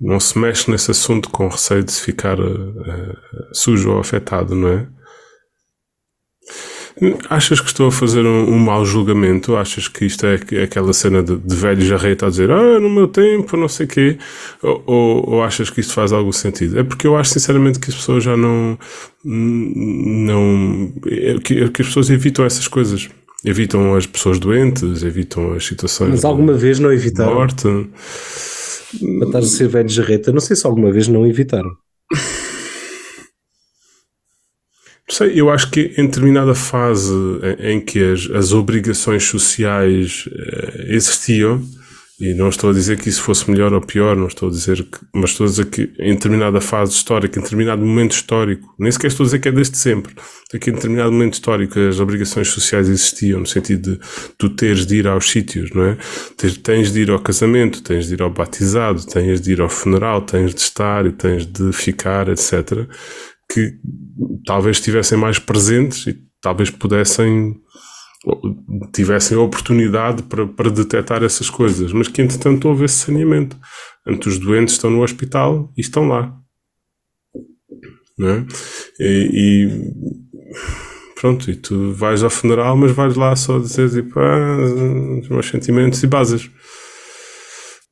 Não 0.00 0.18
se 0.18 0.38
mexe 0.38 0.70
nesse 0.70 0.90
assunto 0.90 1.28
com 1.28 1.46
receio 1.46 1.84
de 1.84 1.92
se 1.92 2.00
ficar 2.00 2.38
eh, 2.40 3.16
sujo 3.52 3.92
ou 3.92 4.00
afetado, 4.00 4.54
não 4.54 4.68
é? 4.68 4.88
Achas 7.28 7.60
que 7.60 7.66
estou 7.68 7.88
a 7.88 7.92
fazer 7.92 8.24
um, 8.26 8.50
um 8.52 8.58
mau 8.58 8.84
julgamento? 8.84 9.56
Achas 9.56 9.88
que 9.88 10.04
isto 10.04 10.26
é 10.26 10.34
aqu- 10.34 10.56
aquela 10.62 10.92
cena 10.92 11.22
de, 11.22 11.36
de 11.36 11.54
velho 11.56 11.80
jarreta 11.82 12.26
a 12.26 12.30
dizer 12.30 12.50
ah, 12.50 12.80
no 12.80 12.90
meu 12.90 13.06
tempo, 13.08 13.56
não 13.56 13.68
sei 13.68 13.86
o 13.86 13.88
quê? 13.88 14.18
Ou, 14.62 14.82
ou, 14.86 15.30
ou 15.34 15.42
achas 15.42 15.70
que 15.70 15.80
isto 15.80 15.92
faz 15.94 16.12
algum 16.12 16.32
sentido? 16.32 16.78
É 16.78 16.82
porque 16.82 17.06
eu 17.06 17.16
acho 17.16 17.30
sinceramente 17.32 17.78
que 17.78 17.90
as 17.90 17.96
pessoas 17.96 18.24
já 18.24 18.36
não. 18.36 18.78
não 19.24 20.92
é 21.06 21.38
que, 21.38 21.62
é 21.62 21.68
que 21.68 21.82
as 21.82 21.88
pessoas 21.88 22.10
evitam 22.10 22.44
essas 22.44 22.66
coisas. 22.68 23.08
Evitam 23.44 23.94
as 23.94 24.06
pessoas 24.06 24.38
doentes, 24.38 25.02
evitam 25.02 25.54
as 25.54 25.64
situações 25.64 26.10
Mas 26.10 26.20
de 26.20 26.26
alguma 26.26 26.52
vez 26.52 26.78
não 26.78 26.92
evitaram? 26.92 27.34
morte. 27.34 27.62
Para 27.62 29.26
estás 29.28 29.44
a 29.46 29.48
ser 29.48 29.68
velho 29.68 29.88
jarreta, 29.88 30.32
não 30.32 30.40
sei 30.40 30.54
se 30.56 30.66
alguma 30.66 30.92
vez 30.92 31.08
não 31.08 31.26
evitaram. 31.26 31.70
Não 31.70 31.76
sei, 35.10 35.32
eu 35.34 35.50
acho 35.50 35.70
que 35.70 35.92
em 35.96 36.06
determinada 36.06 36.54
fase 36.54 37.12
em, 37.58 37.72
em 37.72 37.80
que 37.80 38.02
as, 38.12 38.30
as 38.30 38.52
obrigações 38.52 39.24
sociais 39.24 40.28
eh, 40.32 40.94
existiam, 40.94 41.62
e 42.20 42.34
não 42.34 42.50
estou 42.50 42.68
a 42.68 42.72
dizer 42.74 42.98
que 42.98 43.08
isso 43.08 43.22
fosse 43.22 43.50
melhor 43.50 43.72
ou 43.72 43.80
pior, 43.80 44.14
não 44.14 44.26
estou 44.26 44.50
a 44.50 44.52
dizer 44.52 44.82
que, 44.84 44.98
mas 45.14 45.30
estou 45.30 45.46
a 45.46 45.48
dizer 45.48 45.64
que 45.70 45.90
em 45.98 46.12
determinada 46.12 46.60
fase 46.60 46.92
histórica, 46.92 47.38
em 47.38 47.42
determinado 47.42 47.80
momento 47.80 48.12
histórico, 48.12 48.74
nem 48.78 48.92
sequer 48.92 49.06
estou 49.06 49.24
a 49.24 49.26
dizer 49.26 49.38
que 49.38 49.48
é 49.48 49.52
desde 49.52 49.78
sempre, 49.78 50.14
é 50.52 50.58
que 50.58 50.68
em 50.68 50.74
determinado 50.74 51.10
momento 51.10 51.32
histórico 51.32 51.80
as 51.80 51.98
obrigações 51.98 52.48
sociais 52.48 52.90
existiam, 52.90 53.40
no 53.40 53.46
sentido 53.46 53.92
de 53.92 54.00
tu 54.36 54.50
teres 54.50 54.84
de 54.84 54.96
ir 54.96 55.08
aos 55.08 55.30
sítios, 55.30 55.70
não 55.70 55.82
é? 55.82 55.96
Tens, 56.36 56.58
tens 56.58 56.92
de 56.92 57.00
ir 57.00 57.10
ao 57.10 57.20
casamento, 57.20 57.82
tens 57.82 58.06
de 58.06 58.14
ir 58.14 58.20
ao 58.20 58.28
batizado, 58.28 59.02
tens 59.06 59.40
de 59.40 59.52
ir 59.52 59.60
ao 59.62 59.70
funeral, 59.70 60.20
tens 60.20 60.54
de 60.54 60.60
estar 60.60 61.06
e 61.06 61.12
tens 61.12 61.46
de 61.46 61.72
ficar, 61.72 62.28
etc 62.28 62.86
que 63.52 63.78
talvez 64.46 64.76
estivessem 64.76 65.18
mais 65.18 65.38
presentes 65.38 66.06
e 66.06 66.18
talvez 66.40 66.70
pudessem 66.70 67.60
tivessem 68.92 69.36
a 69.36 69.40
oportunidade 69.40 70.22
para, 70.24 70.46
para 70.46 70.70
detectar 70.70 71.22
essas 71.22 71.48
coisas, 71.48 71.90
mas 71.92 72.06
que 72.06 72.20
entretanto 72.20 72.68
houve 72.68 72.84
esse 72.84 72.96
saneamento. 72.96 73.56
Portanto, 74.04 74.26
os 74.26 74.38
doentes 74.38 74.74
estão 74.74 74.90
no 74.90 75.02
hospital 75.02 75.72
e 75.76 75.80
estão 75.80 76.06
lá. 76.06 76.36
Não 78.18 78.28
é? 78.28 78.46
e, 78.98 79.30
e 79.32 79.68
pronto, 81.18 81.50
e 81.50 81.56
tu 81.56 81.94
vais 81.94 82.22
ao 82.22 82.28
funeral, 82.28 82.76
mas 82.76 82.92
vais 82.92 83.16
lá 83.16 83.34
só 83.34 83.58
dizer 83.58 83.88
tipo, 83.88 84.20
ah, 84.20 84.58
os 85.22 85.28
meus 85.28 85.48
sentimentos 85.48 86.02
e 86.02 86.06
basas. 86.06 86.50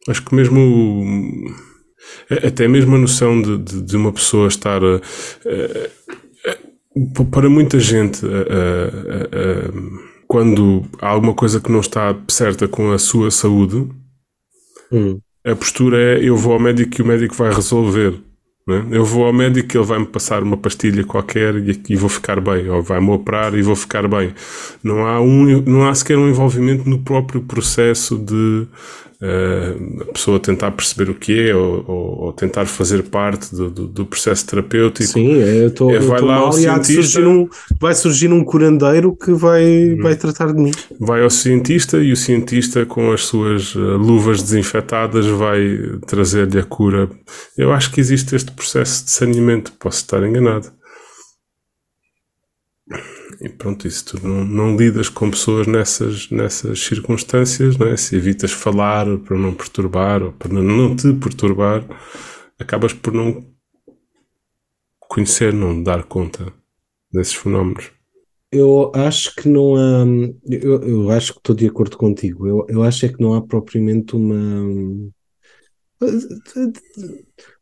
Acho 0.07 0.23
que 0.23 0.35
mesmo 0.35 1.51
até 2.31 2.69
mesmo 2.69 2.95
a 2.95 2.99
noção 2.99 3.41
de, 3.41 3.59
de, 3.59 3.83
de 3.83 3.97
uma 3.97 4.13
pessoa 4.13 4.49
estar 4.49 4.83
a, 4.85 4.97
a, 4.97 6.51
a, 6.51 7.25
para 7.31 7.49
muita 7.49 7.79
gente 7.81 8.21
quando 10.29 10.85
há 11.01 11.09
alguma 11.09 11.35
coisa 11.35 11.59
que 11.59 11.73
não 11.73 11.81
está 11.81 12.15
certa 12.29 12.69
com 12.69 12.93
a 12.93 12.99
sua 12.99 13.31
saúde, 13.31 13.89
hum. 14.93 15.19
a 15.45 15.57
postura 15.57 15.97
é 15.99 16.23
eu 16.23 16.37
vou 16.37 16.53
ao 16.53 16.61
médico 16.61 17.01
e 17.01 17.03
o 17.03 17.07
médico 17.07 17.35
vai 17.35 17.53
resolver. 17.53 18.15
É? 18.69 18.99
Eu 18.99 19.03
vou 19.03 19.25
ao 19.25 19.33
médico 19.33 19.75
e 19.75 19.79
ele 19.79 19.87
vai-me 19.87 20.05
passar 20.05 20.43
uma 20.43 20.59
pastilha 20.59 21.03
qualquer 21.03 21.57
e, 21.57 21.83
e 21.89 21.97
vou 21.97 22.11
ficar 22.11 22.39
bem, 22.39 22.69
ou 22.69 22.83
vai-me 22.83 23.09
operar 23.09 23.55
e 23.55 23.63
vou 23.63 23.75
ficar 23.75 24.07
bem. 24.07 24.35
Não 24.85 25.07
há, 25.07 25.19
um, 25.19 25.63
não 25.63 25.89
há 25.89 25.95
sequer 25.95 26.19
um 26.19 26.29
envolvimento 26.29 26.87
no 26.87 26.99
próprio 26.99 27.41
processo 27.41 28.19
de 28.19 28.67
uh, 29.23 30.03
a 30.03 30.13
pessoa 30.13 30.41
tentar 30.41 30.71
perceber 30.71 31.11
o 31.11 31.15
que 31.15 31.49
é 31.49 31.55
ou, 31.55 31.85
ou, 31.87 32.21
ou 32.25 32.33
tentar 32.33 32.67
fazer 32.67 33.03
parte 33.05 33.55
do, 33.55 33.71
do, 33.71 33.87
do, 33.87 34.07
processo 34.07 34.47
terapêutico. 34.47 35.13
Sim, 35.13 35.33
eu 35.35 35.69
estou 35.69 35.95
é, 35.95 35.99
vai 35.99 36.21
lá 36.21 36.37
ao 36.37 36.53
cientista, 36.53 37.21
um, 37.21 37.49
vai 37.81 37.95
surgir 37.95 38.33
um 38.33 38.45
curandeiro 38.45 39.15
que 39.17 39.33
vai, 39.33 39.65
hum. 39.65 40.03
vai 40.03 40.17
tratar 40.17 40.53
de 40.53 40.61
mim. 40.61 40.73
Vai 41.01 41.23
ao 41.23 41.31
cientista 41.31 41.99
e 41.99 42.13
o 42.13 42.17
cientista 42.17 42.87
com 42.87 43.13
as 43.13 43.25
suas 43.25 43.75
uh, 43.75 43.97
luvas 43.97 44.43
desinfetadas 44.43 45.27
vai 45.27 45.79
trazer-lhe 46.07 46.59
a 46.59 46.65
cura. 46.65 47.09
Eu 47.57 47.73
acho 47.73 47.91
que 47.91 48.01
existe 48.01 48.35
este 48.35 48.51
processo 48.53 49.05
de 49.05 49.11
saneamento, 49.11 49.73
posso 49.79 49.99
estar 49.99 50.23
enganado. 50.27 50.78
E 53.41 53.49
pronto, 53.49 53.87
isso 53.87 54.05
tu 54.05 54.27
não, 54.27 54.45
não, 54.45 54.77
lidas 54.77 55.09
com 55.09 55.31
pessoas 55.31 55.67
nessas, 55.67 56.29
nessas 56.29 56.81
circunstâncias, 56.81 57.77
não 57.77 57.87
é? 57.87 57.97
se 57.97 58.17
evitas 58.17 58.51
falar 58.51 59.07
para 59.19 59.39
não 59.39 59.55
perturbar 59.55 60.23
ou 60.23 60.33
para 60.33 60.53
não 60.53 60.97
te 60.97 61.13
perturbar, 61.13 61.85
acabas 62.59 62.93
por 62.93 63.13
não 63.13 63.47
conhecer, 64.99 65.53
não 65.53 65.81
dar 65.81 66.03
conta 66.03 66.53
desses 67.13 67.35
fenómenos. 67.35 67.93
Eu 68.51 68.91
acho 68.95 69.35
que 69.37 69.49
não 69.49 69.77
há. 69.77 70.05
Eu, 70.45 70.83
eu 70.83 71.11
acho 71.11 71.35
que 71.35 71.39
estou 71.39 71.55
de 71.55 71.67
acordo 71.67 71.97
contigo. 71.97 72.47
Eu, 72.47 72.67
eu 72.69 72.83
acho 72.83 73.05
é 73.05 73.09
que 73.09 73.21
não 73.21 73.35
há 73.35 73.43
propriamente 73.43 74.17
uma 74.17 75.11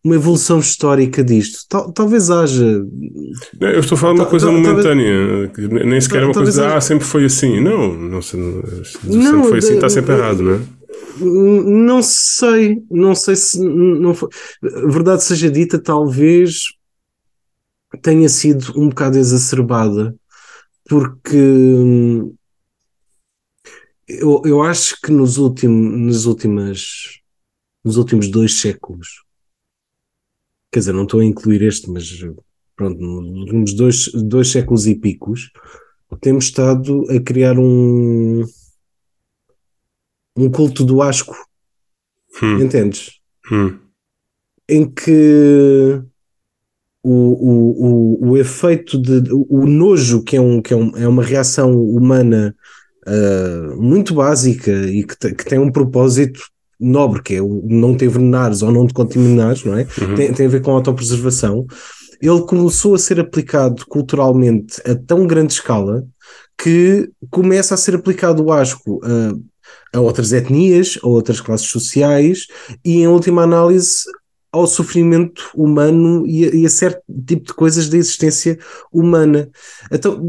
uma 0.04 0.14
evolução 0.14 0.60
histórica 0.60 1.24
disto. 1.24 1.60
Tal, 1.68 1.92
talvez 1.92 2.30
haja. 2.30 2.84
Não, 3.58 3.68
eu 3.68 3.80
estou 3.80 3.96
a 3.96 3.98
falar 3.98 4.14
de 4.14 4.20
uma 4.20 4.26
coisa 4.26 4.50
momentânea, 4.50 5.50
talvez, 5.54 5.84
nem 5.84 6.00
sequer 6.00 6.22
é 6.22 6.26
uma 6.26 6.34
coisa 6.34 6.52
de, 6.52 6.66
ah, 6.66 6.80
sempre 6.80 7.04
foi 7.04 7.24
assim. 7.24 7.60
Não, 7.60 7.92
não, 7.92 8.22
sempre 8.22 8.62
não, 9.04 9.44
foi 9.44 9.58
assim, 9.58 9.74
está 9.74 9.88
sempre 9.88 10.14
errado, 10.14 10.42
não 10.42 10.54
é? 10.54 10.60
Não 11.18 12.02
sei, 12.02 12.82
não 12.90 13.14
sei 13.14 13.36
se 13.36 13.58
não 13.58 14.14
foi. 14.14 14.28
Verdade 14.62 15.24
seja 15.24 15.50
dita, 15.50 15.78
talvez 15.78 16.64
tenha 18.02 18.28
sido 18.28 18.72
um 18.76 18.90
bocado 18.90 19.16
exacerbada, 19.16 20.14
porque 20.86 21.38
eu, 24.06 24.42
eu 24.44 24.62
acho 24.62 25.00
que 25.00 25.10
nos 25.10 25.38
últimos, 25.38 25.98
nas 25.98 26.24
últimas 26.26 27.20
nos 27.86 27.96
últimos 27.96 28.28
dois 28.28 28.60
séculos. 28.60 29.22
Quer 30.72 30.80
dizer, 30.80 30.92
não 30.92 31.04
estou 31.04 31.20
a 31.20 31.24
incluir 31.24 31.62
este, 31.62 31.88
mas 31.88 32.04
pronto, 32.74 33.00
nos 33.00 33.42
últimos 33.42 33.74
dois, 33.74 34.12
dois 34.12 34.48
séculos 34.48 34.88
e 34.88 34.96
picos, 34.96 35.52
temos 36.20 36.46
estado 36.46 37.04
a 37.08 37.20
criar 37.20 37.56
um, 37.56 38.44
um 40.36 40.50
culto 40.50 40.84
do 40.84 41.00
asco. 41.00 41.36
Hum. 42.42 42.60
Entendes? 42.60 43.20
Hum. 43.52 43.78
Em 44.68 44.90
que 44.90 46.02
o, 47.04 47.10
o, 47.10 48.26
o, 48.26 48.30
o 48.30 48.36
efeito 48.36 49.00
de 49.00 49.32
o 49.32 49.64
nojo, 49.64 50.24
que 50.24 50.36
é, 50.36 50.40
um, 50.40 50.60
que 50.60 50.74
é, 50.74 50.76
um, 50.76 50.96
é 50.96 51.06
uma 51.06 51.22
reação 51.22 51.80
humana 51.80 52.52
uh, 53.06 53.80
muito 53.80 54.12
básica 54.12 54.72
e 54.72 55.04
que, 55.04 55.16
te, 55.16 55.32
que 55.32 55.44
tem 55.44 55.60
um 55.60 55.70
propósito 55.70 56.50
nobre, 56.78 57.22
que 57.22 57.34
é 57.34 57.42
o 57.42 57.62
não 57.64 57.96
te 57.96 58.04
envenenares 58.04 58.62
ou 58.62 58.70
não 58.70 58.86
te 58.86 58.94
contaminares, 58.94 59.64
não 59.64 59.76
é? 59.76 59.86
Uhum. 60.00 60.14
Tem, 60.14 60.32
tem 60.32 60.46
a 60.46 60.50
ver 60.50 60.62
com 60.62 60.70
a 60.72 60.74
autopreservação. 60.74 61.66
Ele 62.20 62.40
começou 62.42 62.94
a 62.94 62.98
ser 62.98 63.20
aplicado 63.20 63.84
culturalmente 63.86 64.80
a 64.88 64.94
tão 64.94 65.26
grande 65.26 65.52
escala 65.52 66.06
que 66.56 67.10
começa 67.30 67.74
a 67.74 67.78
ser 67.78 67.94
aplicado 67.94 68.42
o 68.44 68.52
asco 68.52 69.00
a, 69.04 69.98
a 69.98 70.00
outras 70.00 70.32
etnias, 70.32 70.98
a 71.02 71.06
outras 71.06 71.40
classes 71.40 71.68
sociais 71.68 72.46
e, 72.84 72.98
em 72.98 73.08
última 73.08 73.42
análise, 73.42 74.04
ao 74.50 74.66
sofrimento 74.66 75.50
humano 75.54 76.26
e 76.26 76.44
a, 76.44 76.54
e 76.54 76.66
a, 76.66 76.70
certo 76.70 77.02
tipo 77.26 77.46
de 77.46 77.54
coisas 77.54 77.88
da 77.90 77.98
existência 77.98 78.58
humana. 78.90 79.50
Então, 79.92 80.26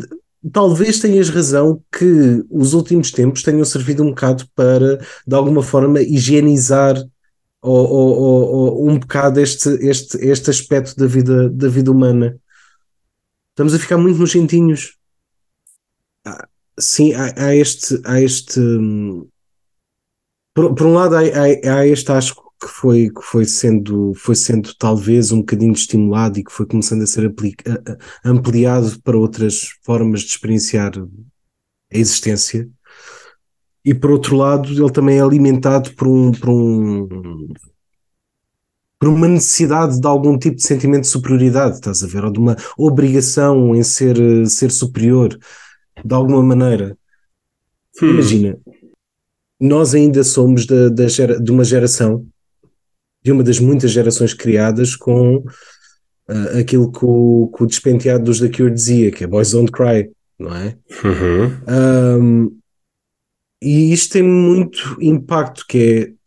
talvez 0.52 1.00
tenhas 1.00 1.30
razão 1.30 1.84
que 1.92 2.44
os 2.50 2.74
últimos 2.74 3.12
tempos 3.12 3.44
tenham 3.44 3.66
servido 3.66 4.04
um 4.04 4.10
bocado 4.10 4.48
para, 4.56 4.98
de 5.26 5.36
alguma 5.36 5.64
forma, 5.64 6.02
higienizar 6.02 6.98
ou, 7.62 7.88
ou, 7.90 8.20
ou, 8.20 8.90
um 8.90 9.00
bocado 9.00 9.40
este, 9.40 9.70
este, 9.86 10.18
este 10.18 10.50
aspecto 10.50 10.96
da 10.96 11.08
vida, 11.08 11.50
da 11.50 11.68
vida 11.68 11.92
humana. 11.92 12.40
Estamos 13.50 13.74
a 13.74 13.80
ficar 13.80 13.98
muito 13.98 14.20
nojentinhos. 14.20 14.98
Ah, 16.24 16.48
sim, 16.80 17.14
há, 17.14 17.34
há, 17.36 17.56
este. 17.56 18.00
Há 18.06 18.22
este 18.22 18.60
hum, 18.60 19.28
por, 20.54 20.74
por 20.76 20.88
um 20.88 20.94
lado, 20.94 21.16
há, 21.16 21.22
há, 21.22 21.80
há 21.80 21.88
este 21.88 22.12
asco 22.12 22.47
que 22.60 22.68
foi, 22.68 23.10
que 23.10 23.22
foi, 23.22 23.46
sendo, 23.46 24.14
foi 24.16 24.36
sendo 24.36 24.74
talvez 24.76 25.32
um 25.32 25.40
bocadinho 25.40 25.74
estimulado 25.74 26.40
e 26.40 26.44
que 26.44 26.52
foi 26.52 26.66
começando 26.66 27.04
a 27.04 27.08
ser 27.08 27.34
ampliado 28.26 29.02
para 29.02 29.18
outras 29.18 29.70
formas 29.84 30.22
de 30.22 30.28
experienciar 30.28 30.92
a 30.98 31.98
existência. 31.98 32.68
E 33.86 33.94
por 33.94 34.12
outro 34.12 34.36
lado, 34.36 34.70
ele 34.70 34.92
também 34.92 35.18
é 35.18 35.22
alimentado 35.22 35.94
por 35.96 36.08
um, 36.08 36.32
por 36.32 36.50
um 36.50 37.48
por 39.00 39.10
uma 39.10 39.28
necessidade 39.28 40.00
de 40.00 40.08
algum 40.08 40.38
tipo 40.38 40.56
de 40.56 40.64
sentimento 40.64 41.02
de 41.02 41.08
superioridade, 41.08 41.76
estás 41.76 42.04
a 42.04 42.08
ver? 42.08 42.26
Ou 42.26 42.32
de 42.32 42.40
uma 42.40 42.58
obrigação 42.78 43.76
em 43.76 43.84
ser, 43.84 44.18
ser 44.48 44.72
superior, 44.72 45.38
de 46.04 46.14
alguma 46.16 46.42
maneira. 46.42 46.98
Hum. 48.02 48.10
Imagina, 48.10 48.58
nós 49.60 49.94
ainda 49.94 50.24
somos 50.24 50.66
da 50.66 51.08
gera, 51.08 51.40
de 51.40 51.52
uma 51.52 51.64
geração 51.64 52.26
de 53.28 53.32
uma 53.34 53.44
das 53.44 53.60
muitas 53.60 53.92
gerações 53.92 54.34
criadas 54.34 54.96
com 54.96 55.40
uh, 55.40 56.58
aquilo 56.58 56.90
que 56.90 57.04
o, 57.04 57.52
que 57.54 57.62
o 57.62 57.66
despenteado 57.66 58.24
dos 58.24 58.40
The 58.40 58.48
Cure 58.48 58.72
dizia, 58.72 59.12
que 59.12 59.26
é 59.26 59.28
Boys 59.28 59.52
Don't 59.52 59.70
Cry, 59.70 60.10
não 60.40 60.56
é? 60.56 60.78
Uhum. 61.04 62.22
Um, 62.24 62.58
e 63.62 63.92
isto 63.92 64.14
tem 64.14 64.24
muito 64.24 64.96
impacto, 65.02 65.66
que 65.68 65.78
é 65.78 66.18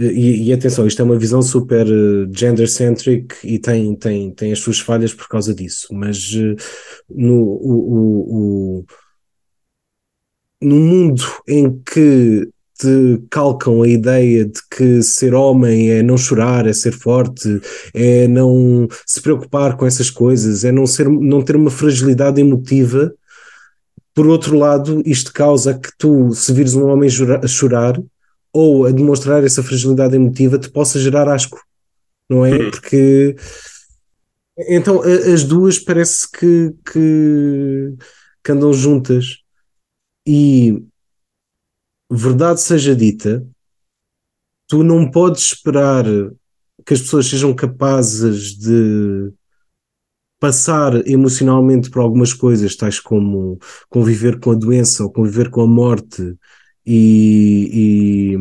e, 0.00 0.44
e, 0.44 0.52
atenção, 0.52 0.86
isto 0.86 1.02
é 1.02 1.04
uma 1.04 1.18
visão 1.18 1.42
super 1.42 1.84
uh, 1.84 2.32
gender-centric 2.32 3.34
e 3.42 3.58
tem, 3.58 3.96
tem, 3.96 4.30
tem 4.30 4.52
as 4.52 4.60
suas 4.60 4.78
falhas 4.78 5.12
por 5.12 5.26
causa 5.26 5.52
disso, 5.52 5.88
mas 5.90 6.34
uh, 6.34 6.54
no, 7.10 7.42
o, 7.42 7.72
o, 7.72 8.78
o, 8.82 8.86
no 10.62 10.76
mundo 10.76 11.24
em 11.48 11.80
que 11.80 12.48
te 12.78 13.22
calcam 13.28 13.82
a 13.82 13.88
ideia 13.88 14.44
de 14.44 14.60
que 14.70 15.02
ser 15.02 15.34
homem 15.34 15.90
é 15.90 16.02
não 16.02 16.16
chorar, 16.16 16.66
é 16.66 16.72
ser 16.72 16.92
forte, 16.92 17.60
é 17.92 18.28
não 18.28 18.88
se 19.04 19.20
preocupar 19.20 19.76
com 19.76 19.84
essas 19.84 20.10
coisas, 20.10 20.64
é 20.64 20.70
não, 20.70 20.86
ser, 20.86 21.08
não 21.08 21.42
ter 21.42 21.56
uma 21.56 21.70
fragilidade 21.70 22.40
emotiva. 22.40 23.12
Por 24.14 24.26
outro 24.26 24.56
lado, 24.56 25.02
isto 25.04 25.32
causa 25.32 25.74
que 25.74 25.90
tu, 25.98 26.32
se 26.32 26.52
vires 26.52 26.74
um 26.74 26.86
homem 26.86 27.10
a 27.42 27.46
chorar 27.46 28.00
ou 28.52 28.86
a 28.86 28.92
demonstrar 28.92 29.44
essa 29.44 29.62
fragilidade 29.62 30.14
emotiva, 30.14 30.58
te 30.58 30.70
possa 30.70 31.00
gerar 31.00 31.28
asco, 31.28 31.60
não 32.28 32.46
é? 32.46 32.52
Uhum. 32.52 32.70
Porque 32.70 33.36
então 34.68 35.02
as 35.02 35.44
duas 35.44 35.78
parece 35.78 36.30
que, 36.30 36.74
que, 36.92 37.94
que 38.42 38.52
andam 38.52 38.72
juntas. 38.72 39.38
E 40.26 40.84
verdade 42.16 42.60
seja 42.60 42.94
dita, 42.94 43.46
tu 44.66 44.82
não 44.82 45.10
podes 45.10 45.42
esperar 45.42 46.04
que 46.86 46.94
as 46.94 47.00
pessoas 47.00 47.26
sejam 47.26 47.54
capazes 47.54 48.56
de 48.56 49.32
passar 50.38 51.06
emocionalmente 51.06 51.90
por 51.90 52.00
algumas 52.00 52.32
coisas, 52.32 52.76
tais 52.76 53.00
como 53.00 53.58
conviver 53.88 54.38
com 54.38 54.52
a 54.52 54.54
doença 54.54 55.02
ou 55.02 55.10
conviver 55.10 55.50
com 55.50 55.62
a 55.62 55.66
morte 55.66 56.36
e, 56.86 58.34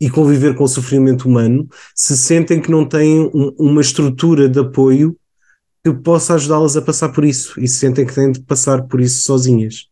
e, 0.00 0.06
e 0.06 0.10
conviver 0.10 0.56
com 0.56 0.64
o 0.64 0.68
sofrimento 0.68 1.28
humano, 1.28 1.68
se 1.94 2.16
sentem 2.16 2.60
que 2.60 2.70
não 2.70 2.88
têm 2.88 3.20
um, 3.34 3.54
uma 3.58 3.80
estrutura 3.80 4.48
de 4.48 4.58
apoio 4.58 5.16
que 5.84 5.92
possa 5.92 6.34
ajudá-las 6.34 6.76
a 6.76 6.82
passar 6.82 7.10
por 7.10 7.24
isso 7.24 7.60
e 7.60 7.68
se 7.68 7.78
sentem 7.78 8.06
que 8.06 8.14
têm 8.14 8.32
de 8.32 8.40
passar 8.40 8.84
por 8.88 9.00
isso 9.00 9.22
sozinhas. 9.22 9.88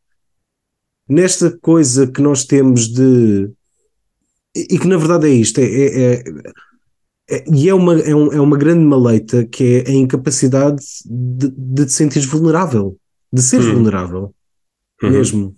Nesta 1.08 1.50
coisa 1.58 2.06
que 2.06 2.22
nós 2.22 2.44
temos 2.44 2.88
de. 2.88 3.50
E 4.54 4.78
que 4.78 4.86
na 4.86 4.98
verdade 4.98 5.26
é 5.26 5.30
isto, 5.30 5.58
é, 5.60 5.64
é, 5.64 6.14
é 6.14 6.24
é, 7.30 7.44
e 7.50 7.68
é 7.68 7.74
uma, 7.74 7.98
é, 7.98 8.14
um, 8.14 8.32
é, 8.32 8.40
uma 8.40 8.58
grande 8.58 8.84
maleita 8.84 9.44
que 9.46 9.82
é 9.86 9.90
a 9.90 9.94
incapacidade 9.94 10.82
de, 11.06 11.48
de 11.48 11.86
te 11.86 11.92
sentir 11.92 12.20
vulnerável, 12.26 12.96
de 13.32 13.40
ser 13.40 13.60
hum. 13.60 13.74
vulnerável 13.74 14.34
uhum. 15.02 15.10
mesmo. 15.10 15.54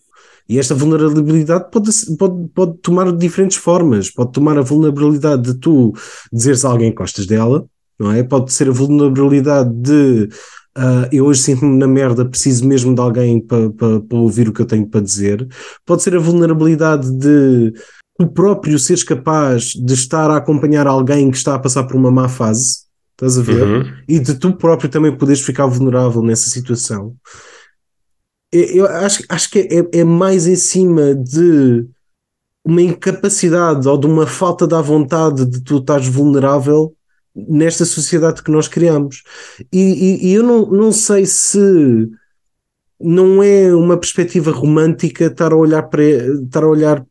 E 0.49 0.59
esta 0.59 0.75
vulnerabilidade 0.75 1.71
pode, 1.73 1.91
pode, 2.17 2.49
pode 2.55 2.79
tomar 2.79 3.11
diferentes 3.17 3.57
formas. 3.57 4.11
Pode 4.11 4.33
tomar 4.33 4.59
a 4.59 4.63
vulnerabilidade 4.63 5.43
de 5.43 5.55
tu 5.55 5.93
dizeres 6.31 6.65
a 6.65 6.69
alguém 6.69 6.91
que 6.91 6.99
gostas 6.99 7.27
dela, 7.27 7.67
não 7.99 8.13
é? 8.13 8.23
Pode 8.23 8.53
ser 8.53 8.69
a 8.69 8.73
vulnerabilidade 8.73 9.75
de 9.75 10.29
uh, 10.77 11.09
eu 11.13 11.27
hoje 11.27 11.41
sinto-me 11.41 11.77
na 11.77 11.87
merda, 11.87 12.25
preciso 12.25 12.67
mesmo 12.67 12.95
de 12.95 13.01
alguém 13.01 13.41
para 13.41 13.71
pa, 13.71 14.01
pa 14.09 14.17
ouvir 14.17 14.49
o 14.49 14.53
que 14.53 14.63
eu 14.63 14.67
tenho 14.67 14.87
para 14.87 15.01
dizer. 15.01 15.47
Pode 15.85 16.03
ser 16.03 16.17
a 16.17 16.21
vulnerabilidade 16.21 17.11
de 17.13 17.73
tu 18.19 18.27
próprio 18.29 18.79
seres 18.79 19.03
capaz 19.03 19.73
de 19.73 19.95
estar 19.95 20.31
a 20.31 20.37
acompanhar 20.37 20.87
alguém 20.87 21.31
que 21.31 21.37
está 21.37 21.55
a 21.55 21.59
passar 21.59 21.85
por 21.85 21.97
uma 21.97 22.11
má 22.11 22.29
fase, 22.29 22.85
estás 23.13 23.39
a 23.39 23.43
ver? 23.43 23.63
Uhum. 23.63 23.93
E 24.09 24.19
de 24.19 24.35
tu 24.35 24.53
próprio 24.57 24.89
também 24.89 25.17
poderes 25.17 25.43
ficar 25.43 25.67
vulnerável 25.67 26.23
nessa 26.23 26.49
situação. 26.49 27.15
Eu 28.53 28.87
acho, 28.87 29.25
acho 29.29 29.51
que 29.51 29.59
é, 29.59 30.01
é 30.01 30.05
mais 30.05 30.47
em 30.47 30.55
cima 30.55 31.13
de 31.13 31.89
uma 32.65 32.81
incapacidade 32.81 33.87
ou 33.89 33.99
de 33.99 34.07
uma 34.07 34.27
falta 34.27 34.67
da 34.67 34.81
vontade 34.81 35.45
de 35.45 35.61
tu 35.61 35.79
estares 35.79 36.07
vulnerável 36.07 36.95
nesta 37.35 37.85
sociedade 37.85 38.43
que 38.43 38.51
nós 38.51 38.69
criamos. 38.69 39.23
E, 39.73 39.81
e, 39.81 40.27
e 40.29 40.35
eu 40.35 40.43
não, 40.43 40.67
não 40.67 40.93
sei 40.93 41.27
se 41.27 41.59
não 43.01 43.43
é 43.43 43.75
uma 43.75 43.99
perspectiva 43.99 44.51
romântica 44.51 45.27
estar 45.27 45.53
a 45.53 45.57
olhar 45.57 45.83
para 45.85 46.03
estar 46.03 46.63
a 46.63 46.69
olhar 46.69 47.05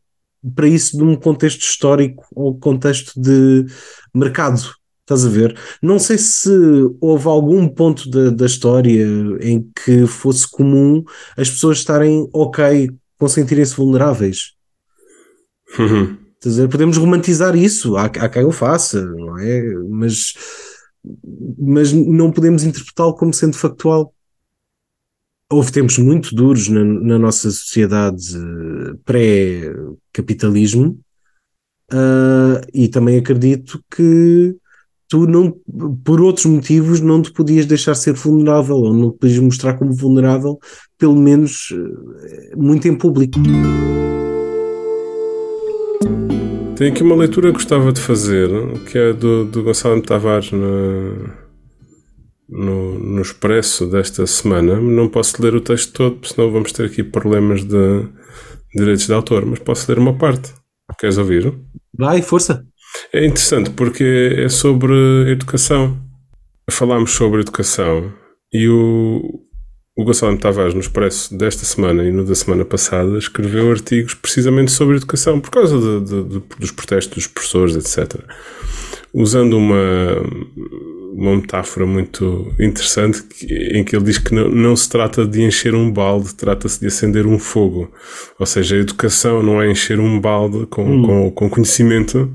para 0.54 0.66
isso 0.66 0.98
num 0.98 1.16
contexto 1.16 1.62
histórico 1.62 2.26
ou 2.34 2.58
contexto 2.58 3.12
de 3.20 3.66
mercado. 4.14 4.60
Estás 5.00 5.26
a 5.26 5.28
ver? 5.28 5.58
Não 5.82 5.98
sei 5.98 6.16
se 6.16 6.50
houve 6.98 7.28
algum 7.28 7.68
ponto 7.68 8.08
da, 8.08 8.30
da 8.30 8.46
história 8.46 9.06
em 9.40 9.70
que 9.84 10.06
fosse 10.06 10.50
comum 10.50 11.04
as 11.36 11.50
pessoas 11.50 11.78
estarem 11.78 12.26
ok 12.32 12.90
com 13.18 13.28
sentirem-se 13.28 13.76
vulneráveis. 13.76 14.54
Uhum. 15.78 16.23
Ver? 16.48 16.68
Podemos 16.68 16.96
romantizar 16.96 17.56
isso, 17.56 17.96
há, 17.96 18.04
há 18.06 18.28
quem 18.28 18.44
o 18.44 18.52
faça, 18.52 19.04
não 19.04 19.38
é? 19.38 19.62
Mas, 19.88 20.34
mas 21.58 21.92
não 21.92 22.30
podemos 22.30 22.64
interpretá-lo 22.64 23.14
como 23.14 23.32
sendo 23.32 23.56
factual 23.56 24.14
houve 25.50 25.72
tempos 25.72 25.98
muito 25.98 26.34
duros 26.34 26.68
na, 26.68 26.82
na 26.84 27.18
nossa 27.18 27.50
sociedade 27.50 28.36
eh, 28.36 28.96
pré-capitalismo 29.04 30.98
uh, 31.92 32.60
e 32.72 32.88
também 32.88 33.18
acredito 33.18 33.82
que 33.94 34.56
tu 35.08 35.26
não, 35.26 35.54
por 36.04 36.20
outros 36.20 36.46
motivos, 36.46 37.00
não 37.00 37.22
te 37.22 37.32
podias 37.32 37.66
deixar 37.66 37.94
ser 37.94 38.14
vulnerável 38.14 38.76
ou 38.76 38.94
não 38.94 39.12
te 39.12 39.18
podias 39.18 39.38
mostrar 39.38 39.74
como 39.74 39.94
vulnerável, 39.94 40.58
pelo 40.98 41.14
menos 41.14 41.72
eh, 41.72 42.56
muito 42.56 42.88
em 42.88 42.96
público. 42.96 43.38
Tem 46.76 46.90
aqui 46.90 47.04
uma 47.04 47.14
leitura 47.14 47.48
que 47.48 47.54
gostava 47.54 47.92
de 47.92 48.00
fazer, 48.00 48.50
que 48.90 48.98
é 48.98 49.12
do, 49.12 49.44
do 49.44 49.62
Gonçalo 49.62 50.02
Tavares 50.02 50.50
na, 50.50 51.36
no, 52.48 52.98
no 52.98 53.22
Expresso 53.22 53.86
desta 53.86 54.26
semana. 54.26 54.80
Não 54.80 55.08
posso 55.08 55.40
ler 55.40 55.54
o 55.54 55.60
texto 55.60 55.92
todo, 55.92 56.26
senão 56.26 56.50
vamos 56.50 56.72
ter 56.72 56.86
aqui 56.86 57.04
problemas 57.04 57.62
de 57.62 58.08
direitos 58.74 59.06
de 59.06 59.12
autor, 59.12 59.46
mas 59.46 59.60
posso 59.60 59.90
ler 59.90 59.98
uma 59.98 60.18
parte. 60.18 60.52
Queres 60.98 61.16
ouvir? 61.16 61.54
Vai, 61.96 62.22
força. 62.22 62.66
É 63.12 63.24
interessante 63.24 63.70
porque 63.70 64.34
é 64.36 64.48
sobre 64.48 65.30
educação. 65.30 65.96
Falámos 66.68 67.12
sobre 67.12 67.42
educação 67.42 68.12
e 68.52 68.68
o, 68.68 69.43
o 69.96 70.04
Gonçalo 70.04 70.36
Tavares, 70.36 70.74
no 70.74 70.80
Expresso 70.80 71.36
desta 71.36 71.64
semana 71.64 72.02
e 72.04 72.10
no 72.10 72.24
da 72.24 72.34
semana 72.34 72.64
passada, 72.64 73.16
escreveu 73.16 73.70
artigos 73.70 74.14
precisamente 74.14 74.72
sobre 74.72 74.96
educação, 74.96 75.38
por 75.38 75.50
causa 75.50 75.78
de, 75.78 76.00
de, 76.04 76.24
de, 76.24 76.42
dos 76.58 76.72
protestos 76.72 77.14
dos 77.14 77.26
professores, 77.28 77.76
etc. 77.76 78.20
Usando 79.12 79.56
uma, 79.56 80.16
uma 81.12 81.36
metáfora 81.36 81.86
muito 81.86 82.52
interessante 82.58 83.22
em 83.72 83.84
que 83.84 83.94
ele 83.94 84.04
diz 84.04 84.18
que 84.18 84.34
não, 84.34 84.48
não 84.48 84.74
se 84.74 84.88
trata 84.88 85.24
de 85.24 85.42
encher 85.42 85.76
um 85.76 85.92
balde, 85.92 86.34
trata-se 86.34 86.80
de 86.80 86.88
acender 86.88 87.24
um 87.24 87.38
fogo. 87.38 87.92
Ou 88.36 88.46
seja, 88.46 88.74
a 88.74 88.80
educação 88.80 89.44
não 89.44 89.62
é 89.62 89.70
encher 89.70 90.00
um 90.00 90.20
balde 90.20 90.66
com, 90.66 90.84
uhum. 90.84 91.02
com, 91.02 91.30
com, 91.30 91.50
conhecimento, 91.50 92.34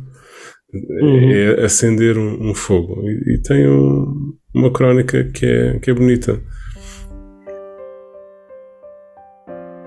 uhum. 0.74 1.32
é 1.32 1.66
acender 1.66 2.18
um, 2.18 2.52
um 2.52 2.54
fogo. 2.54 3.02
E, 3.04 3.34
e 3.34 3.42
tem 3.42 3.68
um, 3.68 4.34
uma 4.56 4.72
crónica 4.72 5.26
que 5.26 5.46
é, 5.46 5.78
que 5.80 5.92
é 5.92 5.94
bonita. 5.94 6.42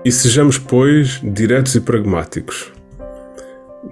E 0.05 0.11
sejamos, 0.11 0.57
pois, 0.57 1.21
diretos 1.23 1.75
e 1.75 1.81
pragmáticos. 1.81 2.73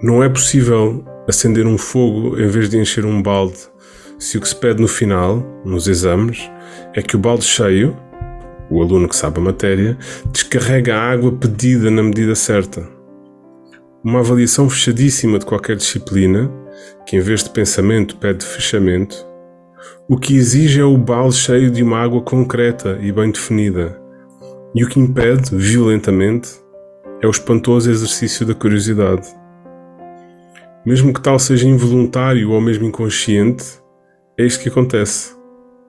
Não 0.02 0.22
é 0.22 0.28
possível 0.28 1.04
acender 1.26 1.66
um 1.66 1.78
fogo 1.78 2.38
em 2.38 2.48
vez 2.48 2.68
de 2.68 2.78
encher 2.78 3.06
um 3.06 3.22
balde 3.22 3.72
se 4.18 4.38
o 4.38 4.40
que 4.40 4.48
se 4.48 4.54
pede 4.54 4.80
no 4.80 4.86
final, 4.86 5.44
nos 5.64 5.88
exames, 5.88 6.48
é 6.94 7.02
que 7.02 7.16
o 7.16 7.18
balde 7.18 7.44
cheio, 7.44 7.96
o 8.70 8.80
aluno 8.80 9.08
que 9.08 9.16
sabe 9.16 9.38
a 9.38 9.42
matéria, 9.42 9.98
descarrega 10.30 10.96
a 10.96 11.10
água 11.10 11.32
pedida 11.32 11.90
na 11.90 12.02
medida 12.04 12.34
certa. 12.36 12.86
Uma 14.04 14.20
avaliação 14.20 14.70
fechadíssima 14.70 15.40
de 15.40 15.46
qualquer 15.46 15.76
disciplina, 15.76 16.48
que 17.04 17.16
em 17.16 17.20
vez 17.20 17.42
de 17.42 17.50
pensamento 17.50 18.16
pede 18.16 18.44
fechamento, 18.44 19.26
o 20.08 20.16
que 20.16 20.36
exige 20.36 20.80
é 20.80 20.84
o 20.84 20.96
balde 20.96 21.36
cheio 21.36 21.70
de 21.70 21.82
uma 21.82 21.98
água 21.98 22.20
concreta 22.20 22.98
e 23.00 23.10
bem 23.10 23.30
definida, 23.30 24.00
e 24.74 24.82
o 24.82 24.88
que 24.88 24.98
impede, 24.98 25.54
violentamente, 25.54 26.50
é 27.20 27.26
o 27.26 27.30
espantoso 27.30 27.90
exercício 27.90 28.46
da 28.46 28.54
curiosidade. 28.54 29.28
Mesmo 30.84 31.12
que 31.12 31.20
tal 31.20 31.38
seja 31.38 31.68
involuntário 31.68 32.50
ou 32.50 32.60
mesmo 32.60 32.86
inconsciente, 32.86 33.64
é 34.38 34.44
isto 34.44 34.62
que 34.62 34.68
acontece. 34.68 35.36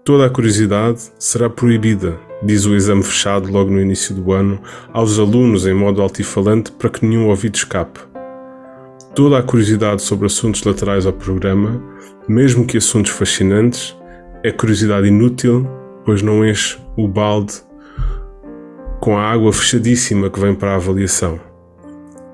Toda 0.04 0.26
a 0.26 0.30
curiosidade 0.30 1.02
será 1.18 1.50
proibida, 1.50 2.20
diz 2.44 2.66
o 2.66 2.76
exame 2.76 3.04
fechado 3.04 3.50
logo 3.50 3.72
no 3.72 3.80
início 3.80 4.14
do 4.14 4.34
ano, 4.34 4.60
aos 4.92 5.18
alunos 5.18 5.66
em 5.66 5.74
modo 5.74 6.02
altifalante 6.02 6.72
para 6.74 6.90
que 6.90 7.06
nenhum 7.06 7.30
ouvido 7.30 7.56
escape. 7.56 8.02
Toda 9.16 9.40
a 9.40 9.44
curiosidade 9.44 10.02
sobre 10.02 10.26
assuntos 10.26 10.64
laterais 10.64 11.06
ao 11.06 11.14
programa, 11.14 11.82
mesmo 12.28 12.66
que 12.66 12.78
assuntos 12.78 13.12
fascinantes, 13.12 13.96
é 14.44 14.52
curiosidade 14.52 15.08
inútil, 15.08 15.66
pois 16.04 16.22
não 16.22 16.46
enche 16.46 16.78
o 16.98 17.08
balde 17.08 17.54
com 19.04 19.18
a 19.18 19.22
água 19.30 19.52
fechadíssima 19.52 20.30
que 20.30 20.40
vem 20.40 20.56
para 20.56 20.72
a 20.72 20.76
avaliação. 20.76 21.38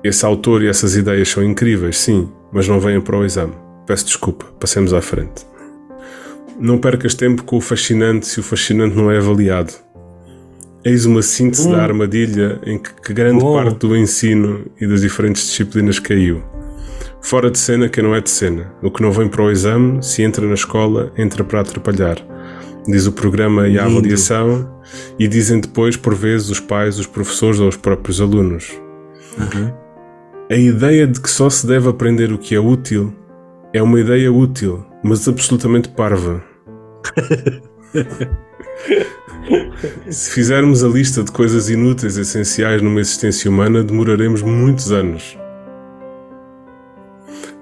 Esse 0.04 0.24
autor 0.24 0.62
e 0.62 0.68
essas 0.68 0.94
ideias 0.94 1.28
são 1.28 1.42
incríveis, 1.42 1.98
sim, 1.98 2.30
mas 2.52 2.68
não 2.68 2.78
vêm 2.78 3.00
para 3.00 3.18
o 3.18 3.24
exame. 3.24 3.54
Peço 3.84 4.04
desculpa, 4.04 4.44
passemos 4.60 4.94
à 4.94 5.02
frente. 5.02 5.44
Não 6.60 6.78
percas 6.78 7.12
tempo 7.12 7.42
com 7.42 7.56
o 7.56 7.60
fascinante 7.60 8.28
se 8.28 8.38
o 8.38 8.42
fascinante 8.44 8.96
não 8.96 9.10
é 9.10 9.18
avaliado. 9.18 9.72
Eis 10.84 11.06
uma 11.06 11.22
síntese 11.22 11.66
hum. 11.66 11.72
da 11.72 11.82
armadilha 11.82 12.60
em 12.64 12.78
que, 12.78 12.94
que 13.02 13.12
grande 13.12 13.40
Bom. 13.40 13.60
parte 13.60 13.76
do 13.80 13.96
ensino 13.96 14.66
e 14.80 14.86
das 14.86 15.00
diferentes 15.00 15.42
disciplinas 15.42 15.98
caiu. 15.98 16.40
Fora 17.20 17.50
de 17.50 17.58
cena 17.58 17.88
quem 17.88 18.04
não 18.04 18.14
é 18.14 18.20
de 18.20 18.30
cena. 18.30 18.72
O 18.80 18.92
que 18.92 19.02
não 19.02 19.10
vem 19.10 19.26
para 19.26 19.42
o 19.42 19.50
exame, 19.50 20.00
se 20.04 20.22
entra 20.22 20.46
na 20.46 20.54
escola, 20.54 21.12
entra 21.18 21.42
para 21.42 21.62
atrapalhar. 21.62 22.24
Diz 22.86 23.06
o 23.06 23.12
programa 23.12 23.68
e 23.68 23.78
a 23.78 23.84
Lindo. 23.84 23.98
avaliação, 23.98 24.68
e 25.18 25.28
dizem 25.28 25.60
depois, 25.60 25.96
por 25.96 26.14
vezes, 26.14 26.50
os 26.50 26.60
pais, 26.60 26.98
os 26.98 27.06
professores 27.06 27.60
ou 27.60 27.68
os 27.68 27.76
próprios 27.76 28.20
alunos. 28.20 28.72
Uhum. 29.38 29.72
A 30.50 30.56
ideia 30.56 31.06
de 31.06 31.20
que 31.20 31.30
só 31.30 31.48
se 31.48 31.66
deve 31.66 31.88
aprender 31.88 32.32
o 32.32 32.38
que 32.38 32.54
é 32.54 32.60
útil 32.60 33.14
é 33.72 33.82
uma 33.82 34.00
ideia 34.00 34.32
útil, 34.32 34.84
mas 35.02 35.28
absolutamente 35.28 35.88
parva. 35.90 36.42
Se 40.10 40.30
fizermos 40.32 40.84
a 40.84 40.88
lista 40.88 41.22
de 41.22 41.30
coisas 41.32 41.70
inúteis 41.70 42.16
essenciais 42.16 42.82
numa 42.82 43.00
existência 43.00 43.50
humana, 43.50 43.82
demoraremos 43.82 44.42
muitos 44.42 44.92
anos. 44.92 45.38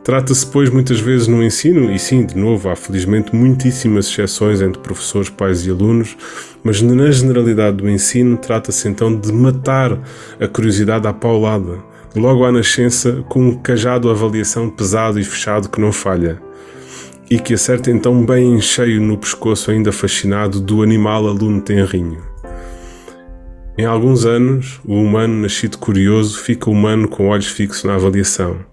Trata-se, 0.08 0.46
pois, 0.46 0.70
muitas 0.70 1.00
vezes 1.00 1.28
no 1.28 1.42
ensino, 1.42 1.92
e 1.92 1.98
sim, 1.98 2.24
de 2.24 2.34
novo, 2.34 2.70
há 2.70 2.74
felizmente 2.74 3.36
muitíssimas 3.36 4.06
exceções 4.06 4.62
entre 4.62 4.80
professores, 4.80 5.28
pais 5.28 5.66
e 5.66 5.70
alunos, 5.70 6.16
mas 6.64 6.80
na 6.80 7.10
generalidade 7.10 7.76
do 7.76 7.90
ensino 7.90 8.38
trata-se 8.38 8.88
então 8.88 9.14
de 9.14 9.30
matar 9.30 10.00
a 10.40 10.48
curiosidade 10.48 11.06
à 11.06 11.12
paulada, 11.12 11.78
logo 12.16 12.42
à 12.46 12.50
nascença, 12.50 13.22
com 13.28 13.48
um 13.48 13.54
cajado 13.56 14.08
avaliação 14.08 14.70
pesado 14.70 15.20
e 15.20 15.24
fechado 15.24 15.68
que 15.68 15.78
não 15.78 15.92
falha, 15.92 16.40
e 17.30 17.38
que 17.38 17.52
acerta 17.52 17.90
então 17.90 18.24
bem 18.24 18.54
em 18.54 18.62
cheio 18.62 19.02
no 19.02 19.18
pescoço 19.18 19.70
ainda 19.70 19.92
fascinado 19.92 20.58
do 20.58 20.82
animal 20.82 21.28
aluno 21.28 21.60
tenrinho. 21.60 22.22
Em 23.76 23.84
alguns 23.84 24.24
anos, 24.24 24.80
o 24.86 24.94
humano 24.94 25.42
nascido 25.42 25.76
curioso 25.76 26.38
fica 26.38 26.70
humano 26.70 27.06
com 27.06 27.28
olhos 27.28 27.48
fixos 27.48 27.84
na 27.84 27.96
avaliação 27.96 28.67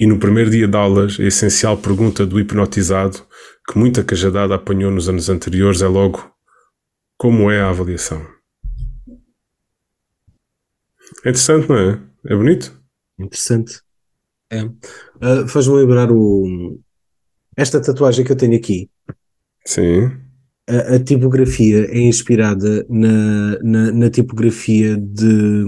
e 0.00 0.06
no 0.06 0.18
primeiro 0.18 0.50
dia 0.50 0.66
de 0.66 0.74
aulas, 0.74 1.20
a 1.20 1.24
essencial 1.24 1.76
pergunta 1.76 2.24
do 2.24 2.40
hipnotizado, 2.40 3.26
que 3.68 3.78
muita 3.78 4.02
cajadada 4.02 4.54
apanhou 4.54 4.90
nos 4.90 5.10
anos 5.10 5.28
anteriores, 5.28 5.82
é 5.82 5.86
logo: 5.86 6.34
como 7.18 7.50
é 7.50 7.60
a 7.60 7.68
avaliação? 7.68 8.26
É 11.22 11.28
interessante, 11.28 11.68
não 11.68 11.76
é? 11.76 12.00
É 12.26 12.34
bonito? 12.34 12.80
Interessante. 13.18 13.82
É. 14.50 14.64
Uh, 14.64 15.46
Faz-me 15.46 15.76
lembrar 15.76 16.10
o... 16.10 16.80
esta 17.54 17.78
tatuagem 17.80 18.24
que 18.24 18.32
eu 18.32 18.36
tenho 18.36 18.56
aqui. 18.56 18.90
Sim 19.66 20.29
a, 20.70 20.94
a, 20.94 20.98
tipografia 21.00 21.86
é 21.90 22.00
inspirada 22.00 22.86
na, 22.88 23.58
na, 23.62 23.92
na, 23.92 24.10
tipografia 24.10 24.96
de, 24.96 25.64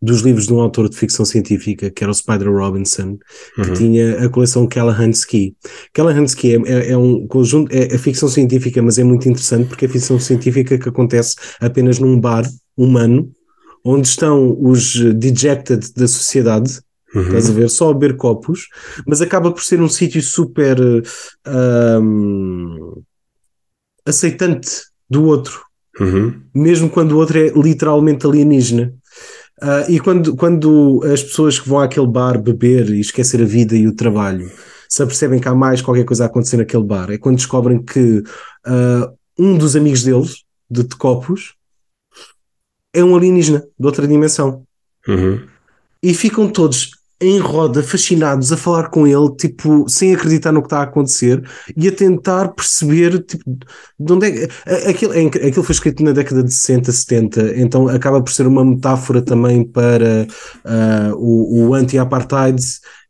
dos 0.00 0.22
livros 0.22 0.46
de 0.46 0.54
um 0.54 0.60
autor 0.60 0.88
de 0.88 0.96
ficção 0.96 1.24
científica, 1.24 1.90
que 1.90 2.02
era 2.02 2.10
o 2.10 2.14
Spider 2.14 2.50
Robinson, 2.50 3.18
que 3.54 3.60
uhum. 3.60 3.74
tinha 3.74 4.24
a 4.24 4.28
coleção 4.30 4.66
Callahan 4.66 5.10
Ski. 5.10 5.54
Callahan 5.92 6.24
Ski 6.24 6.54
é, 6.54 6.60
é, 6.64 6.90
é, 6.92 6.96
um 6.96 7.26
conjunto, 7.26 7.70
é, 7.70 7.94
é 7.94 7.98
ficção 7.98 8.28
científica, 8.28 8.80
mas 8.80 8.98
é 8.98 9.04
muito 9.04 9.28
interessante 9.28 9.68
porque 9.68 9.84
é 9.84 9.88
ficção 9.88 10.18
científica 10.18 10.78
que 10.78 10.88
acontece 10.88 11.36
apenas 11.60 11.98
num 11.98 12.18
bar 12.18 12.48
humano, 12.76 13.30
onde 13.84 14.08
estão 14.08 14.56
os 14.58 14.94
dejected 15.14 15.92
da 15.94 16.08
sociedade, 16.08 16.80
Uhum. 17.14 17.24
Estás 17.24 17.50
a 17.50 17.52
ver? 17.52 17.68
Só 17.68 17.90
a 17.90 17.92
beber 17.92 18.16
copos, 18.16 18.68
mas 19.06 19.20
acaba 19.20 19.52
por 19.52 19.62
ser 19.62 19.82
um 19.82 19.88
sítio 19.88 20.22
super. 20.22 20.78
Um, 21.46 23.02
aceitante 24.06 24.82
do 25.08 25.24
outro, 25.24 25.62
uhum. 26.00 26.40
mesmo 26.54 26.88
quando 26.88 27.12
o 27.12 27.18
outro 27.18 27.38
é 27.38 27.48
literalmente 27.50 28.26
alienígena. 28.26 28.94
Uh, 29.62 29.90
e 29.90 30.00
quando, 30.00 30.34
quando 30.34 31.02
as 31.04 31.22
pessoas 31.22 31.58
que 31.60 31.68
vão 31.68 31.80
àquele 31.80 32.06
bar 32.06 32.40
beber 32.40 32.90
e 32.90 33.00
esquecer 33.00 33.40
a 33.40 33.44
vida 33.44 33.76
e 33.76 33.86
o 33.86 33.94
trabalho 33.94 34.50
se 34.88 35.02
apercebem 35.02 35.38
que 35.38 35.48
há 35.48 35.54
mais 35.54 35.80
qualquer 35.80 36.04
coisa 36.04 36.24
a 36.24 36.26
acontecer 36.26 36.56
naquele 36.56 36.82
bar, 36.82 37.10
é 37.10 37.16
quando 37.16 37.36
descobrem 37.36 37.82
que 37.82 38.18
uh, 38.18 39.16
um 39.38 39.56
dos 39.56 39.76
amigos 39.76 40.02
deles, 40.02 40.44
de 40.70 40.84
Tecopos, 40.84 41.54
é 42.92 43.02
um 43.02 43.16
alienígena 43.16 43.60
de 43.78 43.86
outra 43.86 44.06
dimensão. 44.06 44.64
Uhum. 45.06 45.46
E 46.02 46.12
ficam 46.12 46.48
todos 46.48 46.90
em 47.22 47.38
roda, 47.38 47.82
fascinados, 47.82 48.52
a 48.52 48.56
falar 48.56 48.90
com 48.90 49.06
ele, 49.06 49.34
tipo, 49.36 49.88
sem 49.88 50.14
acreditar 50.14 50.50
no 50.50 50.60
que 50.60 50.66
está 50.66 50.80
a 50.80 50.82
acontecer 50.82 51.42
e 51.76 51.86
a 51.86 51.92
tentar 51.92 52.48
perceber, 52.48 53.22
tipo, 53.22 53.44
de 53.98 54.12
onde 54.12 54.26
é. 54.26 54.48
Aquilo, 54.90 55.14
é 55.14 55.26
aquilo 55.26 55.62
foi 55.62 55.72
escrito 55.72 56.02
na 56.02 56.12
década 56.12 56.42
de 56.42 56.52
60, 56.52 56.90
70, 56.90 57.52
então 57.56 57.88
acaba 57.88 58.20
por 58.20 58.32
ser 58.32 58.46
uma 58.46 58.64
metáfora 58.64 59.22
também 59.22 59.64
para 59.64 60.26
uh, 60.64 61.14
o, 61.16 61.68
o 61.68 61.74
anti-apartheid. 61.74 62.60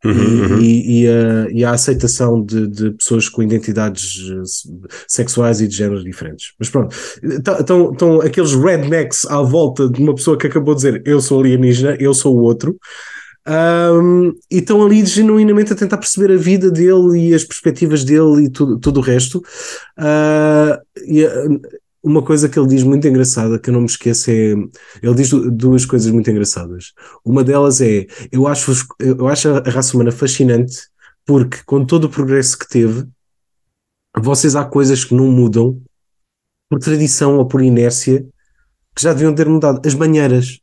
Uhum, 0.05 0.11
e, 0.11 0.41
uhum. 0.41 0.59
E, 0.59 1.03
e, 1.03 1.07
a, 1.07 1.47
e, 1.49 1.63
a, 1.63 1.71
aceitação 1.71 2.43
de, 2.43 2.67
de, 2.67 2.91
pessoas 2.91 3.29
com 3.29 3.41
identidades 3.41 4.17
sexuais 5.07 5.61
e 5.61 5.67
de 5.67 5.73
géneros 5.73 6.03
diferentes. 6.03 6.51
Mas 6.59 6.69
pronto, 6.69 6.93
estão 7.23 8.19
aqueles 8.19 8.53
rednecks 8.53 9.25
à 9.27 9.41
volta 9.41 9.89
de 9.89 10.01
uma 10.01 10.13
pessoa 10.13 10.37
que 10.37 10.45
acabou 10.45 10.75
de 10.75 10.81
dizer 10.81 11.01
eu 11.05 11.21
sou 11.21 11.39
alienígena, 11.39 11.95
eu 12.01 12.13
sou 12.13 12.37
o 12.37 12.41
outro, 12.41 12.77
um, 13.47 14.29
e 14.49 14.59
estão 14.59 14.83
ali 14.85 15.05
genuinamente 15.05 15.73
a 15.73 15.75
tentar 15.75 15.97
perceber 15.97 16.33
a 16.33 16.37
vida 16.37 16.71
dele 16.71 17.29
e 17.29 17.33
as 17.33 17.43
perspectivas 17.43 18.03
dele 18.03 18.45
e 18.45 18.49
tudo, 18.49 18.79
tudo 18.79 18.99
o 18.99 19.03
resto. 19.03 19.39
Uh, 19.97 20.79
e 21.05 21.25
uh, 21.25 21.61
uma 22.03 22.21
coisa 22.21 22.49
que 22.49 22.59
ele 22.59 22.67
diz 22.67 22.83
muito 22.83 23.07
engraçada, 23.07 23.59
que 23.59 23.69
eu 23.69 23.73
não 23.73 23.81
me 23.81 23.87
esqueço, 23.87 24.29
é. 24.29 24.51
Ele 25.01 25.15
diz 25.15 25.29
duas 25.29 25.85
coisas 25.85 26.11
muito 26.11 26.29
engraçadas. 26.29 26.93
Uma 27.23 27.43
delas 27.43 27.79
é: 27.81 28.05
eu 28.31 28.47
acho, 28.47 28.71
eu 28.99 29.27
acho 29.27 29.49
a 29.49 29.69
raça 29.69 29.95
humana 29.95 30.11
fascinante 30.11 30.89
porque, 31.25 31.59
com 31.65 31.85
todo 31.85 32.05
o 32.05 32.09
progresso 32.09 32.57
que 32.57 32.67
teve, 32.67 33.07
vocês 34.17 34.55
há 34.55 34.65
coisas 34.65 35.03
que 35.05 35.15
não 35.15 35.27
mudam 35.27 35.81
por 36.69 36.79
tradição 36.79 37.37
ou 37.37 37.47
por 37.47 37.61
inércia 37.61 38.25
que 38.95 39.01
já 39.01 39.13
deviam 39.13 39.33
ter 39.33 39.47
mudado. 39.47 39.81
As 39.85 39.93
banheiras. 39.93 40.59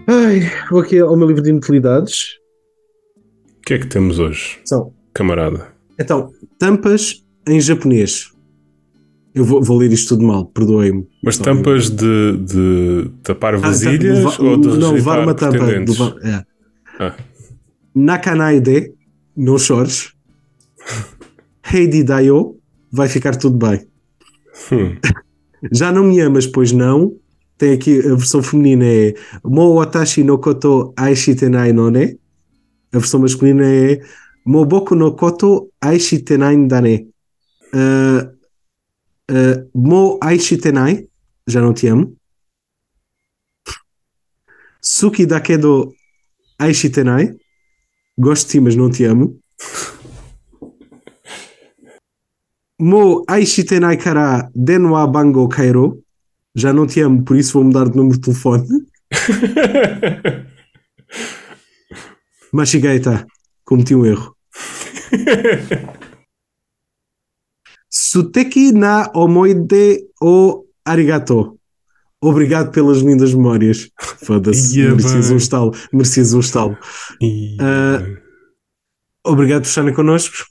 Ai, 0.05 0.51
vou 0.69 0.81
aqui 0.81 0.99
ao 0.99 1.17
meu 1.17 1.27
livro 1.27 1.41
de 1.41 1.49
inutilidades. 1.49 2.37
O 3.57 3.61
que 3.65 3.73
é 3.73 3.79
que 3.79 3.87
temos 3.87 4.19
hoje? 4.19 4.59
São. 4.65 4.93
Camarada. 5.15 5.69
Então, 5.99 6.29
tampas 6.59 7.23
em 7.47 7.59
japonês. 7.59 8.31
Eu 9.33 9.45
vou, 9.45 9.63
vou 9.63 9.79
ler 9.79 9.91
isto 9.91 10.09
tudo 10.09 10.27
mal, 10.27 10.45
perdoem-me. 10.45 11.07
Mas 11.23 11.39
tampas 11.39 11.89
de, 11.89 12.37
de 12.37 13.09
tapar 13.23 13.57
vasilhas 13.57 14.39
ah, 14.39 14.43
ou 14.43 14.57
de 14.57 14.67
Não, 14.77 14.93
levar 14.93 15.23
uma 15.23 15.33
tampa. 15.33 15.57
Do, 15.57 16.19
é. 16.21 16.45
ah. 16.99 17.15
Nakanaide, 17.95 18.93
não 19.35 19.57
chores. 19.57 20.13
Heidi 21.63 22.03
Dayo, 22.03 22.59
vai 22.91 23.07
ficar 23.07 23.35
tudo 23.35 23.57
bem. 23.57 23.87
Hum. 24.71 24.97
Já 25.71 25.91
não 25.91 26.03
me 26.03 26.19
amas, 26.19 26.45
pois 26.45 26.71
não. 26.71 27.17
Tem 27.57 27.73
aqui 27.73 27.99
a 27.99 28.15
versão 28.15 28.43
feminina 28.43 28.85
é 28.85 29.13
Mo 29.43 29.75
watashi 29.75 30.23
no 30.23 30.37
koto 30.39 30.93
aishitenai 30.97 31.71
none. 31.71 32.19
A 32.91 32.99
versão 32.99 33.21
masculina 33.21 33.65
é 33.65 34.01
Mo 34.45 34.65
boku 34.65 34.95
no 34.95 35.15
koto 35.15 35.71
aishitenai 35.79 36.67
dane. 36.67 37.07
Uh, 37.73 38.27
uh, 39.31 39.69
mo 39.73 40.19
aishitenai, 40.21 41.07
já 41.47 41.61
não 41.61 41.73
te 41.73 41.87
amo. 41.87 42.15
Suki 44.81 45.25
dakedo 45.25 45.93
aishitenai. 46.59 47.42
Gosto 48.17 48.45
de 48.45 48.51
ti, 48.51 48.59
mas 48.59 48.75
não 48.75 48.91
te 48.91 49.05
amo. 49.05 49.39
Mo 52.79 53.23
aishitenai 53.27 53.97
kara 53.97 54.49
denwa 54.53 55.07
bango 55.07 55.47
kairo. 55.47 56.03
Já 56.55 56.71
não 56.71 56.85
te 56.85 57.01
amo, 57.01 57.23
por 57.23 57.35
isso 57.35 57.53
vou 57.53 57.63
mudar 57.63 57.89
de 57.89 57.95
número 57.95 58.15
de 58.15 58.21
telefone. 58.21 58.67
Mashigaita, 62.53 63.25
cometi 63.65 63.95
um 63.95 64.05
erro. 64.05 64.35
Suteki 67.89 68.71
na 68.71 69.09
omoide 69.15 70.07
o 70.21 70.65
arigato. 70.85 71.59
Obrigado 72.23 72.71
pelas 72.71 72.99
lindas 72.99 73.33
memórias. 73.33 73.89
Foda-se, 74.23 74.81
merecias 74.81 75.29
um 75.29 75.37
estalo. 75.37 75.75
Merecias 75.91 76.33
um 76.33 76.39
estalo. 76.39 76.77
Uh, 77.21 78.23
Obrigado 79.25 79.61
por 79.61 79.69
estarem 79.69 79.93
connosco 79.93 80.45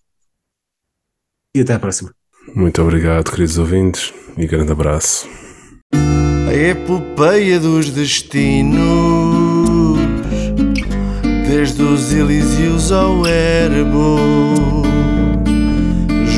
e 1.54 1.60
até 1.60 1.74
à 1.74 1.78
próxima. 1.78 2.14
Muito 2.54 2.80
obrigado, 2.80 3.30
queridos 3.30 3.58
ouvintes, 3.58 4.14
e 4.36 4.46
grande 4.46 4.72
abraço. 4.72 5.28
A 6.48 6.54
epopeia 6.54 7.60
dos 7.60 7.90
destinos, 7.90 8.80
desde 11.46 11.82
os 11.82 12.12
Elíseos 12.12 12.90
ao 12.90 13.26
Erebo, 13.26 14.16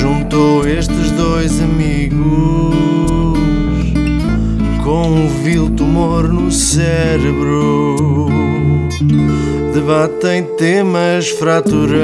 juntou 0.00 0.66
estes 0.66 1.12
dois 1.12 1.60
amigos 1.60 2.83
com 4.94 5.08
um 5.08 5.28
vil 5.42 5.68
tumor 5.70 6.28
no 6.28 6.52
cérebro. 6.52 8.28
Debatem 9.74 10.44
temas 10.56 11.30
fraturantes 11.30 11.98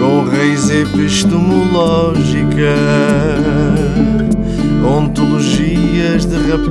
com 0.00 0.24
raiz 0.28 0.68
epistemológica, 0.68 2.74
ontologias 4.84 6.24
derrapantes 6.24 6.66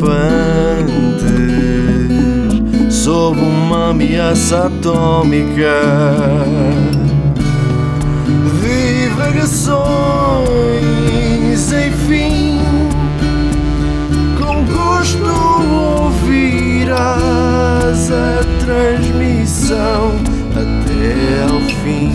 sob 2.93 3.39
uma 3.39 3.91
ameaça 3.91 4.66
atômica. 4.66 5.80
Divagações, 8.62 10.24
dirigirás 16.96 18.12
a 18.12 18.39
transmissão 18.64 20.12
até 20.52 21.43
ao 21.43 21.60
fim. 21.84 22.12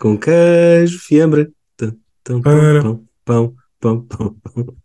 Com 0.00 0.18
queijo, 0.18 0.98
fiambre. 0.98 1.52
Pão, 2.24 2.40
pão, 2.40 3.54
pão, 3.80 4.06
pão, 4.08 4.36
pão. 4.42 4.81